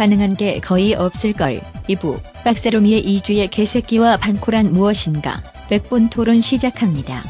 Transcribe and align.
가능한 0.00 0.34
게 0.34 0.60
거의 0.60 0.94
없을걸. 0.94 1.60
2부 1.90 2.18
박세롬이의 2.42 3.04
2주의 3.04 3.50
개새끼와 3.50 4.16
반코란 4.16 4.72
무엇인가? 4.72 5.42
100분 5.68 6.08
토론 6.08 6.40
시작합니다. 6.40 7.22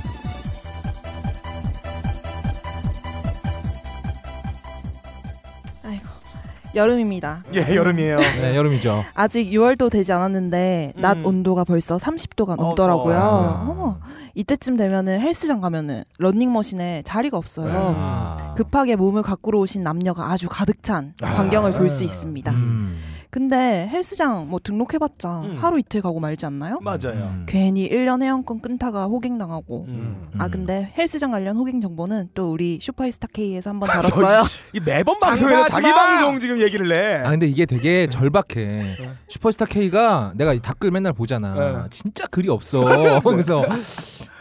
여름입니다. 6.75 7.43
예, 7.55 7.75
여름이에요. 7.75 8.17
네, 8.43 8.57
여름이죠. 8.57 9.05
아직 9.15 9.51
6월도 9.51 9.91
되지 9.91 10.13
않았는데 10.13 10.93
낮 10.97 11.19
음. 11.19 11.27
온도가 11.27 11.65
벌써 11.65 11.97
30도가 11.97 12.51
어, 12.51 12.57
넘더라고요. 12.57 13.15
더워요. 13.15 13.67
어머, 13.69 13.99
이때쯤 14.35 14.77
되면은 14.77 15.21
헬스장 15.21 15.61
가면은 15.61 16.05
런닝머신에 16.19 17.03
자리가 17.05 17.37
없어요. 17.37 17.95
아. 17.99 18.55
급하게 18.57 18.97
몸을 18.97 19.23
가꾸러 19.23 19.59
오신 19.59 19.83
남녀가 19.83 20.31
아주 20.31 20.49
가득 20.49 20.83
찬 20.83 21.15
아. 21.23 21.35
광경을 21.35 21.73
볼 21.75 21.91
수 21.91 22.05
있습니다. 22.05 22.53
음. 22.53 22.97
근데 23.31 23.89
헬스장 23.89 24.49
뭐 24.49 24.59
등록해봤자 24.63 25.41
음. 25.43 25.57
하루 25.57 25.79
이틀 25.79 26.03
가고 26.03 26.19
말지 26.19 26.47
않나요? 26.47 26.81
맞아요. 26.83 27.31
음. 27.33 27.47
괜히 27.47 27.89
1년 27.89 28.23
회원권 28.23 28.61
끊다가 28.61 29.05
호갱 29.05 29.39
당하고 29.39 29.85
음. 29.87 30.29
아 30.39 30.47
음. 30.47 30.51
근데 30.51 30.93
헬스장 30.99 31.31
관련 31.31 31.57
호갱 31.57 31.81
정보는 31.81 32.31
또 32.35 32.51
우리 32.53 32.81
슈퍼스타 32.83 33.29
K에서 33.33 33.71
한번 33.71 33.89
너 33.89 34.03
다뤘어요. 34.03 34.43
이 34.75 34.81
매번 34.81 35.19
방송에서 35.21 35.65
장사하지 35.67 35.73
자기 35.73 35.87
마! 35.87 35.95
방송 35.95 36.41
지금 36.41 36.61
얘기를 36.61 36.89
내. 36.89 37.19
아 37.25 37.31
근데 37.31 37.47
이게 37.47 37.67
되게 37.67 38.09
절박해. 38.09 38.97
슈퍼스타 39.29 39.67
K가 39.67 40.33
내가 40.35 40.53
이 40.53 40.59
댓글 40.59 40.91
맨날 40.91 41.13
보잖아. 41.13 41.55
네. 41.55 41.89
진짜 41.91 42.27
글이 42.27 42.49
없어. 42.49 42.85
그래서 43.23 43.63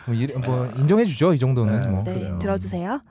뭐, 0.07 0.15
이- 0.15 0.26
뭐 0.43 0.67
인정해주죠 0.77 1.34
이 1.35 1.40
정도는. 1.40 1.79
네. 1.81 1.87
뭐. 1.90 2.03
네. 2.05 2.40
들어주세요. 2.40 3.01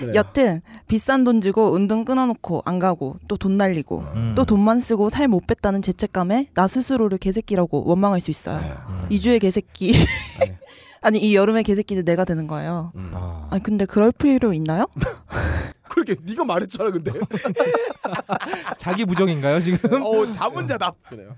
그래요. 0.00 0.12
여튼 0.14 0.60
비싼 0.88 1.24
돈 1.24 1.40
주고 1.40 1.72
운동 1.72 2.04
끊어놓고 2.04 2.62
안 2.64 2.78
가고 2.78 3.16
또 3.28 3.36
돈 3.36 3.56
날리고 3.56 4.00
음. 4.14 4.32
또 4.36 4.44
돈만 4.44 4.80
쓰고 4.80 5.08
살 5.08 5.28
못 5.28 5.46
뺐다는 5.46 5.82
죄책감에 5.82 6.48
나 6.54 6.66
스스로를 6.68 7.18
개새끼라고 7.18 7.84
원망할 7.86 8.20
수 8.20 8.30
있어요. 8.30 8.58
음. 8.88 9.06
이 9.10 9.18
주의 9.20 9.38
개새끼. 9.38 9.92
아니 11.02 11.18
이 11.20 11.36
여름의 11.36 11.62
개새끼는 11.64 12.04
내가 12.04 12.24
되는 12.24 12.46
거예요. 12.46 12.92
아. 13.12 13.46
아니 13.50 13.62
근데 13.62 13.84
그럴 13.86 14.10
필요 14.12 14.52
있나요? 14.52 14.86
그렇게 15.88 16.16
네가 16.26 16.44
말했잖아 16.44 16.90
근데. 16.90 17.12
자기 18.78 19.04
부정인가요 19.04 19.60
지금? 19.60 20.02
어, 20.02 20.30
자문자답. 20.30 20.96
그래요. 21.08 21.36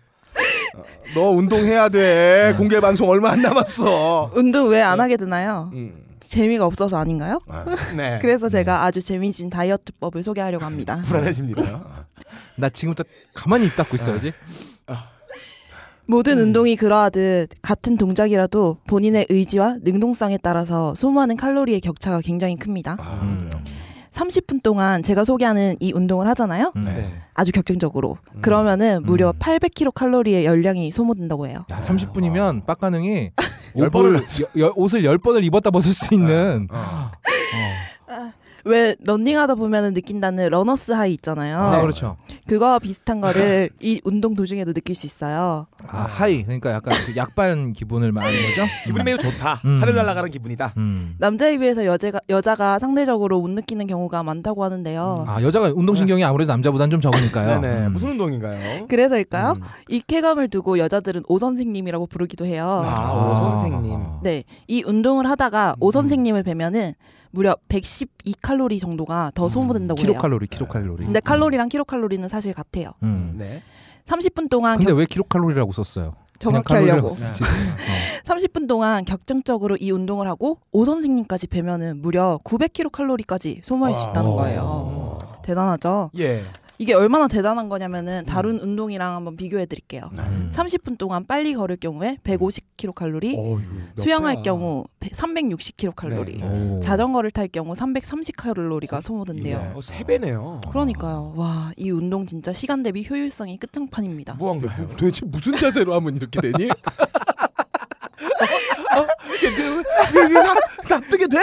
어, 0.77 0.83
너 1.15 1.31
운동해야 1.31 1.89
돼. 1.89 2.51
네. 2.53 2.57
공개 2.57 2.81
방송 2.81 3.09
얼마 3.09 3.31
안 3.31 3.43
남았어. 3.43 4.31
운동 4.35 4.69
왜 4.71 4.81
안 4.83 5.01
하게 5.01 5.17
되나요? 5.17 5.71
음. 5.75 6.05
재미가 6.21 6.67
없어서 6.67 6.99
아닌가요? 6.99 7.41
네. 7.97 8.19
그래서 8.23 8.49
제가 8.49 8.85
아주 8.85 9.01
재미진 9.01 9.51
다이어트법을 9.51 10.23
소개하려고 10.23 10.65
합니다. 10.65 11.01
불안해집니까요? 11.07 11.85
나 12.57 12.69
지금부터 12.69 13.05
가만히 13.35 13.67
입 13.67 13.77
닫고 13.77 13.95
있어야지. 13.97 14.33
모든 16.11 16.39
운동이 16.39 16.75
그러하듯 16.77 17.51
같은 17.61 17.99
동작이라도 17.99 18.79
본인의 18.89 19.27
의지와 19.29 19.77
능동성에 19.83 20.39
따라서 20.43 20.95
소모하는 20.95 21.37
칼로리의 21.37 21.83
격차가 21.83 22.23
굉장히 22.23 22.57
큽니다. 22.57 22.97
음. 23.23 23.51
30분 24.13 24.63
동안 24.63 25.03
제가 25.03 25.25
소개하는 25.25 25.77
이 25.81 25.93
운동을 25.93 26.27
하잖아요. 26.29 26.73
음. 26.77 26.85
네. 26.87 27.13
아주 27.35 27.53
격정적으로. 27.53 28.17
그러면은 28.41 29.03
무려 29.05 29.31
음. 29.31 29.39
800kcal 29.39 29.93
칼로리의 29.95 30.47
열량이 30.47 30.91
소모된다고 30.93 31.47
해요. 31.47 31.67
야 31.71 31.81
30분이면 31.81 32.65
빡가능이 32.65 33.15
열 33.15 33.31
옷을 34.75 35.05
열 35.05 35.19
번을 35.19 35.45
입었다 35.45 35.71
벗을 35.71 35.93
수 35.95 36.15
있는. 36.15 36.69
어. 36.71 37.11
왜 38.65 38.97
런닝하다 39.05 39.55
보면은 39.55 39.95
느낀다는 39.95 40.49
runner's 40.51 40.93
high 40.93 41.13
있잖아요. 41.13 41.59
아 41.59 41.81
그렇죠. 41.81 42.17
그거와 42.47 42.79
비슷한 42.79 43.21
거를 43.21 43.71
이 43.81 44.01
운동 44.05 44.35
도중에도 44.35 44.73
느낄 44.73 44.95
수 44.95 45.07
있어요. 45.07 45.67
아 45.87 46.03
high 46.03 46.43
그러니까 46.43 46.73
약간 46.73 46.99
그 47.07 47.17
약반 47.17 47.73
기분을 47.73 48.13
말하는 48.13 48.37
거죠. 48.37 48.63
기분이 48.85 49.05
매우 49.05 49.17
좋다. 49.19 49.61
음. 49.65 49.79
하늘 49.81 49.95
날아가는 49.95 50.31
기분이다. 50.31 50.75
음. 50.77 51.15
남자에 51.19 51.59
비해서 51.59 51.85
여자가 51.85 52.21
여자가 52.29 52.79
상대적으로 52.79 53.41
못 53.41 53.51
느끼는 53.51 53.87
경우가 53.87 54.23
많다고 54.23 54.65
하는데요. 54.65 55.25
아 55.29 55.43
여자가 55.43 55.73
운동 55.75 55.95
신경이 55.95 56.25
아무래도 56.25 56.53
남자보다는 56.53 56.91
좀 56.91 57.01
적으니까요. 57.01 57.61
네네. 57.61 57.77
음. 57.87 57.93
무슨 57.93 58.11
운동인가요? 58.11 58.87
그래서일까요? 58.89 59.53
음. 59.53 59.61
이 59.89 60.01
쾌감을 60.07 60.49
두고 60.49 60.79
여자들은 60.79 61.23
오 61.29 61.39
선생님이라고 61.39 62.07
부르기도 62.07 62.45
해요. 62.45 62.85
아, 62.85 63.13
오 63.13 63.35
선생님. 63.37 63.99
네, 64.23 64.45
이 64.67 64.83
운동을 64.85 65.29
하다가 65.31 65.71
음. 65.71 65.83
오 65.83 65.91
선생님을 65.91 66.43
뵈면은 66.43 66.95
무려 67.31 67.57
112칼로리 67.69 68.81
정도가 68.81 69.31
더 69.35 69.49
소모된다고 69.49 70.01
해요. 70.01 70.09
킬로칼로리, 70.09 70.47
킬로칼로리. 70.47 71.05
근데 71.05 71.21
칼로리랑 71.21 71.69
킬로칼로리는 71.69 72.29
사실 72.29 72.55
같아요. 72.55 72.93
음. 73.03 73.35
네. 73.37 73.63
30분 74.07 74.49
동안 74.49 74.79
근데 74.79 74.93
격, 74.93 74.99
왜 74.99 75.05
킬로칼로리라고 75.07 75.73
썼어요? 75.73 76.15
정확히 76.39 76.73
하려고. 76.73 77.11
쓰지. 77.11 77.43
어. 77.43 77.47
30분 78.25 78.69
동안 78.69 79.05
격정적으로 79.05 79.77
이 79.77 79.91
운동을 79.91 80.29
하고 80.29 80.59
오 80.73 80.85
선생님까지 80.85 81.49
뵈면은 81.49 82.01
무려 82.01 82.39
900킬로칼로리까지 82.45 83.63
소모할 83.65 83.95
수 83.95 84.09
있다는 84.11 84.31
거예요. 84.37 85.19
대단하죠? 85.43 86.11
예. 86.19 86.45
이게 86.81 86.95
얼마나 86.95 87.27
대단한 87.27 87.69
거냐면은 87.69 88.25
다른 88.25 88.61
운동이랑 88.61 89.17
한번 89.17 89.37
비교해 89.37 89.67
드릴게요. 89.67 90.03
음. 90.17 90.53
30분 90.55 90.97
동안 90.97 91.27
빨리 91.27 91.55
걸을 91.55 91.77
경우에 91.77 92.19
150킬로칼로리, 92.23 93.37
어휴, 93.37 93.57
몇 93.97 94.03
수영할 94.03 94.35
배야. 94.37 94.43
경우 94.45 94.85
360킬로칼로리, 95.01 96.39
네. 96.41 96.45
오. 96.47 96.79
자전거를 96.81 97.33
탈 97.33 97.49
경우 97.49 97.73
330칼로리가 97.73 99.03
소모된대요. 99.03 99.73
어, 99.75 99.81
세 99.81 100.05
배네요. 100.05 100.61
그러니까요. 100.71 101.33
와, 101.37 101.73
이 101.77 101.91
운동 101.91 102.27
진짜 102.27 102.53
시간 102.53 102.85
대비 102.85 103.05
효율성이 103.09 103.57
끝장판입니다. 103.59 104.35
무한가요? 104.35 104.87
도대체 104.97 105.27
무슨 105.27 105.57
자세로 105.57 105.95
하면 105.95 106.17
이렇게 106.17 106.41
되니? 106.41 106.71
어? 108.95 109.07
이게, 109.35 109.49
이게 109.49 110.35
납- 110.35 110.59
납득이 110.89 111.27
돼? 111.29 111.39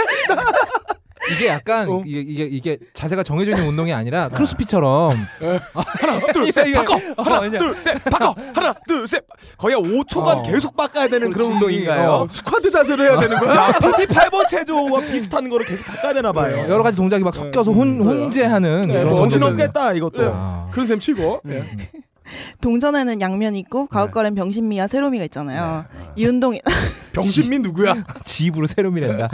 이게 1.33 1.47
약간 1.47 1.89
어. 1.89 2.01
이게, 2.05 2.19
이게 2.19 2.43
이게 2.43 2.77
자세가 2.93 3.23
정해져 3.23 3.51
있는 3.51 3.67
운동이 3.67 3.91
아니라 3.93 4.29
크로스핏처럼 4.29 5.17
하나, 5.73 6.19
둘, 6.33 6.51
셋, 6.51 6.67
이게- 6.67 6.73
바꿔. 6.75 6.99
하나, 7.23 7.39
어, 7.39 7.45
이제- 7.47 7.57
둘, 7.57 7.75
셋, 7.81 8.03
바꿔. 8.05 8.35
하나, 8.53 8.73
둘, 8.87 9.07
셋. 9.07 9.23
거의 9.57 9.75
한 9.75 9.83
5초간 9.83 10.27
어. 10.37 10.43
계속 10.43 10.75
바꿔야 10.75 11.07
되는 11.07 11.31
그런. 11.31 11.53
운동인가요? 11.53 12.09
어. 12.11 12.27
스쿼트 12.29 12.69
자세로 12.71 13.03
해야 13.03 13.19
되는 13.19 13.37
거야? 13.39 13.55
야, 13.55 13.71
PT 13.71 14.07
8번 14.13 14.47
체조와 14.49 15.01
비슷한 15.01 15.49
거를 15.49 15.65
계속 15.65 15.85
바꿔야 15.85 16.13
되나 16.13 16.31
봐요. 16.31 16.65
여러 16.69 16.83
가지 16.83 16.97
동작이 16.97 17.23
막 17.23 17.33
섞여서 17.33 17.71
혼, 17.71 18.01
음, 18.01 18.07
혼재하는 18.07 18.87
네, 18.87 18.93
그런 18.93 19.07
뭐 19.09 19.15
정신 19.15 19.41
운동들. 19.41 19.65
없겠다 19.65 19.93
이것도. 19.93 20.31
아. 20.33 20.67
그런 20.71 20.85
셈 20.87 20.99
치고. 20.99 21.41
네. 21.43 21.63
동전에는 22.61 23.21
양면이 23.21 23.59
있고 23.59 23.81
네. 23.81 23.87
가옥걸엔 23.91 24.35
병신미와 24.35 24.87
세로미가 24.87 25.25
있잖아요. 25.25 25.85
이 26.15 26.25
운동 26.25 26.57
병신민 27.13 27.61
누구야? 27.61 28.03
지입으로 28.25 28.67
세롬이란다. 28.67 29.29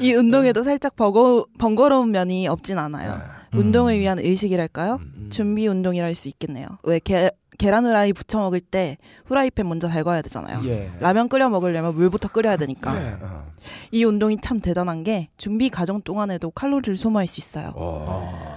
이 0.00 0.12
운동에도 0.14 0.62
살짝 0.62 0.96
버거, 0.96 1.46
번거로운 1.58 2.10
면이 2.10 2.48
없진 2.48 2.78
않아요. 2.78 3.20
음. 3.54 3.58
운동을 3.58 3.98
위한 3.98 4.18
의식이랄까요? 4.18 4.98
음. 5.02 5.28
준비 5.30 5.66
운동이라 5.66 6.06
할 6.06 6.14
수 6.14 6.28
있겠네요. 6.28 6.66
왜 6.84 6.98
게, 6.98 7.30
계란 7.58 7.84
후라이 7.86 8.12
부쳐 8.12 8.38
먹을 8.40 8.60
때 8.60 8.96
후라이팬 9.26 9.68
먼저 9.68 9.88
달궈야 9.88 10.22
되잖아요. 10.22 10.60
예. 10.66 10.90
라면 11.00 11.28
끓여 11.28 11.48
먹으려면 11.48 11.94
물부터 11.94 12.28
끓여야 12.28 12.56
되니까. 12.56 12.92
네. 12.98 13.16
어. 13.20 13.46
이 13.92 14.04
운동이 14.04 14.38
참 14.42 14.60
대단한 14.60 15.04
게 15.04 15.28
준비 15.36 15.70
과정 15.70 16.02
동안에도 16.02 16.50
칼로리를 16.50 16.96
소모할 16.96 17.26
수 17.28 17.40
있어요. 17.40 17.72
어. 17.76 18.56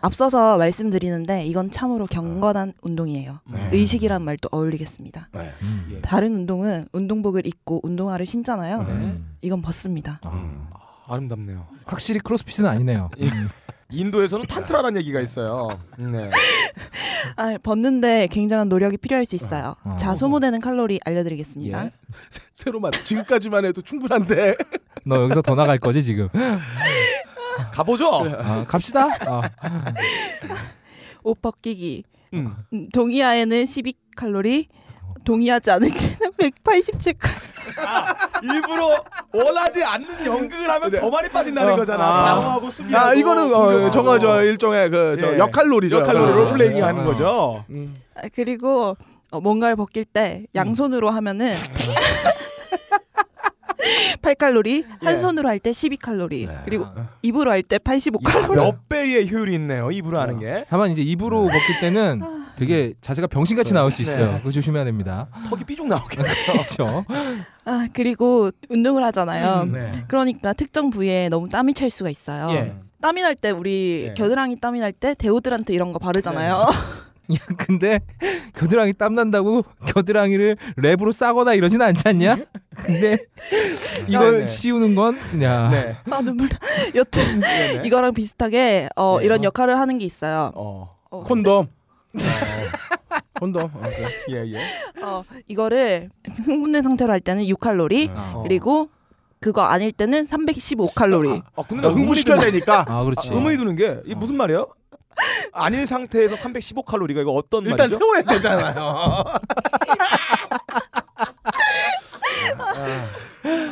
앞서서 0.00 0.56
말씀드리는데 0.58 1.44
이건 1.46 1.70
참으로 1.70 2.06
경건한 2.06 2.72
운동이에요. 2.82 3.40
네. 3.52 3.70
의식이란 3.72 4.22
말도 4.22 4.48
어울리겠습니다. 4.52 5.28
음. 5.34 5.88
예. 5.94 6.00
다른 6.00 6.34
운동은 6.34 6.84
운동복을 6.92 7.46
입고 7.46 7.80
운동화를 7.82 8.26
신잖아요. 8.26 8.82
네. 8.82 8.90
음. 8.90 9.36
이건 9.42 9.62
벗습니다. 9.62 10.20
아, 10.24 10.60
아름답네요. 11.06 11.66
확실히 11.84 12.20
크로스핏은 12.20 12.68
아니네요. 12.68 13.10
음. 13.20 13.48
인도에서는 13.92 14.46
탄트라라는 14.46 15.00
얘기가 15.00 15.20
있어요. 15.20 15.68
네. 15.98 16.30
아, 17.36 17.58
벗는데 17.62 18.28
굉장한 18.28 18.68
노력이 18.68 18.96
필요할 18.96 19.26
수 19.26 19.34
있어요. 19.34 19.74
어. 19.84 19.96
자, 19.98 20.14
소모되는 20.14 20.60
칼로리 20.60 21.00
알려드리겠습니다. 21.04 21.86
예. 21.86 21.90
새로만 22.54 22.92
지금까지만 23.02 23.64
해도 23.64 23.82
충분한데. 23.82 24.54
너 25.04 25.22
여기서 25.24 25.42
더 25.42 25.54
나갈 25.54 25.78
거지 25.78 26.02
지금? 26.02 26.28
가보죠. 27.72 28.10
아, 28.38 28.64
갑시다. 28.66 29.08
아. 29.26 29.42
옷 31.22 31.40
벗기기. 31.40 32.04
음. 32.34 32.54
음, 32.72 32.88
동의하에는 32.90 33.64
12칼로리, 33.64 34.66
동의하지 35.24 35.70
않을 35.72 35.88
때는 35.90 36.32
187칼로리. 36.38 37.50
일부러 38.42 39.04
원하지 39.32 39.84
않는 39.84 40.26
연극을 40.26 40.70
하면 40.70 40.90
더 40.90 41.10
많이 41.10 41.28
빠진다는 41.28 41.72
어. 41.72 41.76
거잖아. 41.76 42.04
아. 42.04 42.34
방어하고 42.34 42.70
수비하고. 42.70 43.06
아 43.06 43.14
이거는 43.14 43.54
어. 43.54 43.90
정해져 43.90 44.42
일종의 44.42 44.90
그저 44.90 45.34
예. 45.34 45.38
역할놀이죠. 45.38 45.98
역할놀이 46.00 46.32
어. 46.32 46.36
롤플레잉 46.36 46.82
어. 46.82 46.86
하는 46.86 47.04
거죠. 47.04 47.64
음. 47.70 47.94
아, 48.14 48.22
그리고 48.34 48.96
어, 49.30 49.40
뭔가를 49.40 49.76
벗길 49.76 50.04
때 50.04 50.46
양손으로 50.54 51.10
하면은 51.10 51.54
8칼로리, 54.22 54.84
예. 54.84 55.06
한 55.06 55.18
손으로 55.18 55.48
할 55.48 55.58
때 55.60 55.70
12칼로리, 55.72 56.46
네. 56.48 56.58
그리고 56.64 56.86
입으로 57.22 57.50
할 57.50 57.62
때 57.62 57.78
85칼로리. 57.78 58.54
몇 58.54 58.88
배의 58.88 59.30
효율이 59.30 59.54
있네요. 59.54 59.90
입으로 59.90 60.18
하는 60.20 60.38
게. 60.40 60.64
다만 60.68 60.90
이제 60.90 61.02
입으로 61.02 61.42
먹을 61.44 61.58
때는 61.80 62.20
되게 62.56 62.92
자세가 63.00 63.26
병신같이 63.28 63.72
나올 63.74 63.90
수 63.92 64.02
있어요. 64.02 64.32
네. 64.32 64.38
그거 64.38 64.50
조심해야 64.50 64.84
됩니다. 64.84 65.28
턱이 65.48 65.64
삐죽 65.64 65.86
나오겠네. 65.86 66.24
그렇죠. 66.52 67.04
아, 67.64 67.88
그리고 67.94 68.50
운동을 68.68 69.02
하잖아요. 69.04 69.64
네. 69.66 69.90
그러니까 70.08 70.52
특정 70.52 70.90
부위에 70.90 71.28
너무 71.28 71.48
땀이 71.48 71.72
찰 71.74 71.88
수가 71.90 72.10
있어요. 72.10 72.50
예. 72.56 72.74
땀이 73.00 73.22
날 73.22 73.34
때 73.34 73.50
우리 73.50 74.08
예. 74.10 74.14
겨드랑이 74.14 74.56
땀이 74.60 74.80
날 74.80 74.92
때 74.92 75.14
데오드란트 75.14 75.72
이런 75.72 75.92
거 75.92 75.98
바르잖아요. 75.98 76.54
야, 77.34 77.38
근데 77.56 78.00
겨드랑이 78.54 78.92
땀 78.94 79.14
난다고 79.14 79.64
겨드랑이를 79.86 80.56
랩으로 80.78 81.12
싸거나 81.12 81.54
이러진 81.54 81.80
않지 81.82 82.08
않냐? 82.08 82.36
근데 82.76 83.18
이걸 84.08 84.40
네. 84.40 84.46
씌우는 84.46 84.94
건 84.94 85.18
야. 85.42 85.68
네. 85.70 85.96
아 86.10 86.20
눈물. 86.22 86.48
나. 86.48 86.58
여튼 86.94 87.40
네네. 87.40 87.86
이거랑 87.86 88.14
비슷하게 88.14 88.88
어, 88.96 89.18
네. 89.20 89.24
이런 89.26 89.44
역할을 89.44 89.78
하는 89.78 89.98
게 89.98 90.04
있어요. 90.06 90.52
어. 90.54 90.96
어, 91.10 91.24
콘돔. 91.24 91.66
콘돔. 93.40 93.62
어, 93.62 93.80
그래. 93.80 94.06
예, 94.30 94.52
예. 94.52 95.02
어, 95.04 95.24
이거를 95.46 96.10
흥분된 96.44 96.82
상태로 96.82 97.12
할 97.12 97.20
때는 97.20 97.44
6칼로리 97.44 98.10
어. 98.14 98.42
그리고 98.42 98.88
그거 99.40 99.62
아닐 99.62 99.90
때는 99.92 100.26
315칼로리. 100.26 101.42
아, 101.56 101.62
근데 101.66 101.82
나나 101.82 101.94
흥분시켜야 101.94 102.36
드는- 102.36 102.42
되니까 102.52 102.84
아, 102.88 103.04
그렇지. 103.04 103.32
의문이 103.32 103.56
드는 103.56 103.76
게 103.76 104.00
이게 104.04 104.14
무슨 104.14 104.36
말이에요? 104.36 104.66
아닌 105.52 105.84
상태에서 105.86 106.36
315 106.36 106.82
칼로리가 106.82 107.20
이거 107.22 107.32
어떤 107.32 107.64
일단 107.64 107.88
말이죠? 107.90 107.98
세워야 107.98 108.22
되잖아요. 108.22 109.24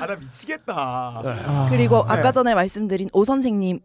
아, 0.00 0.06
나 0.06 0.16
미치겠다. 0.16 0.74
아, 0.74 1.66
그리고 1.70 2.04
네. 2.06 2.12
아까 2.12 2.32
전에 2.32 2.54
말씀드린 2.54 3.08
오 3.12 3.24
선생님이 3.24 3.80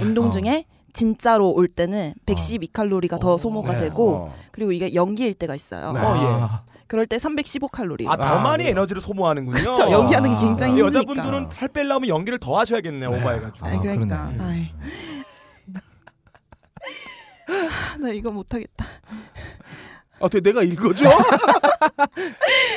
운동 0.00 0.28
어. 0.28 0.30
중에 0.30 0.64
진짜로 0.92 1.50
올 1.50 1.68
때는 1.68 2.14
112칼로리가 2.26 3.20
더 3.20 3.38
소모가 3.38 3.74
네. 3.74 3.80
되고 3.80 4.14
어. 4.14 4.34
그리고 4.50 4.72
이게 4.72 4.94
연기일 4.94 5.34
때가 5.34 5.54
있어요. 5.54 5.92
네. 5.92 6.00
어, 6.00 6.16
예. 6.16 6.42
아, 6.42 6.62
그럴 6.86 7.06
때 7.06 7.18
315칼로리. 7.18 8.08
아, 8.08 8.16
더 8.16 8.24
아, 8.24 8.38
많이 8.40 8.64
네. 8.64 8.70
에너지를 8.70 9.02
소모하는군요. 9.02 9.60
그렇죠. 9.60 9.90
연기하는 9.90 10.30
게 10.30 10.36
굉장히 10.40 10.74
이 10.74 10.82
힘드니까. 10.82 11.00
여자분들은 11.12 11.48
살 11.52 11.68
빼려면 11.68 12.08
연기를 12.08 12.38
더 12.38 12.58
하셔야겠네요. 12.58 13.10
오버해가지고. 13.10 13.66
아, 13.66 13.78
그러니까. 13.80 14.32
나 18.00 18.10
이거 18.10 18.30
못하겠다. 18.30 18.84
어떻게 20.20 20.40
내가 20.40 20.62
읽어줘? 20.62 21.08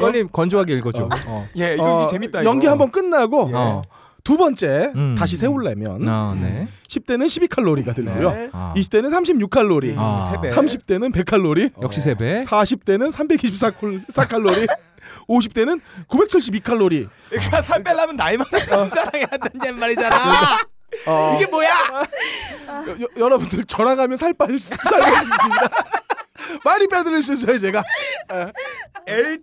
빨리 0.00 0.26
건조하게 0.26 0.74
읽어줘. 0.78 1.08
어. 1.28 1.48
예, 1.56 1.74
이거 1.74 2.04
어, 2.04 2.06
재밌다. 2.06 2.42
이거. 2.42 2.50
연기 2.50 2.66
한번 2.66 2.90
끝나고 2.90 3.48
예. 3.50 3.54
어. 3.54 3.82
두 4.24 4.36
번째 4.36 4.92
음. 4.94 5.14
다시 5.18 5.36
세우려면 5.36 6.06
아, 6.08 6.36
네. 6.40 6.68
10대는 6.88 7.26
12칼로리가 7.26 7.94
들고요. 7.94 8.30
네. 8.32 8.50
아. 8.52 8.74
20대는 8.76 9.06
36칼로리, 9.08 9.94
아. 9.96 10.30
세 10.30 10.40
배. 10.40 10.54
30대는 10.54 11.12
100칼로리, 11.14 11.72
역시 11.82 12.00
세 12.00 12.14
배. 12.14 12.44
40대는 12.44 13.10
324칼로리, 13.12 14.68
50대는 15.28 15.80
972칼로리. 16.08 17.08
그러니까 17.30 17.60
살 17.62 17.82
빼려면 17.82 18.16
나이 18.16 18.36
많은 18.36 18.50
해야 19.14 19.26
된단 19.26 19.78
말이잖아. 19.78 20.16
어, 21.06 21.34
이게 21.40 21.46
뭐야? 21.50 21.68
여, 21.68 22.92
여, 23.00 23.06
여러분들 23.16 23.64
저랑 23.64 23.98
하면 23.98 24.16
살 24.16 24.32
빠질 24.34 24.58
수, 24.58 24.74
있습니다. 24.74 25.00
많이 26.64 26.86
빼드릴 26.88 27.22
수 27.22 27.32
있어요 27.34 27.58
제가. 27.58 27.82
에이, 29.06 29.38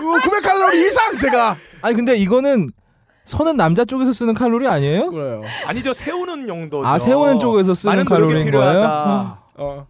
900 0.00 0.42
칼로리 0.42 0.86
이상 0.86 1.16
제가. 1.16 1.56
아니 1.82 1.94
근데 1.96 2.14
이거는 2.16 2.70
선은 3.24 3.56
남자 3.56 3.84
쪽에서 3.84 4.12
쓰는 4.12 4.34
칼로리 4.34 4.68
아니에요? 4.68 5.10
그래요. 5.10 5.42
아니죠. 5.66 5.92
세우는 5.92 6.48
용도죠. 6.48 6.86
아, 6.86 6.98
세우는 6.98 7.40
쪽에서 7.40 7.74
쓰는 7.74 8.04
칼로리인 8.04 8.44
필요하다. 8.44 9.40
어, 9.56 9.86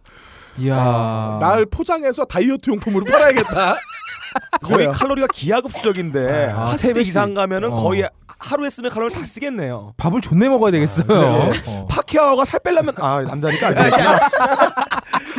이야. 0.57 1.37
날 1.39 1.65
포장해서 1.65 2.25
다이어트 2.25 2.69
용품으로 2.69 3.05
팔아야겠다. 3.05 3.75
거의. 4.63 4.87
칼로리가 4.87 5.27
기하급수적인데 5.33 6.51
아, 6.51 6.69
한세 6.69 6.89
10대 6.89 6.95
배씩. 6.95 7.11
이상 7.11 7.33
가면은 7.33 7.71
어. 7.73 7.75
거의 7.75 8.07
하루에 8.39 8.69
쓰는 8.69 8.89
칼로리 8.89 9.13
다 9.13 9.25
쓰겠네요. 9.25 9.93
밥을 9.97 10.21
존내 10.21 10.47
먹어야 10.49 10.71
되겠어요. 10.71 11.07
네. 11.07 11.49
어. 11.67 11.87
파키아오가 11.89 12.45
살 12.45 12.59
빼려면 12.59 12.93
아 12.99 13.21
남자니까 13.21 13.67
안 13.67 13.75
되겠구나. 13.75 14.11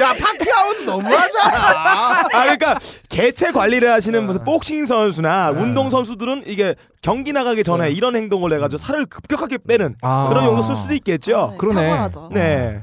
야 0.00 0.14
파키아오는 0.18 0.86
너무하잖아. 0.86 1.50
아 1.52 2.42
그러니까 2.42 2.78
개체 3.08 3.52
관리를 3.52 3.92
하시는 3.92 4.24
무슨 4.24 4.44
복싱 4.44 4.86
선수나 4.86 5.50
운동 5.50 5.90
선수들은 5.90 6.44
이게 6.46 6.74
경기 7.02 7.32
나가기 7.32 7.64
전에 7.64 7.90
이런 7.90 8.16
행동을 8.16 8.52
해가지고 8.54 8.78
살을 8.78 9.06
급격하게 9.06 9.58
빼는 9.66 9.96
아. 10.02 10.26
그런 10.28 10.44
용도 10.44 10.62
쓸 10.62 10.74
수도 10.76 10.94
있겠죠. 10.94 11.54
그러네. 11.58 11.82
탁월하죠. 11.88 12.30
네. 12.32 12.82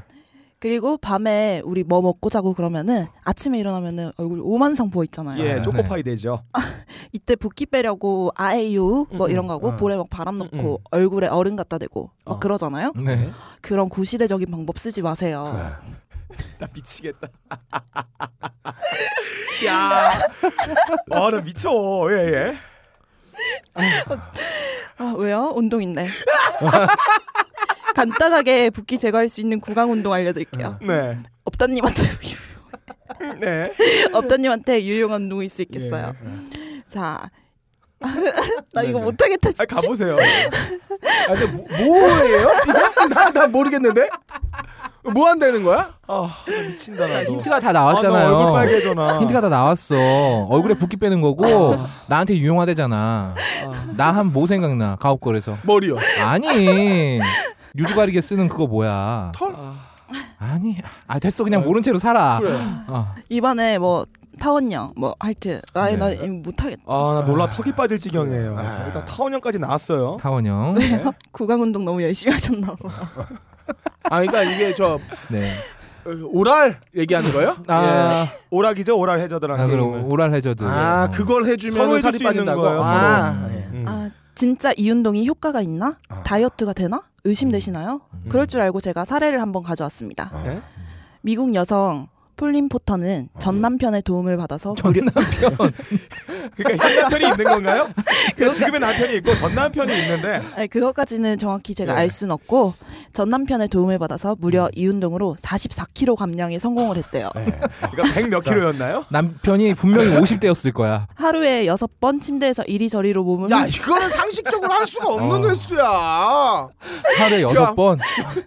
그리고 0.66 0.96
밤에 0.98 1.62
우리 1.64 1.84
뭐 1.84 2.02
먹고 2.02 2.28
자고 2.28 2.52
그러면은 2.52 3.06
아침에 3.22 3.56
일어나면은 3.60 4.10
얼굴 4.16 4.40
오만상 4.42 4.90
부어 4.90 5.04
있잖아요. 5.04 5.40
예, 5.44 5.54
네. 5.54 5.62
초코파이 5.62 6.02
되죠. 6.02 6.42
이때 7.12 7.36
붓기 7.36 7.66
빼려고 7.66 8.32
아에이유 8.34 9.06
뭐 9.12 9.26
음, 9.28 9.30
이런 9.30 9.46
거 9.46 9.52
하고 9.54 9.68
음. 9.68 9.76
볼에 9.76 9.96
막 9.96 10.10
바람 10.10 10.38
넣고 10.38 10.56
음, 10.56 10.66
음. 10.72 10.76
얼굴에 10.90 11.28
얼음 11.28 11.54
갖다 11.54 11.78
대고 11.78 12.10
막 12.24 12.32
어. 12.32 12.40
그러잖아요. 12.40 12.94
네. 12.96 13.30
그런 13.62 13.88
구시대적인 13.88 14.50
방법 14.50 14.80
쓰지 14.80 15.02
마세요. 15.02 15.54
나 16.58 16.66
미치겠다. 16.74 17.28
야, 19.68 20.10
아 21.12 21.30
나 21.30 21.40
미쳐. 21.42 21.70
예 22.10 22.14
예. 22.32 22.56
아 24.98 25.14
왜요? 25.16 25.52
운동인데. 25.54 26.08
간단하게 27.96 28.68
붓기 28.70 28.98
제거할 28.98 29.30
수 29.30 29.40
있는 29.40 29.58
구강 29.58 29.90
운동 29.90 30.12
알려드릴게요. 30.12 30.78
네. 30.82 31.18
업다님한테 31.44 32.02
네. 33.40 33.72
업다님한테 34.12 34.84
유용한 34.84 35.22
운동이 35.22 35.46
있을 35.46 35.64
수 35.72 35.78
있어요. 35.78 36.12
자, 36.88 37.30
나 38.74 38.82
이거 38.82 38.98
네네. 38.98 39.04
못하겠다 39.04 39.48
아 39.48 39.52
진짜. 39.52 39.64
가보세요. 39.64 40.14
아, 40.16 41.32
근데 41.32 41.52
뭐, 41.56 41.66
뭐예요? 41.86 42.46
나, 43.08 43.30
나 43.30 43.46
모르겠는데? 43.46 44.08
뭐 45.14 45.28
한다는 45.28 45.62
거야? 45.62 45.94
아나 46.06 46.28
미친다 46.68 47.06
나. 47.06 47.22
힌트가 47.22 47.60
다 47.60 47.70
아, 47.70 47.72
너 47.72 47.78
나왔잖아요. 47.78 48.36
얼굴 48.36 48.52
빨개져나. 48.52 49.20
힌트가 49.20 49.40
다 49.40 49.48
나왔어. 49.48 49.96
얼굴에 50.50 50.74
붓기 50.74 50.96
빼는 50.96 51.22
거고 51.22 51.76
나한테 52.08 52.36
유용하대잖아. 52.36 53.34
나한 53.96 54.32
뭐 54.32 54.46
생각나? 54.46 54.96
가옥걸에서. 54.96 55.56
머리요. 55.62 55.96
아니. 56.24 57.20
가리개 57.84 58.20
쓰는 58.20 58.48
그거 58.48 58.66
뭐야? 58.66 59.32
털? 59.34 59.54
아니. 60.38 60.76
아 61.06 61.18
됐어. 61.18 61.44
그냥 61.44 61.64
모른 61.64 61.82
채로 61.82 61.98
살아. 61.98 62.38
그래. 62.40 62.56
어. 62.88 63.14
이번에 63.28 63.78
뭐 63.78 64.06
타원형 64.38 64.94
뭐 64.96 65.14
할트. 65.18 65.60
아이 65.74 65.96
나 65.96 66.08
네. 66.08 66.14
이거 66.14 66.26
못하겠다. 66.28 66.82
아, 66.86 67.20
나 67.20 67.26
놀라 67.26 67.48
턱이 67.50 67.72
빠질 67.72 67.98
지경이에요. 67.98 68.56
아. 68.58 68.84
일단 68.86 69.04
타원형까지 69.04 69.58
나왔어요. 69.58 70.18
타원형. 70.20 70.76
구강 71.32 71.60
운동 71.62 71.84
너무 71.84 72.02
열심히 72.02 72.32
하셨나 72.32 72.74
봐. 72.74 72.88
아, 74.04 74.20
그러니까 74.20 74.42
이게 74.42 74.74
저 74.74 74.98
네. 75.28 75.40
어, 76.04 76.10
오랄 76.30 76.78
얘기하는 76.96 77.32
거예요? 77.32 77.56
아, 77.66 78.28
오락이죠, 78.50 78.96
오락 78.96 79.18
해저드라는 79.18 79.64
아. 79.64 79.66
그럼 79.66 80.04
오랄 80.12 80.32
해저드. 80.34 80.62
아, 80.64 81.04
어. 81.04 81.10
그걸 81.10 81.46
해주면 81.46 81.76
서로 81.76 82.00
살이 82.00 82.18
수 82.18 82.22
있는 82.24 82.44
빠진다고. 82.44 82.60
거예요, 82.62 82.80
아. 82.84 83.48
예. 83.50 83.54
음. 83.72 83.84
아 83.88 84.08
진짜 84.36 84.72
이 84.76 84.88
운동이 84.90 85.26
효과가 85.26 85.62
있나? 85.62 85.96
아. 86.08 86.22
다이어트가 86.22 86.74
되나? 86.74 87.02
의심되시나요? 87.26 88.00
음. 88.12 88.24
그럴 88.28 88.46
줄 88.46 88.60
알고 88.60 88.80
제가 88.80 89.04
사례를 89.04 89.40
한번 89.40 89.62
가져왔습니다. 89.62 90.30
예? 90.46 90.62
미국 91.22 91.54
여성 91.54 92.08
폴린 92.36 92.68
포터는 92.68 93.28
전 93.38 93.60
남편의 93.62 94.02
도움을 94.02 94.36
받아서 94.36 94.74
무료 94.84 95.02
그러니까 96.56 96.86
현 96.86 96.96
남편이 97.02 97.24
있는 97.30 97.44
건가요? 97.44 97.88
그러니까 98.36 98.58
지금의 98.58 98.80
남편이 98.80 99.16
있고 99.16 99.34
전 99.34 99.54
남편이 99.54 99.98
있는데 100.02 100.42
아니, 100.54 100.68
그것까지는 100.68 101.38
정확히 101.38 101.74
제가 101.74 101.94
네. 101.94 102.00
알 102.00 102.10
수는 102.10 102.32
없고 102.32 102.74
전 103.14 103.30
남편의 103.30 103.68
도움을 103.68 103.98
받아서 103.98 104.36
무려 104.38 104.68
이 104.74 104.86
운동으로 104.86 105.36
44kg 105.40 106.14
감량에 106.16 106.58
성공을 106.58 106.98
했대요. 106.98 107.30
그러니까 107.34 108.02
100몇 108.20 108.44
킬로였나요? 108.44 109.06
남편이 109.10 109.74
분명히 109.74 110.10
50대였을 110.20 110.74
거야. 110.74 111.06
하루에 111.14 111.66
여섯 111.66 111.98
번 112.00 112.20
침대에서 112.20 112.64
이리저리로 112.64 113.24
몸을 113.24 113.50
야, 113.50 113.60
훑- 113.62 113.76
이거는 113.76 114.10
상식적으로 114.10 114.70
할 114.72 114.86
수가 114.86 115.08
없는 115.08 115.44
어. 115.44 115.48
횟수야. 115.48 116.68
하루에 117.18 117.40
여섯 117.42 117.74
번. 117.74 117.98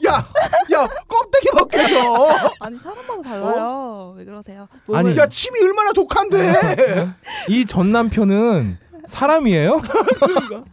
야, 0.08 0.13
야, 0.74 0.88
껍데기 1.08 1.48
벗겨져. 1.58 1.96
아니 2.60 2.77
사람마다 2.77 3.22
달라요. 3.24 3.46
왜 3.48 3.62
그러세요? 4.26 4.68
아니, 4.94 5.10
몸을- 5.12 5.18
야, 5.18 5.28
침이 5.28 5.60
얼마나 5.62 5.92
독한데. 5.94 6.54
이 7.50 7.66
전 7.66 7.92
남편은 7.92 8.78
사람이에요? 9.08 9.82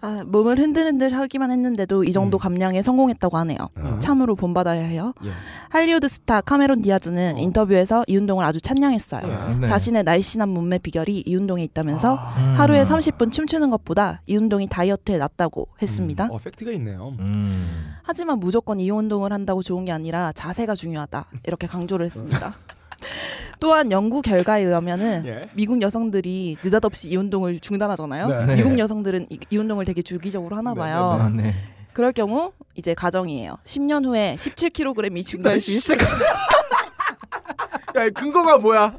아, 0.03 0.23
몸을 0.27 0.59
흔들흔들 0.59 1.17
하기만 1.17 1.51
했는데도 1.51 2.05
이 2.05 2.13
정도 2.13 2.37
감량에 2.37 2.83
성공했다고 2.83 3.35
하네요. 3.39 3.57
음. 3.79 3.99
참으로 4.01 4.35
본받아야 4.35 4.83
해요. 4.83 5.15
예. 5.25 5.31
할리우드 5.71 6.07
스타 6.09 6.43
카메론 6.43 6.83
디아즈는 6.83 7.39
인터뷰에서 7.39 8.05
이 8.09 8.17
운동을 8.17 8.45
아주 8.45 8.61
찬양했어요. 8.61 9.57
네. 9.61 9.67
자신의 9.67 10.05
날씬한 10.05 10.51
몸매 10.51 10.79
비결이 10.79 11.23
이 11.25 11.35
운동에 11.35 11.63
있다면서 11.65 12.15
음. 12.15 12.55
하루에 12.59 12.83
30분 12.85 13.33
춤추는 13.33 13.71
것보다 13.71 14.21
이 14.27 14.37
운동이 14.37 14.67
다이어트에 14.69 15.17
낫다고 15.17 15.69
했습니다. 15.81 16.29
어, 16.31 16.37
팩트가 16.37 16.73
있네요. 16.73 17.15
음. 17.19 17.95
하지만 18.03 18.39
무조건 18.39 18.81
이 18.81 18.91
운동을 18.91 19.33
한다고 19.33 19.63
좋은 19.63 19.87
게 19.87 19.93
아니라 19.93 20.33
자세가 20.33 20.75
중요하다. 20.75 21.25
이렇게 21.47 21.67
강조를 21.67 22.05
했습니다. 22.07 22.55
또한 23.61 23.91
연구 23.91 24.23
결과에 24.23 24.63
의하면은 24.63 25.25
예. 25.27 25.49
미국 25.55 25.81
여성들이 25.81 26.59
느닷없이 26.63 27.09
이 27.09 27.17
운동을 27.17 27.61
중단하잖아요. 27.61 28.29
네. 28.29 28.47
네. 28.47 28.55
미국 28.57 28.79
여성들은 28.79 29.27
이, 29.31 29.39
이 29.51 29.57
운동을 29.57 29.85
되게 29.85 30.03
주기적으로 30.03 30.57
하나 30.57 30.75
네, 30.75 30.81
봐요. 30.81 31.19
아, 31.21 31.29
네. 31.29 31.55
그럴 31.93 32.13
경우 32.13 32.53
이제 32.75 32.93
가정이에요. 32.93 33.57
10년 33.65 34.05
후에 34.05 34.37
17kg이 34.39 35.25
증가할 35.25 35.61
수 35.61 35.73
있을 35.73 35.97
것 35.97 36.07
야, 37.97 38.05
이 38.05 38.11
근거가 38.11 38.59
뭐야? 38.59 38.95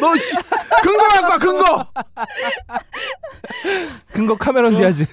너 0.00 0.16
씨, 0.16 0.34
근거 0.82 1.08
갖고 1.08 1.26
와, 1.26 1.38
근거. 1.38 1.86
근거 4.12 4.36
카메론 4.36 4.76
디아즈. 4.76 5.06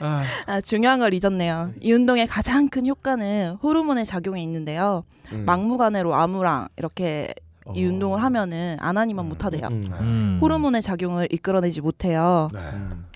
아, 0.00 0.24
아, 0.46 0.60
중요한 0.60 1.00
걸 1.00 1.14
잊었네요. 1.14 1.72
이 1.80 1.92
운동의 1.92 2.26
가장 2.26 2.68
큰 2.68 2.86
효과는 2.86 3.56
호르몬의 3.62 4.04
작용에 4.06 4.42
있는데요. 4.42 5.04
음. 5.32 5.44
막무가내로 5.46 6.14
아무랑 6.14 6.68
이렇게 6.76 7.32
이 7.74 7.84
어. 7.84 7.88
운동을 7.88 8.22
하면은 8.22 8.76
안 8.80 8.96
하니만 8.96 9.28
못하대요. 9.28 9.66
음. 9.68 9.86
음. 10.00 10.38
호르몬의 10.40 10.82
작용을 10.82 11.28
이끌어내지 11.30 11.80
못해요. 11.80 12.48
네. 12.52 12.60
음. 12.60 13.06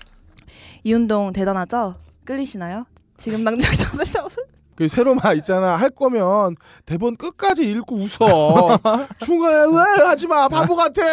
이 0.83 0.93
운동 0.93 1.33
대단하죠? 1.33 1.95
끌리시나요? 2.25 2.85
지금 3.17 3.43
당장 3.43 3.71
전화셔. 3.73 4.27
그 4.75 4.87
새로만 4.87 5.37
있잖아 5.37 5.75
할 5.75 5.91
거면 5.91 6.55
대본 6.87 7.15
끝까지 7.17 7.63
읽고 7.63 7.95
웃어 7.95 8.79
중간에 9.23 9.55
왜 9.55 10.05
하지 10.07 10.25
마 10.27 10.47
바보 10.47 10.75
같아 10.75 11.03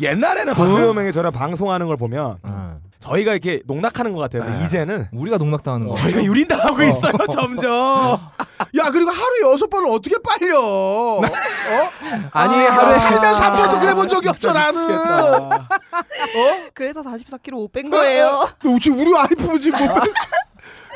옛날에는 0.00 0.54
형이 0.54 1.12
저랑 1.12 1.30
방송하는 1.30 1.86
걸 1.86 1.96
보면 1.96 2.38
아. 2.42 2.78
저희가 3.00 3.32
이렇게 3.32 3.62
농락하는 3.66 4.12
것 4.12 4.18
같아요. 4.20 4.42
근데 4.42 4.58
네. 4.58 4.64
이제는 4.64 5.08
우리가 5.12 5.38
농락당하는 5.38 5.86
거. 5.88 5.94
저희가 5.94 6.22
유린당하고 6.24 6.82
있어요. 6.82 7.12
점점. 7.30 8.18
야 8.76 8.90
그리고 8.90 9.10
하루 9.10 9.52
여섯 9.52 9.68
번을 9.70 9.88
어떻게 9.90 10.16
빨려 10.22 10.60
어? 10.60 11.20
아니 12.32 12.54
아, 12.66 12.72
하루에 12.76 12.94
살면서 12.98 13.42
한 13.44 13.56
번도 13.56 13.80
그래 13.80 13.94
본 13.94 14.08
적이 14.08 14.28
없어 14.30 14.52
나는 14.52 14.72
미치겠다. 14.74 15.68
그래서 16.74 17.02
44kg 17.02 17.52
못 17.52 17.72
뺀 17.72 17.88
거예요. 17.88 18.48
너 18.64 18.78
지금 18.80 18.98
우리 18.98 19.12
와이프 19.12 19.58
지금 19.58 19.78
못 19.86 19.94
뺀- 19.94 20.12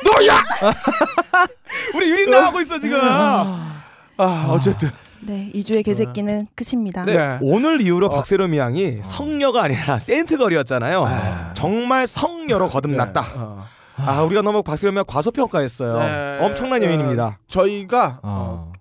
너야 0.03 0.37
우리 1.95 2.09
유린당하고 2.11 2.59
있어 2.61 2.77
지금. 2.77 2.99
아 3.01 4.45
어쨌든 4.49 4.91
네, 5.25 5.49
2주의 5.53 5.83
개새끼는 5.83 6.47
끝입니다. 6.55 7.05
네. 7.05 7.17
네. 7.17 7.39
오늘 7.41 7.81
이후로 7.81 8.09
박세롬이 8.09 8.57
양이 8.57 8.99
성녀가 9.03 9.63
아니라 9.63 9.99
센트걸이었잖아요. 9.99 11.05
정말 11.53 12.07
성녀로 12.07 12.67
거듭났다. 12.67 13.23
어. 13.37 13.65
아 13.95 14.23
우리가 14.23 14.41
너무 14.41 14.63
박세롬이 14.63 14.97
양 14.97 15.05
과소평가했어요. 15.07 15.99
네. 15.99 16.37
엄청난 16.41 16.83
여인입니다. 16.83 17.39
저희가 17.47 18.19
어, 18.23 18.69
어. 18.69 18.73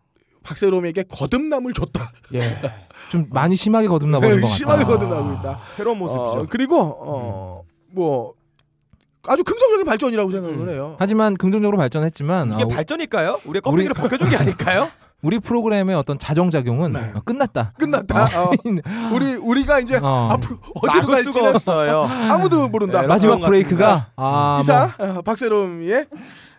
박세롬에게 0.43 1.05
거듭남을 1.05 1.73
줬다 1.73 2.11
예. 2.35 2.41
좀 3.09 3.27
많이 3.31 3.55
심하게 3.55 3.87
거듭나 3.87 4.19
버린 4.19 4.41
것 4.41 4.47
같다. 4.47 4.57
심하게 4.57 4.85
거듭나고 4.85 5.33
있다 5.35 5.61
새로운 5.73 5.99
모습이죠. 5.99 6.23
어, 6.23 6.47
그리고 6.49 6.81
어, 6.81 7.63
뭐 7.93 8.33
아주 9.25 9.45
긍정적인 9.45 9.85
발전이라고 9.87 10.31
생각을 10.33 10.71
해요 10.71 10.97
하지만 10.99 11.37
긍정적으로 11.37 11.77
발전했지만 11.79 12.55
이게 12.55 12.65
아, 12.65 12.67
발전일까요? 12.67 13.41
우리 13.45 13.61
껍데기를 13.61 13.95
벗겨준 13.95 14.29
게 14.31 14.37
아닐까요? 14.37 14.89
우리 15.23 15.39
프로그램의 15.39 15.95
어떤 15.95 16.19
자정 16.19 16.51
작용은 16.51 16.97
어, 16.97 17.21
끝났다. 17.25 17.73
끝났다 17.79 18.25
어, 18.43 18.51
우리 19.15 19.35
우리가 19.37 19.79
이제 19.79 19.99
어. 20.03 20.31
앞으로 20.33 20.59
어디로 20.75 21.07
갈지는 21.07 21.55
없어요. 21.55 22.03
아무도 22.31 22.69
모른다 22.69 23.03
네, 23.03 23.07
마지막. 23.07 23.39
브레이크가 23.41 24.11
아, 24.17 24.59
이사 24.61 24.93
어, 24.99 25.23
박세롬이의 25.23 26.07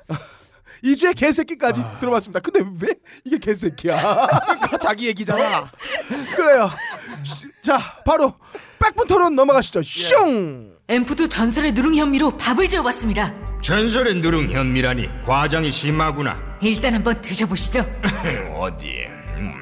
이주의 0.81 1.13
개새끼까지 1.13 1.81
아. 1.81 1.99
들어봤습니다. 1.99 2.39
근데 2.39 2.61
왜 2.85 2.93
이게 3.25 3.37
개새끼야? 3.37 4.27
자기 4.79 5.07
얘기잖아. 5.07 5.69
그래요. 6.35 6.69
시- 7.23 7.47
자, 7.61 7.77
바로 8.05 8.33
백분 8.79 9.07
토론 9.07 9.35
넘어가시죠. 9.35 9.81
슝! 9.81 10.73
엠프도 10.89 11.27
전설의 11.27 11.71
누룽 11.73 11.95
현미로 11.95 12.37
밥을 12.37 12.67
지어봤습니다. 12.67 13.33
전설의 13.61 14.15
누룽 14.15 14.49
현미라니 14.49 15.07
과장이 15.25 15.71
심하구나. 15.71 16.52
일단 16.69 16.93
한번 16.93 17.19
드셔보시죠. 17.21 17.79
어디? 18.57 19.05
음. 19.37 19.53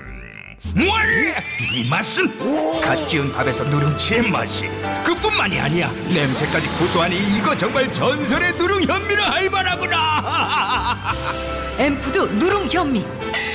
뭘? 0.76 1.36
이 1.74 1.88
맛은 1.90 2.80
갓 2.82 3.08
지은 3.08 3.32
밥에서 3.32 3.64
누룽지의 3.64 4.30
맛이 4.30 4.68
그뿐만이 5.06 5.60
아니야 5.60 5.92
냄새까지 6.14 6.68
고소하니 6.80 7.16
이거 7.38 7.56
정말 7.56 7.92
전설의 7.92 8.54
누룽 8.54 8.82
현미라 8.82 9.24
할 9.24 9.50
만하구나 9.50 10.22
엠푸드 11.78 12.18
누룽 12.38 12.68
현미. 12.68 13.04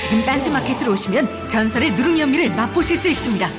지금 0.01 0.25
딴지마켓으로 0.25 0.93
오시면 0.93 1.47
전설의 1.47 1.91
누룽 1.91 2.17
현미를 2.17 2.49
맛보실 2.55 2.97
수 2.97 3.07
있습니다. 3.09 3.49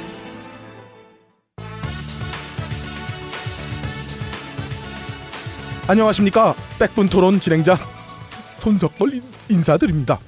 안녕하십니까? 5.87 6.55
백분 6.79 7.09
토론 7.09 7.41
진행자 7.41 7.79
손석걸 8.59 9.15
인- 9.15 9.23
인사드립니다. 9.49 10.19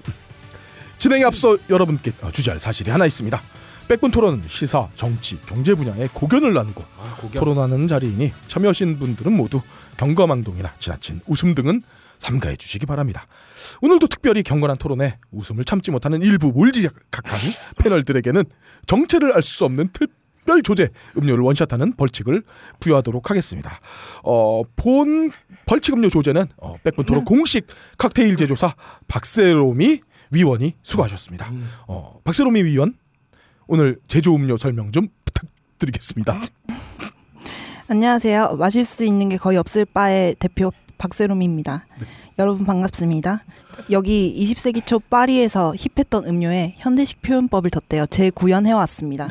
진행에 0.99 1.25
앞서 1.25 1.57
여러분께 1.69 2.13
주제할 2.33 2.59
사실이 2.61 2.91
하나 2.91 3.07
있습니다. 3.07 3.41
백분 3.89 4.11
토론 4.13 4.43
시사, 4.47 4.89
정치, 4.95 5.37
경제 5.47 5.75
분야의 5.75 6.11
고견을 6.15 6.55
나누고 6.55 6.85
토론하는 7.41 7.89
자리이니 7.89 8.33
참여하신 8.47 8.99
분들은 9.01 9.33
모두 9.33 9.61
경거망동이나 9.97 10.73
지나친 10.79 11.21
웃음 11.27 11.55
등은 11.55 11.83
삼가해 12.21 12.57
주시기 12.57 12.87
바랍니다. 12.87 13.27
오늘도 13.81 14.07
특별히 14.07 14.43
경건한 14.43 14.77
토론에 14.77 15.19
웃음을 15.33 15.65
참지 15.65 15.91
못하는 15.91 16.23
일부 16.23 16.53
몰지각한 16.53 17.25
패널들에게는 17.79 18.45
정체를 18.87 19.33
알 19.35 19.43
수 19.43 19.65
없는 19.65 19.89
특 19.93 20.11
별 20.51 20.63
조제 20.63 20.89
음료를 21.17 21.45
원샷하는 21.45 21.95
벌칙을 21.95 22.43
부여하도록 22.81 23.31
하겠습니다. 23.31 23.79
어, 24.25 24.63
본 24.75 25.31
벌칙 25.65 25.95
음료 25.95 26.09
조제는 26.09 26.47
어, 26.57 26.75
백분 26.83 27.07
토론 27.07 27.25
공식 27.25 27.69
칵테일 27.99 28.37
제조사 28.37 28.75
박세롬이 29.07 30.01
위원이 30.33 30.75
수고하셨습니다. 30.83 31.53
어, 31.87 32.19
박세롬이 32.25 32.65
위원 32.65 32.95
오늘 33.69 34.01
제조 34.09 34.35
음료 34.35 34.57
설명 34.57 34.91
좀 34.91 35.07
부탁드리겠습니다. 35.25 36.35
안녕하세요. 37.89 38.57
마실 38.59 38.85
수 38.85 39.05
있는 39.05 39.29
게 39.29 39.37
거의 39.37 39.57
없을 39.57 39.85
바의 39.85 40.35
대표 40.41 40.73
박세롬입니다. 40.99 41.87
여러분 42.41 42.67
반갑습니다. 42.67 43.45
여기 43.93 44.37
20세기 44.37 44.85
초 44.85 44.99
파리에서 44.99 45.75
힙했던 45.77 46.25
음료에 46.27 46.75
현대식 46.79 47.23
표현법을 47.23 47.71
덧대어 47.71 48.07
재구현해 48.07 48.73
왔습니다. 48.73 49.29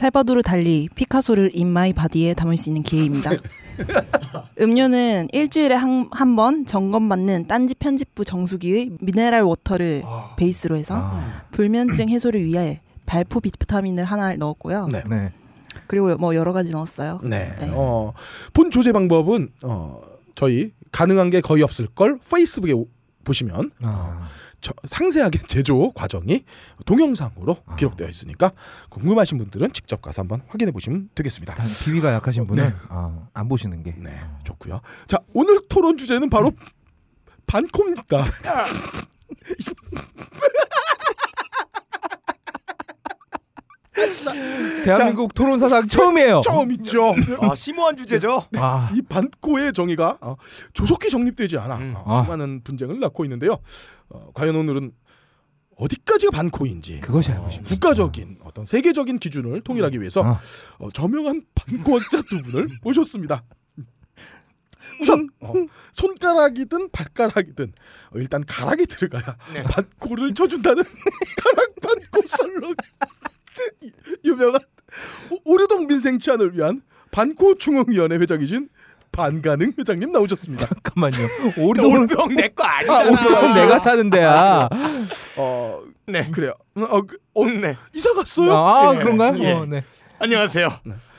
살바도르 0.00 0.42
달리 0.42 0.90
피카소를 0.94 1.50
in 1.54 1.74
my 1.74 1.94
body에 1.94 2.34
담을 2.34 2.58
수 2.58 2.68
있는 2.68 2.82
기회입니다. 2.82 3.30
음료는 4.60 5.28
일주일에 5.32 5.74
한 5.74 6.10
번 6.36 6.66
점검받는 6.66 7.46
딴지 7.46 7.74
편집부 7.74 8.24
정수기의 8.26 8.90
mineral 9.00 9.42
water를 9.42 10.02
베이스로 10.36 10.76
해서 10.76 10.94
아, 10.98 11.44
불면증 11.52 12.10
해소를 12.10 12.44
위해 12.44 12.82
발포 13.06 13.40
비타민을 13.40 14.04
하나 14.04 14.34
넣었고요. 14.34 14.88
네. 14.92 15.02
네. 15.08 15.32
그리고 15.86 16.14
뭐 16.18 16.34
여러 16.34 16.52
가지 16.52 16.70
넣었어요. 16.72 17.20
네. 17.22 17.54
네. 17.58 17.70
어, 17.72 18.12
본 18.52 18.70
조제 18.70 18.92
방법은 18.92 19.48
어, 19.62 20.02
저희 20.34 20.72
가능한 20.92 21.30
게 21.30 21.40
거의 21.40 21.62
없을 21.62 21.86
걸 21.86 22.18
페이스북에 22.30 22.72
오- 22.72 22.88
보시면 23.24 23.70
아, 23.82 24.28
저- 24.28 24.45
상세하게 24.84 25.40
제조 25.48 25.90
과정이 25.92 26.44
동영상으로 26.84 27.56
아. 27.66 27.76
기록되어 27.76 28.08
있으니까 28.08 28.52
궁금하신 28.90 29.38
분들은 29.38 29.72
직접 29.72 30.02
가서 30.02 30.22
한번 30.22 30.42
확인해 30.48 30.72
보시면 30.72 31.10
되겠습니다. 31.14 31.54
단 31.54 31.66
비위가 31.66 32.12
약하신 32.14 32.46
분은 32.46 32.68
네. 32.68 32.74
아, 32.88 33.28
안 33.32 33.48
보시는 33.48 33.82
게. 33.82 33.94
네, 33.98 34.20
좋고요. 34.44 34.80
자, 35.06 35.18
오늘 35.32 35.60
토론 35.68 35.96
주제는 35.96 36.30
바로 36.30 36.52
반콤입니다. 37.46 38.24
대한민국 44.84 45.34
토론 45.34 45.58
사상 45.58 45.88
처음이에요. 45.88 46.42
처음 46.44 46.70
있죠. 46.72 47.14
아, 47.40 47.54
심오한 47.54 47.96
주제죠. 47.96 48.46
아, 48.56 48.90
이 48.94 49.02
반코의 49.02 49.72
정의가 49.72 50.18
어, 50.20 50.36
조속히 50.72 51.10
정립되지 51.10 51.58
않아 51.58 51.76
음. 51.78 51.94
어, 51.96 52.04
아. 52.20 52.22
수많은 52.22 52.62
분쟁을 52.62 53.00
낳고 53.00 53.24
있는데요. 53.24 53.58
어, 54.08 54.30
과연 54.34 54.54
오늘은 54.54 54.92
어디까지가 55.76 56.30
반코인지 56.30 57.00
그것이 57.00 57.32
알고 57.32 57.50
싶다. 57.50 57.68
국가적인 57.68 58.38
어떤 58.44 58.64
세계적인 58.64 59.18
기준을 59.18 59.60
통일하기 59.62 60.00
위해서 60.00 60.22
아. 60.22 60.40
어, 60.78 60.90
저명한 60.90 61.42
반코학자 61.54 62.22
두 62.30 62.40
분을 62.42 62.68
모셨습니다. 62.82 63.42
우선 65.00 65.28
어, 65.40 65.52
손가락이든 65.92 66.90
발가락이든 66.90 67.72
어, 68.14 68.18
일단 68.18 68.42
가락이 68.46 68.86
들어가야 68.86 69.36
네. 69.52 69.62
반코를 69.64 70.32
쳐준다는 70.32 70.82
가락 71.42 71.74
반코 71.82 72.22
설렁 72.26 72.74
유명한 74.24 74.60
오- 75.30 75.52
오류동 75.52 75.86
민생 75.86 76.18
치안을 76.18 76.56
위한 76.56 76.82
반코 77.10 77.56
중흥위원회 77.56 78.16
회장이신 78.16 78.68
반가능 79.12 79.72
회장님 79.78 80.12
나오셨습니다. 80.12 80.66
잠깐만요. 80.68 81.26
오르동 81.58 81.92
오르동 81.92 82.34
내거 82.34 82.64
아, 82.64 82.76
아니잖아. 82.78 83.10
오르동은 83.10 83.54
내가 83.54 83.78
사는 83.78 84.10
데야. 84.10 84.68
어 85.38 85.82
네. 86.06 86.30
그래요. 86.30 86.52
어, 86.74 87.02
그, 87.02 87.16
어 87.34 87.46
네. 87.46 87.76
이사 87.94 88.12
갔어요? 88.14 88.52
아, 88.54 88.94
예. 88.94 88.98
그런가요? 88.98 89.42
예. 89.42 89.52
어, 89.52 89.64
네. 89.64 89.82
안녕하세요. 90.18 90.68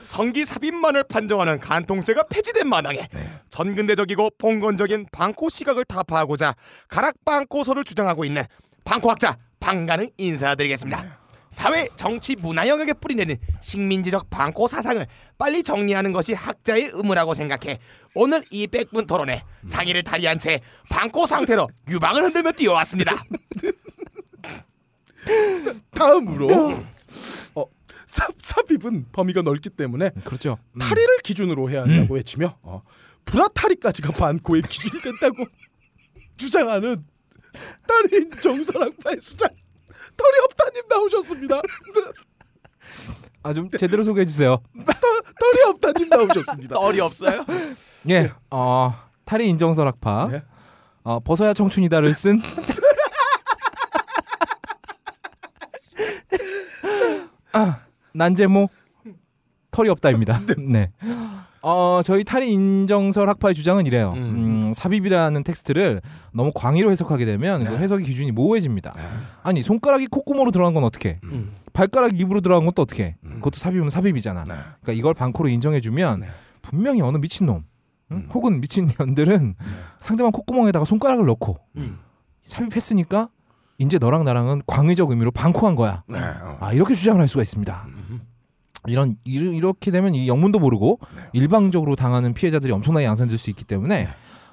성기 0.01 0.45
삽입만을 0.45 1.03
판정하는 1.03 1.59
간통죄가 1.59 2.23
폐지된 2.29 2.69
마당에 2.69 3.09
전근대적이고 3.49 4.29
봉건적인 4.37 5.07
방코 5.11 5.49
시각을 5.49 5.83
타파하고자 5.85 6.55
가락방코서를 6.87 7.83
주장하고 7.83 8.23
있는 8.23 8.43
방코학자 8.85 9.37
방가능 9.59 10.09
인사드리겠습니다. 10.17 11.19
사회, 11.57 11.89
정치, 11.95 12.35
문화 12.35 12.67
영역에 12.67 12.93
뿌리내는 12.93 13.35
식민지적 13.61 14.29
방코 14.29 14.67
사상을 14.67 15.03
빨리 15.39 15.63
정리하는 15.63 16.11
것이 16.11 16.33
학자의 16.33 16.91
의무라고 16.93 17.33
생각해 17.33 17.79
오늘 18.13 18.43
이 18.51 18.67
백분 18.67 19.07
토론에 19.07 19.43
상의를 19.65 20.03
탈의한 20.03 20.37
채 20.37 20.61
방코 20.91 21.25
상태로 21.25 21.67
유방을 21.89 22.25
흔들며 22.25 22.51
뛰어왔습니다. 22.51 23.15
다음으로 25.95 26.47
어, 27.55 27.65
삽, 28.05 28.35
삽입은 28.39 29.07
범위가 29.11 29.41
넓기 29.41 29.71
때문에 29.71 30.11
그렇죠. 30.25 30.59
음. 30.73 30.77
탈의를 30.77 31.17
기준으로 31.23 31.71
해야 31.71 31.81
한다고 31.81 32.13
외치며 32.13 32.55
어, 32.61 32.83
불화탈의까지가 33.25 34.11
반고의 34.11 34.61
기준이 34.61 35.01
된다고 35.01 35.43
주장하는 36.37 37.03
딸인 37.87 38.29
정선학파의 38.41 39.19
수장 39.19 39.49
털이 40.17 40.37
없다님 40.45 40.83
나오셨습니다. 40.89 41.61
아, 43.43 43.53
좀 43.53 43.69
제대로 43.71 44.03
소개해 44.03 44.25
주세요. 44.25 44.57
털이 44.75 45.63
없다님 45.69 46.09
나오셨습니다. 46.09 46.75
떨이 46.75 46.99
없어요? 46.99 47.45
예. 48.09 48.31
어, 48.51 48.93
탈의 49.25 49.47
인정설 49.49 49.87
학파. 49.87 50.27
네. 50.31 50.43
어, 51.03 51.19
벗어야 51.21 51.53
청춘이다를 51.53 52.13
쓴 52.13 52.39
아, 57.53 57.85
난제모 58.13 58.69
털이 59.71 59.89
없다입니다. 59.89 60.41
네. 60.57 60.91
어, 61.61 62.01
저희 62.03 62.23
탈의 62.23 62.51
인정설 62.51 63.29
학파의 63.29 63.55
주장은 63.55 63.85
이래요. 63.85 64.13
음, 64.15 64.71
삽입이라는 64.73 65.43
텍스트를 65.43 66.01
너무 66.33 66.51
광의로 66.53 66.91
해석하게 66.91 67.25
되면 67.25 67.65
그 67.65 67.75
해석의 67.77 68.05
기준이 68.05 68.31
모호해집니다. 68.31 68.93
아니 69.43 69.61
손가락이 69.61 70.07
콧구멍으로 70.07 70.51
들어간 70.51 70.73
건 70.73 70.83
어떻게? 70.83 71.19
음. 71.23 71.51
발가락이 71.73 72.17
입으로 72.17 72.41
들어간 72.41 72.65
것도 72.65 72.81
어떻게? 72.81 73.15
그것도 73.21 73.57
삽입은 73.57 73.89
삽입이잖아. 73.89 74.43
그러니까 74.45 74.93
이걸 74.93 75.13
반코로 75.13 75.49
인정해주면 75.49 76.23
분명히 76.61 77.01
어느 77.01 77.17
미친놈 77.17 77.63
응? 78.11 78.29
혹은 78.33 78.61
미친 78.61 78.87
년들은 78.99 79.55
상대방 79.99 80.31
콧구멍에다가 80.31 80.85
손가락을 80.85 81.25
넣고 81.25 81.57
음. 81.77 81.99
삽입했으니까 82.43 83.29
이제 83.79 83.97
너랑 83.99 84.23
나랑은 84.23 84.63
광의적 84.65 85.11
의미로 85.11 85.29
반코한 85.31 85.75
거야. 85.75 86.03
네, 86.07 86.17
어. 86.17 86.57
아 86.59 86.73
이렇게 86.73 86.95
주장을 86.95 87.19
할 87.19 87.27
수가 87.27 87.41
있습니다. 87.43 87.85
이런 88.87 89.17
이- 89.25 89.33
이렇게 89.33 89.91
되면 89.91 90.15
이 90.15 90.27
영문도 90.27 90.59
모르고 90.59 90.99
일방적으로 91.33 91.95
당하는 91.95 92.33
피해자들이 92.33 92.71
엄청나게 92.71 93.05
양산될 93.05 93.37
수 93.37 93.49
있기 93.49 93.63
때문에 93.65 94.07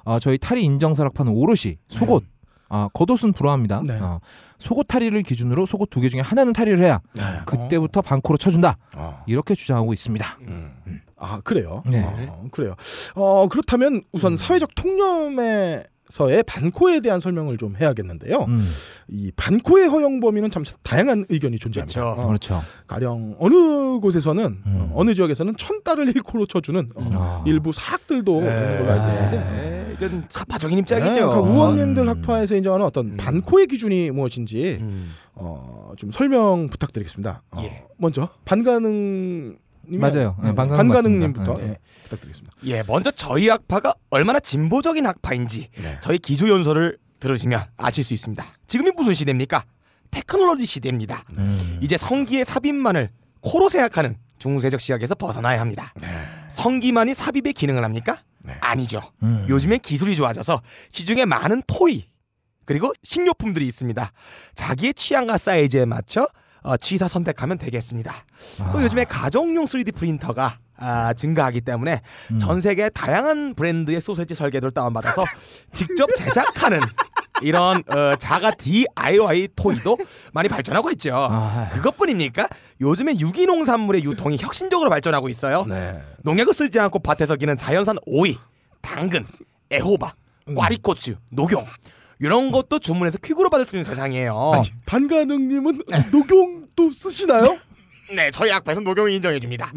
어, 0.05 0.19
저희 0.19 0.37
탈의 0.39 0.63
인정설학파는 0.65 1.33
오롯이 1.33 1.77
속옷 1.89 2.25
아 2.71 2.89
겉옷은 2.95 3.33
불허합니다. 3.35 3.83
네. 3.87 3.99
어, 4.01 4.21
속옷 4.59 4.87
탈의를 4.89 5.23
기준으로 5.23 5.67
속옷 5.67 5.91
두 5.91 6.01
개 6.01 6.09
중에 6.09 6.21
하나는 6.23 6.53
탈의를 6.53 6.83
해야 6.83 7.01
네. 7.15 7.23
그때부터 7.47 8.01
반코로 8.03 8.37
쳐준다. 8.39 8.77
어. 8.97 9.23
이렇게 9.27 9.55
주장하고 9.55 9.93
있습니다. 9.93 10.39
음. 10.43 11.01
아 11.17 11.41
그래요. 11.45 11.83
네. 11.87 12.03
어, 12.05 12.45
그래요. 12.51 12.75
어 13.15 13.47
그렇다면 13.49 14.03
우선 14.13 14.37
사회적 14.37 14.75
통념에 14.75 15.85
서의 16.11 16.43
반코에 16.43 17.01
대한 17.01 17.19
설명을 17.21 17.57
좀 17.57 17.77
해야겠는데요. 17.77 18.45
음, 18.47 18.61
이 19.09 19.33
반코의 19.37 19.89
허용 19.89 20.21
범위는 20.21 20.51
참 20.51 20.63
다양한 20.83 21.25
의견이 21.31 21.59
존재합니다. 21.59 22.01
그렇죠. 22.01 22.21
어, 22.21 22.27
그렇죠. 22.27 22.61
가령 22.87 23.37
어느 23.39 24.01
곳에서는 24.01 24.45
음. 24.45 24.63
어, 24.67 24.93
어느 24.95 25.15
지역에서는 25.15 25.57
천 25.57 25.83
달을 25.83 26.07
1코로 26.13 26.49
쳐주는 26.49 26.91
어, 26.95 27.11
아. 27.15 27.45
일부 27.47 27.73
사학들도 27.73 28.37
있는 28.39 28.79
걸로 28.79 28.93
알고 28.93 29.09
있는데 29.09 29.39
네, 29.39 29.95
이건 29.95 30.25
사파적인 30.29 30.77
네, 30.77 30.81
입장이죠. 30.81 31.29
그러니까 31.29 31.41
우원님들 31.41 32.03
음. 32.03 32.09
학파에서 32.09 32.55
인정하는 32.57 32.85
어떤 32.85 33.13
음. 33.13 33.17
반코의 33.17 33.67
기준이 33.67 34.11
무엇인지 34.11 34.79
음. 34.81 35.13
어, 35.35 35.93
좀 35.97 36.11
설명 36.11 36.69
부탁드리겠습니다. 36.69 37.43
어, 37.51 37.63
예. 37.63 37.85
먼저 37.97 38.29
반가능 38.45 39.55
님 39.55 39.64
맞아요. 39.89 40.37
네, 40.43 40.55
반가능 40.55 40.77
반가능님부터 40.77 41.53
맞습니다. 41.53 41.67
네. 41.67 41.71
예, 41.73 42.03
부탁드리겠습니다. 42.05 42.57
예, 42.67 42.83
먼저 42.87 43.11
저희 43.11 43.49
학파가 43.49 43.95
얼마나 44.11 44.41
진보적인 44.41 45.07
학파인지 45.07 45.69
네. 45.77 45.99
저희 46.01 46.19
기조 46.19 46.49
연설을 46.49 46.99
들으시면 47.21 47.65
아실 47.77 48.05
수 48.05 48.15
있습니다. 48.15 48.45
지금이 48.67 48.93
무슨 48.97 49.15
시대입니까? 49.15 49.65
테크놀로지 50.11 50.67
시대입니다. 50.67 51.25
음. 51.39 51.79
이제 51.81 51.97
성기의 51.97 52.45
삽입만을 52.45 53.11
코로 53.41 53.69
생각하는 53.69 54.17
중세적 54.39 54.81
시각에서 54.81 55.15
벗어나야 55.15 55.61
합니다. 55.61 55.93
네. 56.01 56.07
성기만이 56.51 57.15
삽입의 57.15 57.53
기능을 57.53 57.83
합니까? 57.85 58.23
아니죠. 58.61 59.01
음. 59.23 59.47
요즘엔 59.49 59.81
기술이 59.81 60.17
좋아져서 60.17 60.61
시중에 60.91 61.25
많은 61.25 61.63
토이 61.67 62.07
그리고 62.67 62.93
식료품들이 63.03 63.67
있습니다. 63.67 64.13
자기의 64.55 64.95
취향과 64.95 65.39
사이즈에 65.39 65.85
맞춰 65.85 66.29
어, 66.65 66.77
취사 66.79 67.07
선택하면 67.07 67.59
되겠습니다. 67.59 68.13
또 68.73 68.79
아. 68.79 68.83
요즘에 68.83 69.05
가정용 69.05 69.67
3D 69.67 69.95
프린터가 69.95 70.59
아, 70.77 71.13
증가하기 71.13 71.61
때문에 71.61 72.01
음. 72.33 72.39
전 72.39 72.61
세계 72.61 72.89
다양한 72.89 73.55
브랜드의 73.55 74.01
소세지 74.01 74.35
설계도를 74.35 74.73
다운받아서 74.73 75.23
직접 75.73 76.09
제작하는 76.17 76.81
이런 77.43 77.83
어, 77.95 78.17
자가 78.17 78.51
DIY 78.53 79.49
토이도 79.55 79.99
많이 80.33 80.49
발전하고 80.49 80.91
있죠. 80.93 81.15
아. 81.15 81.69
그것뿐입니까? 81.75 82.49
요즘에 82.81 83.19
유기농산물의 83.19 84.03
유통이 84.05 84.39
혁신적으로 84.41 84.89
발전하고 84.89 85.29
있어요. 85.29 85.65
네. 85.69 86.01
농약을 86.23 86.55
쓰지 86.55 86.81
않고 86.81 87.01
밭에서 87.01 87.37
기는 87.37 87.57
자연산 87.57 87.99
오이, 88.07 88.39
당근, 88.81 89.27
애호박, 89.71 90.17
음. 90.49 90.55
꽈리고추, 90.55 91.17
녹용 91.31 91.67
이런 92.25 92.51
것도 92.51 92.79
주문해서 92.79 93.19
퀵으로 93.19 93.51
받을 93.51 93.67
수 93.67 93.77
있는 93.77 93.85
세상이에요. 93.85 94.53
아니, 94.55 94.73
반가능님은 94.87 95.83
녹용도 96.11 96.91
쓰시나요? 96.91 97.59
네, 98.15 98.31
저희 98.31 98.51
학파에서 98.51 98.81
녹용을 98.81 99.11
인정해 99.11 99.39
줍니다. 99.39 99.71